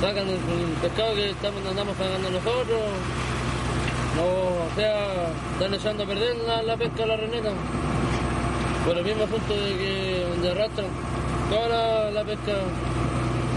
Sacan 0.00 0.28
el, 0.28 0.38
pescado 0.82 1.14
que 1.14 1.30
estamos, 1.30 1.64
andamos 1.66 1.96
pagando 1.96 2.30
nosotros. 2.30 2.80
No, 4.16 4.22
o 4.22 4.70
sea, 4.74 5.28
están 5.52 5.74
echando 5.74 6.04
a 6.04 6.06
perder 6.06 6.36
la, 6.46 6.62
la 6.62 6.76
pesca 6.76 7.06
la 7.06 7.16
reneta. 7.16 7.50
Por 8.86 8.96
el 8.96 9.04
mismo 9.04 9.24
asunto 9.24 9.54
de 9.54 9.76
que 9.76 10.26
donde 10.30 10.50
arrastran 10.50 10.86
toda 11.50 11.68
la, 11.68 12.10
la 12.10 12.24
pesca, 12.24 12.52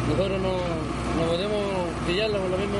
nosotros 0.09 0.41
no, 0.41 0.53
no 1.19 1.29
podemos 1.29 1.63
pillarla 2.07 2.37
por 2.39 2.49
lo 2.49 2.57
mismo. 2.57 2.77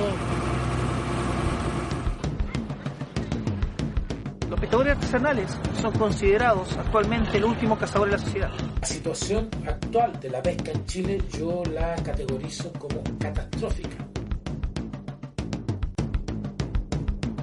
Pescadores 4.69 4.97
artesanales 4.97 5.57
son 5.81 5.91
considerados 5.93 6.77
actualmente 6.77 7.39
los 7.39 7.49
últimos 7.49 7.79
cazadores 7.79 8.11
de 8.11 8.17
la 8.17 8.23
sociedad. 8.23 8.51
La 8.81 8.87
situación 8.87 9.49
actual 9.65 10.19
de 10.19 10.29
la 10.29 10.43
pesca 10.43 10.71
en 10.71 10.85
Chile 10.85 11.23
yo 11.35 11.63
la 11.73 11.95
categorizo 11.95 12.71
como 12.73 13.01
catastrófica. 13.19 13.97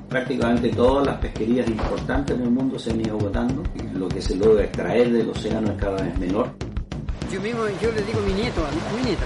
Prácticamente 0.09 0.69
todas 0.69 1.05
las 1.05 1.17
pesquerías 1.19 1.67
importantes 1.67 2.37
en 2.37 2.43
el 2.45 2.51
mundo 2.51 2.79
se 2.79 2.93
han 2.93 3.01
ido 3.01 3.19
agotando. 3.19 3.65
Lo 3.95 4.07
que 4.07 4.23
se 4.23 4.37
logra 4.37 4.63
extraer 4.63 5.11
del 5.11 5.29
océano 5.29 5.73
es 5.73 5.79
cada 5.79 6.01
vez 6.03 6.17
menor. 6.21 6.49
Yo 7.33 7.41
mismo, 7.41 7.65
yo 7.83 7.91
le 7.91 8.03
digo 8.03 8.21
a 8.21 8.23
mi 8.23 8.35
nieto, 8.35 8.61
a 8.65 8.97
mi 8.97 9.03
nieta, 9.03 9.25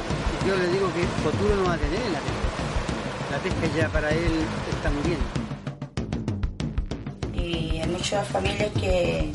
yo 0.49 0.57
le 0.57 0.69
digo 0.69 0.87
que 0.95 1.03
futuro 1.23 1.55
no 1.55 1.65
va 1.65 1.75
a 1.75 1.77
tener 1.77 2.01
en 2.01 2.13
la 2.15 2.19
pesca. 2.19 3.31
La 3.31 3.39
pesca 3.39 3.77
ya 3.77 3.89
para 3.91 4.11
él 4.11 4.33
está 4.73 4.91
muriendo. 4.91 5.40
Muchas 8.01 8.27
familias 8.29 8.71
que, 8.81 9.31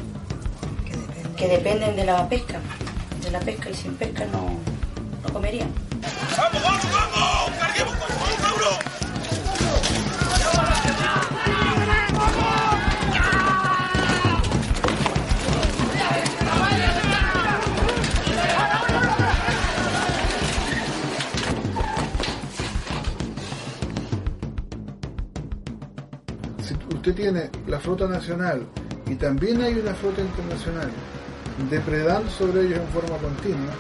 que 1.38 1.48
dependen 1.48 1.96
de 1.96 2.04
la 2.04 2.28
pesca, 2.28 2.60
de 3.22 3.30
la 3.30 3.40
pesca 3.40 3.70
y 3.70 3.76
sin 3.76 3.94
pesca 3.94 4.26
no, 4.26 4.58
no 5.24 5.32
comerían. 5.32 5.70
Tiene 27.16 27.50
la 27.68 27.80
flota 27.80 28.08
nacional 28.08 28.66
y 29.08 29.16
también 29.16 29.62
hay 29.62 29.74
una 29.74 29.94
flota 29.94 30.22
internacional 30.22 30.90
depredando 31.70 32.30
sobre 32.30 32.66
ellos 32.66 32.80
en 32.80 32.88
forma 32.90 33.18
continua, 33.18 33.72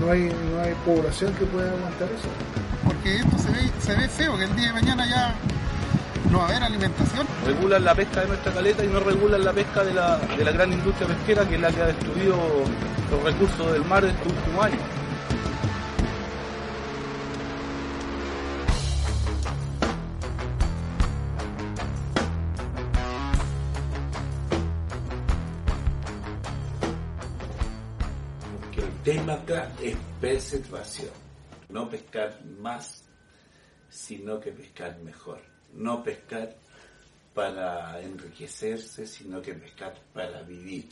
no 0.00 0.10
hay, 0.10 0.30
no 0.52 0.60
hay 0.62 0.74
población 0.86 1.32
que 1.34 1.44
pueda 1.46 1.70
aguantar 1.70 2.08
eso. 2.08 2.28
porque 2.84 3.16
esto 3.16 3.38
se 3.38 3.50
ve, 3.50 3.70
se 3.80 3.94
ve 3.96 4.08
feo, 4.08 4.38
que 4.38 4.44
el 4.44 4.56
día 4.56 4.68
de 4.68 4.72
mañana 4.72 5.06
ya 5.06 5.34
no 6.30 6.38
va 6.38 6.44
a 6.44 6.48
haber 6.48 6.62
alimentación. 6.62 7.26
regulan 7.44 7.84
la 7.84 7.94
pesca 7.94 8.20
de 8.20 8.28
nuestra 8.28 8.52
caleta 8.52 8.84
y 8.84 8.88
no 8.88 9.00
regulan 9.00 9.44
la 9.44 9.52
pesca 9.52 9.82
de 9.82 9.94
la, 9.94 10.18
de 10.18 10.44
la 10.44 10.52
gran 10.52 10.72
industria 10.72 11.08
pesquera 11.08 11.48
que 11.48 11.56
es 11.56 11.60
la 11.60 11.70
que 11.70 11.82
ha 11.82 11.86
destruido 11.86 12.36
los 13.10 13.22
recursos 13.24 13.72
del 13.72 13.84
mar 13.84 14.04
en 14.04 14.10
estos 14.10 14.32
últimos 14.32 14.64
años. 14.64 14.97
Preservación, 30.20 31.10
no 31.68 31.88
pescar 31.88 32.44
más, 32.44 33.04
sino 33.88 34.40
que 34.40 34.50
pescar 34.50 34.98
mejor, 34.98 35.40
no 35.72 36.02
pescar 36.02 36.56
para 37.34 38.00
enriquecerse, 38.00 39.06
sino 39.06 39.40
que 39.40 39.54
pescar 39.54 39.94
para 40.12 40.42
vivir. 40.42 40.88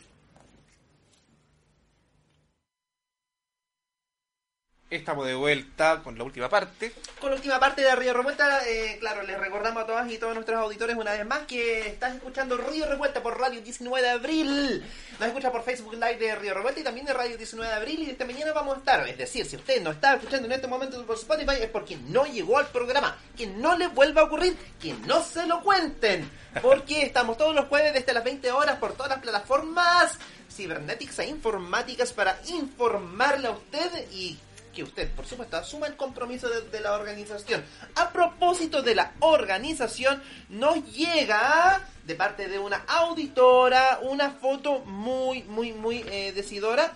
Estamos 4.89 5.27
de 5.27 5.35
vuelta 5.35 6.01
con 6.05 6.17
la 6.17 6.23
última 6.23 6.49
parte. 6.49 6.93
Con 7.19 7.31
la 7.31 7.37
última 7.37 7.59
parte 7.59 7.83
de 7.83 7.97
Río 7.97 8.13
Revuelta, 8.13 8.61
eh, 8.69 8.99
claro, 9.01 9.25
les 9.25 9.37
recordamos 9.37 9.83
a 9.83 9.87
todas 9.87 10.09
y 10.13 10.17
todos 10.17 10.33
nuestros 10.33 10.61
auditores 10.61 10.95
una 10.95 11.11
vez 11.11 11.27
más 11.27 11.41
que 11.41 11.89
estás 11.89 12.15
escuchando 12.15 12.57
Río 12.57 12.87
Revuelta 12.87 13.21
por 13.21 13.37
Radio 13.37 13.61
19 13.61 14.07
de 14.07 14.13
Abril. 14.13 14.85
Nos 15.19 15.29
escucha 15.29 15.51
por 15.51 15.65
Facebook 15.65 15.95
Live 15.95 16.19
de 16.19 16.37
Río 16.37 16.55
Revuelta 16.55 16.79
y 16.79 16.85
también 16.85 17.05
de 17.05 17.15
Radio 17.15 17.37
19 17.37 17.69
de 17.69 17.77
Abril 17.77 17.99
y 17.99 18.11
esta 18.11 18.25
mañana 18.25 18.53
vamos 18.53 18.77
a 18.77 18.79
estar. 18.79 19.09
Es 19.09 19.19
decir, 19.19 19.45
si 19.45 19.57
usted 19.57 19.83
no 19.83 19.91
está 19.91 20.15
escuchando 20.15 20.47
en 20.47 20.53
este 20.53 20.69
momento 20.69 21.05
por 21.05 21.17
Spotify 21.17 21.63
es 21.63 21.71
porque 21.71 21.97
no 21.97 22.25
llegó 22.25 22.57
al 22.57 22.69
programa. 22.69 23.19
Que 23.37 23.49
no 23.49 23.77
le 23.77 23.89
vuelva 23.89 24.21
a 24.21 24.25
ocurrir, 24.27 24.57
que 24.81 24.95
no 25.05 25.21
se 25.21 25.49
lo 25.49 25.63
cuenten. 25.63 26.31
Porque 26.63 27.03
estamos 27.07 27.37
todos 27.37 27.57
los 27.57 27.67
jueves 27.67 27.93
desde 27.93 28.15
las 28.15 28.23
20 28.23 28.53
horas 28.53 28.77
por 28.77 28.93
todas 28.93 29.11
las 29.11 29.19
plataformas 29.19 30.17
cibernéticas 30.49 31.19
e 31.19 31.27
informáticas 31.27 32.13
para 32.13 32.41
informarle 32.47 33.49
a 33.49 33.51
usted 33.51 34.11
y 34.13 34.39
que 34.77 34.83
usted, 34.83 35.11
por 35.13 35.27
supuesto, 35.27 35.57
asuma 35.57 35.87
el 35.87 35.97
compromiso 35.97 36.49
de, 36.51 36.81
la 36.81 36.93
organización. 36.93 37.65
A 37.95 38.11
propósito 38.11 38.83
de 38.83 38.95
la 38.95 39.15
organización, 39.21 40.23
nos 40.51 40.85
llega 40.93 41.81
de 42.05 42.15
parte 42.15 42.47
de 42.47 42.59
una 42.59 42.85
auditora 42.87 44.01
una 44.03 44.33
foto 44.33 44.81
muy, 44.81 45.43
muy, 45.45 45.73
muy 45.73 46.05
eh, 46.11 46.33
decidora. 46.33 46.93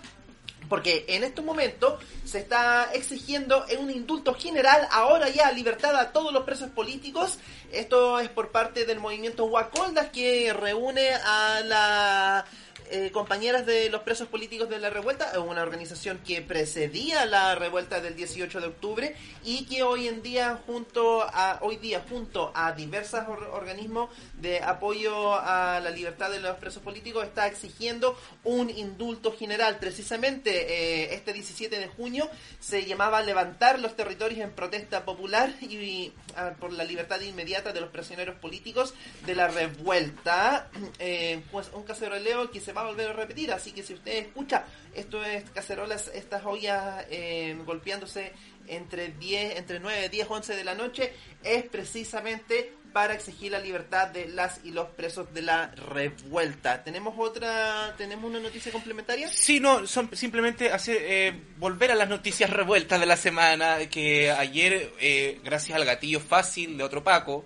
Porque 0.69 1.05
en 1.09 1.25
este 1.25 1.41
momento 1.41 1.99
se 2.23 2.39
está 2.39 2.93
exigiendo 2.93 3.65
en 3.67 3.79
un 3.79 3.91
indulto 3.91 4.35
general, 4.35 4.87
ahora 4.91 5.27
ya 5.27 5.51
libertad 5.51 5.93
a 5.97 6.13
todos 6.13 6.31
los 6.31 6.43
presos 6.43 6.69
políticos. 6.69 7.39
Esto 7.73 8.21
es 8.21 8.29
por 8.29 8.51
parte 8.51 8.85
del 8.85 8.99
movimiento 8.99 9.45
Huacoldas 9.45 10.11
que 10.11 10.53
reúne 10.53 11.09
a 11.13 11.61
la 11.65 12.45
eh, 12.91 13.11
compañeras 13.11 13.65
de 13.65 13.89
los 13.89 14.01
presos 14.01 14.27
políticos 14.27 14.69
de 14.69 14.79
la 14.79 14.89
revuelta, 14.89 15.39
una 15.39 15.61
organización 15.63 16.19
que 16.19 16.41
precedía 16.41 17.25
la 17.25 17.55
revuelta 17.55 18.01
del 18.01 18.15
18 18.15 18.59
de 18.61 18.67
octubre 18.67 19.15
y 19.43 19.65
que 19.65 19.83
hoy 19.83 20.07
en 20.07 20.21
día 20.21 20.59
junto 20.65 21.23
a 21.23 21.59
hoy 21.61 21.77
día 21.77 22.03
junto 22.07 22.51
a 22.53 22.71
diversos 22.73 23.21
or- 23.27 23.49
organismos 23.53 24.09
de 24.35 24.59
apoyo 24.61 25.33
a 25.35 25.79
la 25.81 25.89
libertad 25.89 26.29
de 26.29 26.39
los 26.39 26.57
presos 26.57 26.83
políticos 26.83 27.23
está 27.25 27.47
exigiendo 27.47 28.17
un 28.43 28.69
indulto 28.69 29.31
general. 29.35 29.77
Precisamente 29.79 30.51
eh, 30.51 31.13
este 31.15 31.33
17 31.33 31.79
de 31.79 31.87
junio 31.87 32.29
se 32.59 32.85
llamaba 32.85 33.21
levantar 33.21 33.79
los 33.79 33.95
territorios 33.95 34.39
en 34.41 34.51
protesta 34.51 35.05
popular 35.05 35.53
y 35.61 36.11
ah, 36.35 36.51
por 36.59 36.71
la 36.73 36.83
libertad 36.83 37.19
inmediata 37.21 37.71
de 37.73 37.81
los 37.81 37.89
prisioneros 37.89 38.35
políticos 38.35 38.93
de 39.25 39.35
la 39.35 39.47
revuelta. 39.47 40.69
Eh, 41.03 41.41
pues 41.51 41.69
un 41.73 41.83
caceroleo 41.83 42.51
que 42.51 42.59
se 42.59 42.73
va 42.73 42.80
a 42.81 42.87
volver 42.87 43.09
a 43.09 43.13
repetir, 43.13 43.51
así 43.51 43.71
que 43.71 43.83
si 43.83 43.93
usted 43.93 44.13
escucha 44.13 44.65
esto 44.93 45.23
es 45.23 45.49
cacerolas, 45.51 46.11
estas 46.13 46.45
ollas 46.45 47.05
eh, 47.09 47.57
golpeándose 47.65 48.33
entre 48.67 49.09
10, 49.09 49.57
entre 49.57 49.79
9, 49.79 50.09
10, 50.09 50.27
11 50.29 50.55
de 50.55 50.63
la 50.63 50.75
noche, 50.75 51.13
es 51.43 51.63
precisamente 51.63 52.73
para 52.93 53.13
exigir 53.13 53.51
la 53.51 53.59
libertad 53.59 54.07
de 54.07 54.27
las 54.27 54.59
y 54.65 54.71
los 54.71 54.89
presos 54.89 55.33
de 55.33 55.41
la 55.41 55.67
revuelta. 55.67 56.83
¿Tenemos 56.83 57.15
otra, 57.17 57.95
tenemos 57.97 58.29
una 58.29 58.39
noticia 58.39 58.71
complementaria? 58.71 59.29
Sí, 59.29 59.59
no, 59.59 59.87
son 59.87 60.09
simplemente 60.15 60.71
hacer, 60.71 60.97
eh, 60.99 61.33
volver 61.57 61.91
a 61.91 61.95
las 61.95 62.09
noticias 62.09 62.49
revueltas 62.49 62.99
de 62.99 63.05
la 63.05 63.17
semana, 63.17 63.77
que 63.89 64.29
ayer, 64.31 64.93
eh, 64.99 65.39
gracias 65.43 65.77
al 65.77 65.85
gatillo 65.85 66.19
fácil 66.19 66.77
de 66.77 66.83
otro 66.83 67.03
Paco, 67.03 67.45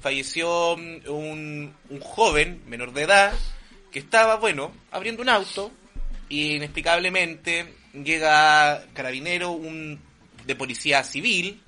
falleció 0.00 0.74
un, 0.74 1.72
un 1.88 2.00
joven 2.00 2.62
menor 2.66 2.92
de 2.92 3.02
edad 3.02 3.32
que 3.90 3.98
estaba, 3.98 4.36
bueno, 4.36 4.72
abriendo 4.90 5.22
un 5.22 5.28
auto 5.28 5.70
y 6.28 6.56
inexplicablemente 6.56 7.74
llega 7.92 8.84
carabinero, 8.94 9.50
un 9.50 10.00
de 10.46 10.56
policía 10.56 11.02
civil, 11.04 11.60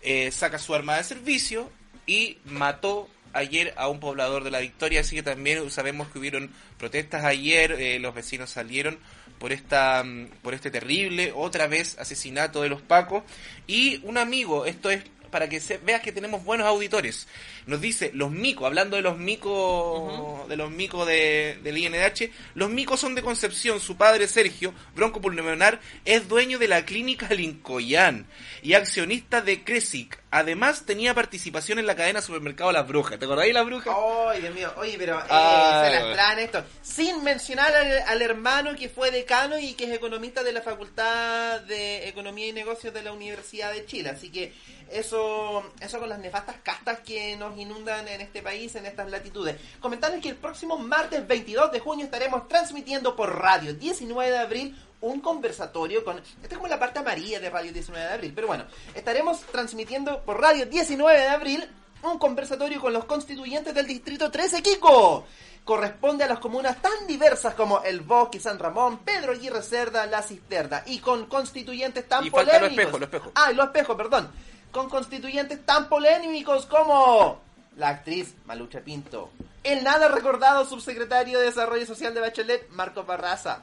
eh, 0.00 0.30
saca 0.30 0.58
su 0.58 0.74
arma 0.74 0.96
de 0.96 1.04
servicio 1.04 1.70
y 2.06 2.38
mató 2.44 3.08
ayer 3.32 3.72
a 3.76 3.88
un 3.88 4.00
poblador 4.00 4.44
de 4.44 4.50
la 4.50 4.60
Victoria, 4.60 5.00
así 5.00 5.16
que 5.16 5.22
también 5.22 5.70
sabemos 5.70 6.08
que 6.08 6.18
hubieron 6.18 6.50
protestas 6.78 7.24
ayer, 7.24 7.72
eh, 7.72 7.98
los 7.98 8.14
vecinos 8.14 8.50
salieron 8.50 8.98
por 9.38 9.52
esta 9.52 10.02
mm, 10.04 10.28
por 10.42 10.54
este 10.54 10.70
terrible 10.70 11.32
otra 11.34 11.66
vez 11.66 11.98
asesinato 11.98 12.62
de 12.62 12.68
los 12.68 12.82
Pacos. 12.82 13.24
Y 13.66 14.00
un 14.04 14.18
amigo, 14.18 14.66
esto 14.66 14.90
es 14.90 15.02
para 15.32 15.48
que 15.48 15.58
se, 15.58 15.78
veas 15.78 16.02
que 16.02 16.12
tenemos 16.12 16.44
buenos 16.44 16.68
auditores. 16.68 17.26
Nos 17.66 17.80
dice, 17.80 18.12
los 18.14 18.30
micos, 18.30 18.66
hablando 18.66 18.94
de 18.94 19.02
los 19.02 19.18
micos, 19.18 20.48
de 20.48 20.56
los 20.56 20.70
micos 20.70 21.08
de, 21.08 21.58
del 21.64 21.78
INDH, 21.78 22.30
los 22.54 22.70
micos 22.70 23.00
son 23.00 23.16
de 23.16 23.22
Concepción, 23.22 23.80
su 23.80 23.96
padre 23.96 24.28
Sergio, 24.28 24.72
broncopulmonar, 24.94 25.80
es 26.04 26.28
dueño 26.28 26.60
de 26.60 26.68
la 26.68 26.84
clínica 26.84 27.28
Lincoyán 27.34 28.26
y 28.62 28.74
accionista 28.74 29.40
de 29.40 29.64
Cresic. 29.64 30.21
Además 30.34 30.84
tenía 30.86 31.12
participación 31.12 31.78
en 31.78 31.86
la 31.86 31.94
cadena 31.94 32.22
supermercado 32.22 32.72
Las 32.72 32.88
Brujas. 32.88 33.18
¿Te 33.18 33.26
acordáis 33.26 33.50
de 33.50 33.52
Las 33.52 33.66
Brujas? 33.66 33.94
Ay, 34.30 34.40
Dios 34.40 34.54
mío, 34.54 34.72
oye, 34.78 34.94
pero 34.96 35.18
eh, 35.20 35.24
Ah, 35.28 35.82
se 35.84 35.94
las 35.94 36.12
traen 36.14 36.38
esto. 36.38 36.64
Sin 36.80 37.22
mencionar 37.22 37.74
al, 37.74 37.92
al 38.08 38.22
hermano 38.22 38.74
que 38.74 38.88
fue 38.88 39.10
decano 39.10 39.58
y 39.58 39.74
que 39.74 39.84
es 39.84 39.90
economista 39.90 40.42
de 40.42 40.52
la 40.52 40.62
Facultad 40.62 41.60
de 41.60 42.08
Economía 42.08 42.48
y 42.48 42.52
Negocios 42.52 42.94
de 42.94 43.02
la 43.02 43.12
Universidad 43.12 43.74
de 43.74 43.84
Chile. 43.84 44.08
Así 44.08 44.30
que 44.30 44.54
eso, 44.90 45.70
eso 45.80 45.98
con 45.98 46.08
las 46.08 46.18
nefastas 46.18 46.56
castas 46.62 47.00
que 47.00 47.36
nos 47.36 47.58
inundan 47.58 48.08
en 48.08 48.22
este 48.22 48.40
país, 48.40 48.74
en 48.74 48.86
estas 48.86 49.10
latitudes. 49.10 49.56
Comentarles 49.80 50.22
que 50.22 50.30
el 50.30 50.36
próximo 50.36 50.78
martes 50.78 51.26
22 51.28 51.72
de 51.72 51.80
junio 51.80 52.06
estaremos 52.06 52.48
transmitiendo 52.48 53.14
por 53.14 53.38
radio 53.38 53.74
19 53.74 54.30
de 54.30 54.38
abril 54.38 54.76
un 55.02 55.20
conversatorio 55.20 56.04
con... 56.04 56.18
Esta 56.18 56.48
es 56.48 56.56
como 56.56 56.68
la 56.68 56.78
parte 56.78 57.00
amarilla 57.00 57.38
de 57.38 57.50
Radio 57.50 57.72
19 57.72 58.06
de 58.06 58.12
Abril, 58.12 58.32
pero 58.34 58.46
bueno, 58.46 58.64
estaremos 58.94 59.40
transmitiendo 59.40 60.20
por 60.22 60.40
Radio 60.40 60.66
19 60.66 61.20
de 61.20 61.28
Abril 61.28 61.68
un 62.02 62.18
conversatorio 62.18 62.80
con 62.80 62.92
los 62.92 63.04
constituyentes 63.04 63.74
del 63.74 63.86
Distrito 63.86 64.30
13 64.30 64.62
Kiko. 64.62 65.26
Corresponde 65.64 66.24
a 66.24 66.28
las 66.28 66.40
comunas 66.40 66.82
tan 66.82 67.06
diversas 67.06 67.54
como 67.54 67.82
El 67.82 68.00
Bosque, 68.00 68.40
San 68.40 68.58
Ramón, 68.58 68.98
Pedro 68.98 69.32
Aguirre 69.32 69.62
Cerda, 69.62 70.06
La 70.06 70.22
Cisterna 70.22 70.82
y 70.86 70.98
con 70.98 71.26
constituyentes 71.26 72.08
tan 72.08 72.24
Y 72.24 72.30
falta 72.30 72.54
lo 72.54 72.58
polémicos. 72.60 72.80
espejo, 72.80 72.98
lo 72.98 73.04
espejo. 73.04 73.32
Ah, 73.36 73.52
los 73.52 73.66
espejos, 73.66 73.96
perdón. 73.96 74.30
Con 74.72 74.88
constituyentes 74.88 75.64
tan 75.64 75.88
polémicos 75.88 76.66
como 76.66 77.40
la 77.76 77.88
actriz 77.90 78.34
Malucha 78.46 78.80
Pinto, 78.80 79.30
el 79.62 79.84
nada 79.84 80.08
recordado 80.08 80.64
subsecretario 80.64 81.38
de 81.38 81.46
Desarrollo 81.46 81.86
Social 81.86 82.12
de 82.12 82.20
Bachelet, 82.20 82.68
Marco 82.70 83.04
Barraza, 83.04 83.62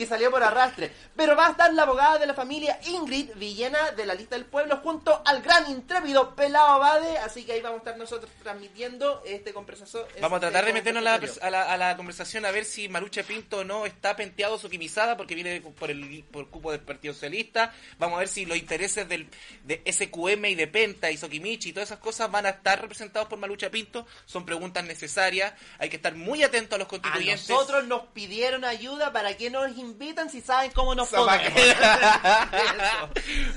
que 0.00 0.06
salió 0.06 0.30
por 0.30 0.42
arrastre. 0.42 0.90
Pero 1.14 1.36
va 1.36 1.48
a 1.48 1.50
estar 1.50 1.70
la 1.74 1.82
abogada 1.82 2.18
de 2.18 2.26
la 2.26 2.32
familia 2.32 2.80
Ingrid 2.86 3.34
Villena 3.34 3.90
de 3.90 4.06
la 4.06 4.14
lista 4.14 4.34
del 4.34 4.46
pueblo 4.46 4.78
junto 4.78 5.20
al 5.26 5.42
gran 5.42 5.70
intrépido 5.70 6.34
Pelao 6.34 6.68
Abade. 6.68 7.18
Así 7.18 7.44
que 7.44 7.52
ahí 7.52 7.60
vamos 7.60 7.76
a 7.76 7.80
estar 7.80 7.98
nosotros 7.98 8.32
transmitiendo 8.42 9.22
este 9.26 9.52
conversación. 9.52 10.04
Vamos 10.22 10.38
a 10.38 10.40
tratar 10.40 10.64
de 10.64 10.72
meternos 10.72 11.02
a 11.02 11.18
la, 11.18 11.20
a, 11.42 11.50
la, 11.50 11.62
a 11.74 11.76
la 11.76 11.96
conversación 11.98 12.46
a 12.46 12.50
ver 12.50 12.64
si 12.64 12.88
Marucha 12.88 13.22
Pinto 13.24 13.62
no 13.62 13.84
está 13.84 14.16
penteado 14.16 14.58
su 14.58 14.70
quimizada 14.70 15.18
porque 15.18 15.34
viene 15.34 15.60
por 15.60 15.90
el 15.90 16.24
por 16.32 16.48
cupo 16.48 16.72
del 16.72 16.80
Partido 16.80 17.12
Socialista. 17.12 17.74
Vamos 17.98 18.16
a 18.16 18.20
ver 18.20 18.28
si 18.28 18.46
los 18.46 18.56
intereses 18.56 19.06
del, 19.06 19.28
de 19.64 19.82
SQM 19.86 20.46
y 20.46 20.54
de 20.54 20.66
Penta 20.66 21.10
y 21.10 21.18
Sokimichi 21.18 21.68
y 21.68 21.72
todas 21.74 21.90
esas 21.90 21.98
cosas 21.98 22.30
van 22.30 22.46
a 22.46 22.50
estar 22.50 22.80
representados 22.80 23.28
por 23.28 23.38
Marucha 23.38 23.70
Pinto. 23.70 24.06
Son 24.24 24.46
preguntas 24.46 24.82
necesarias. 24.82 25.52
Hay 25.78 25.90
que 25.90 25.96
estar 25.96 26.14
muy 26.14 26.42
atentos 26.42 26.76
a 26.76 26.78
los 26.78 26.86
A 26.86 26.88
constituyentes. 26.88 27.50
nosotros 27.50 27.86
nos 27.86 28.06
pidieron 28.14 28.64
ayuda 28.64 29.12
para 29.12 29.36
que 29.36 29.50
nos 29.50 29.76
invitan 29.90 30.30
si 30.30 30.40
saben 30.40 30.70
cómo 30.72 30.94
nos 30.94 31.08
sea, 31.08 31.24
¿para 31.24 31.42
podemos. 31.52 31.76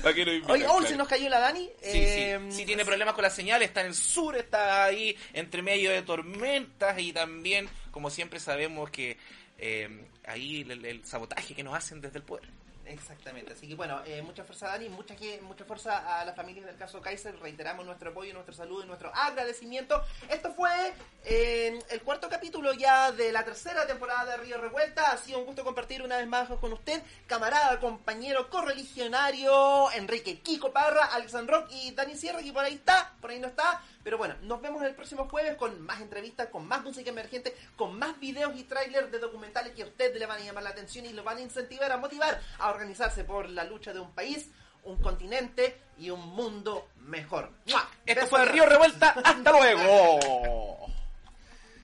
¿Para 0.02 0.14
qué 0.14 0.24
nos 0.24 0.34
invitan? 0.34 0.50
Oye, 0.50 0.64
oh, 0.66 0.72
Claro. 0.78 0.86
se 0.88 0.96
nos 0.96 1.08
cayó 1.08 1.28
la 1.28 1.38
Dani. 1.40 1.64
Sí, 1.64 1.70
Eh, 1.82 2.40
sí, 2.50 2.56
sí 2.58 2.66
tiene 2.66 2.84
problemas 2.84 3.14
con 3.14 3.22
la 3.22 3.30
señal, 3.30 3.62
está 3.62 3.80
en 3.80 3.88
el 3.88 3.94
sur, 3.94 4.36
está 4.36 4.84
ahí 4.84 5.16
entre 5.32 5.62
medio 5.62 5.90
de 5.90 6.02
tormentas 6.02 6.98
y 6.98 7.12
también, 7.12 7.68
como 7.90 8.10
siempre 8.10 8.40
sabemos 8.40 8.90
que 8.90 9.16
eh, 9.58 10.06
ahí 10.26 10.62
el, 10.68 10.84
el 10.84 11.04
sabotaje 11.06 11.54
que 11.54 11.62
nos 11.62 11.74
hacen 11.74 12.00
desde 12.00 12.18
el 12.18 12.24
poder. 12.24 12.48
Exactamente, 12.86 13.52
así 13.52 13.66
que 13.66 13.74
bueno, 13.74 14.02
eh, 14.04 14.20
mucha 14.22 14.44
fuerza 14.44 14.68
Dani, 14.68 14.88
mucha, 14.88 15.14
mucha 15.42 15.64
fuerza 15.64 16.20
a 16.20 16.24
las 16.24 16.36
familias 16.36 16.66
del 16.66 16.76
caso 16.76 17.00
Kaiser, 17.00 17.38
reiteramos 17.40 17.86
nuestro 17.86 18.10
apoyo, 18.10 18.32
nuestro 18.34 18.54
saludo 18.54 18.84
y 18.84 18.86
nuestro 18.86 19.10
agradecimiento. 19.14 20.02
Esto 20.28 20.52
fue 20.52 20.92
eh, 21.24 21.78
el 21.90 22.02
cuarto 22.02 22.28
capítulo 22.28 22.74
ya 22.74 23.10
de 23.12 23.32
la 23.32 23.44
tercera 23.44 23.86
temporada 23.86 24.32
de 24.32 24.36
Río 24.36 24.58
Revuelta, 24.58 25.12
ha 25.12 25.16
sido 25.16 25.38
un 25.38 25.46
gusto 25.46 25.64
compartir 25.64 26.02
una 26.02 26.18
vez 26.18 26.26
más 26.26 26.48
con 26.60 26.72
usted, 26.72 27.02
camarada, 27.26 27.80
compañero, 27.80 28.50
correligionario, 28.50 29.90
Enrique 29.92 30.40
Kiko 30.40 30.72
Parra, 30.72 31.06
Alexandro 31.06 31.66
y 31.70 31.92
Dani 31.92 32.16
Sierra, 32.16 32.42
que 32.42 32.52
por 32.52 32.64
ahí 32.64 32.74
está, 32.74 33.14
por 33.20 33.30
ahí 33.30 33.38
no 33.38 33.48
está, 33.48 33.82
pero 34.04 34.18
bueno, 34.18 34.36
nos 34.42 34.60
vemos 34.60 34.82
el 34.82 34.94
próximo 34.94 35.28
jueves 35.28 35.56
con 35.56 35.80
más 35.80 36.00
entrevistas, 36.02 36.48
con 36.48 36.68
más 36.68 36.84
música 36.84 37.10
emergente, 37.10 37.56
con 37.74 37.98
más 37.98 38.20
videos 38.20 38.54
y 38.54 38.64
trailers 38.64 39.10
de 39.10 39.18
documentales 39.18 39.72
que 39.74 39.82
a 39.82 39.86
usted 39.86 40.14
le 40.16 40.26
van 40.26 40.40
a 40.40 40.44
llamar 40.44 40.62
la 40.62 40.70
atención 40.70 41.06
y 41.06 41.14
lo 41.14 41.24
van 41.24 41.38
a 41.38 41.40
incentivar, 41.40 41.90
a 41.90 41.96
motivar 41.96 42.40
a 42.58 42.70
organizarse 42.70 43.24
por 43.24 43.48
la 43.48 43.64
lucha 43.64 43.94
de 43.94 44.00
un 44.00 44.12
país, 44.12 44.50
un 44.84 45.00
continente 45.00 45.80
y 45.98 46.10
un 46.10 46.20
mundo 46.20 46.88
mejor. 46.98 47.50
¡Mua! 47.66 47.88
Esto 48.04 48.20
Besos 48.20 48.28
fue. 48.28 48.44
Río 48.44 48.66
Revuelta, 48.66 49.10
hasta 49.24 49.50
luego. 49.50 50.93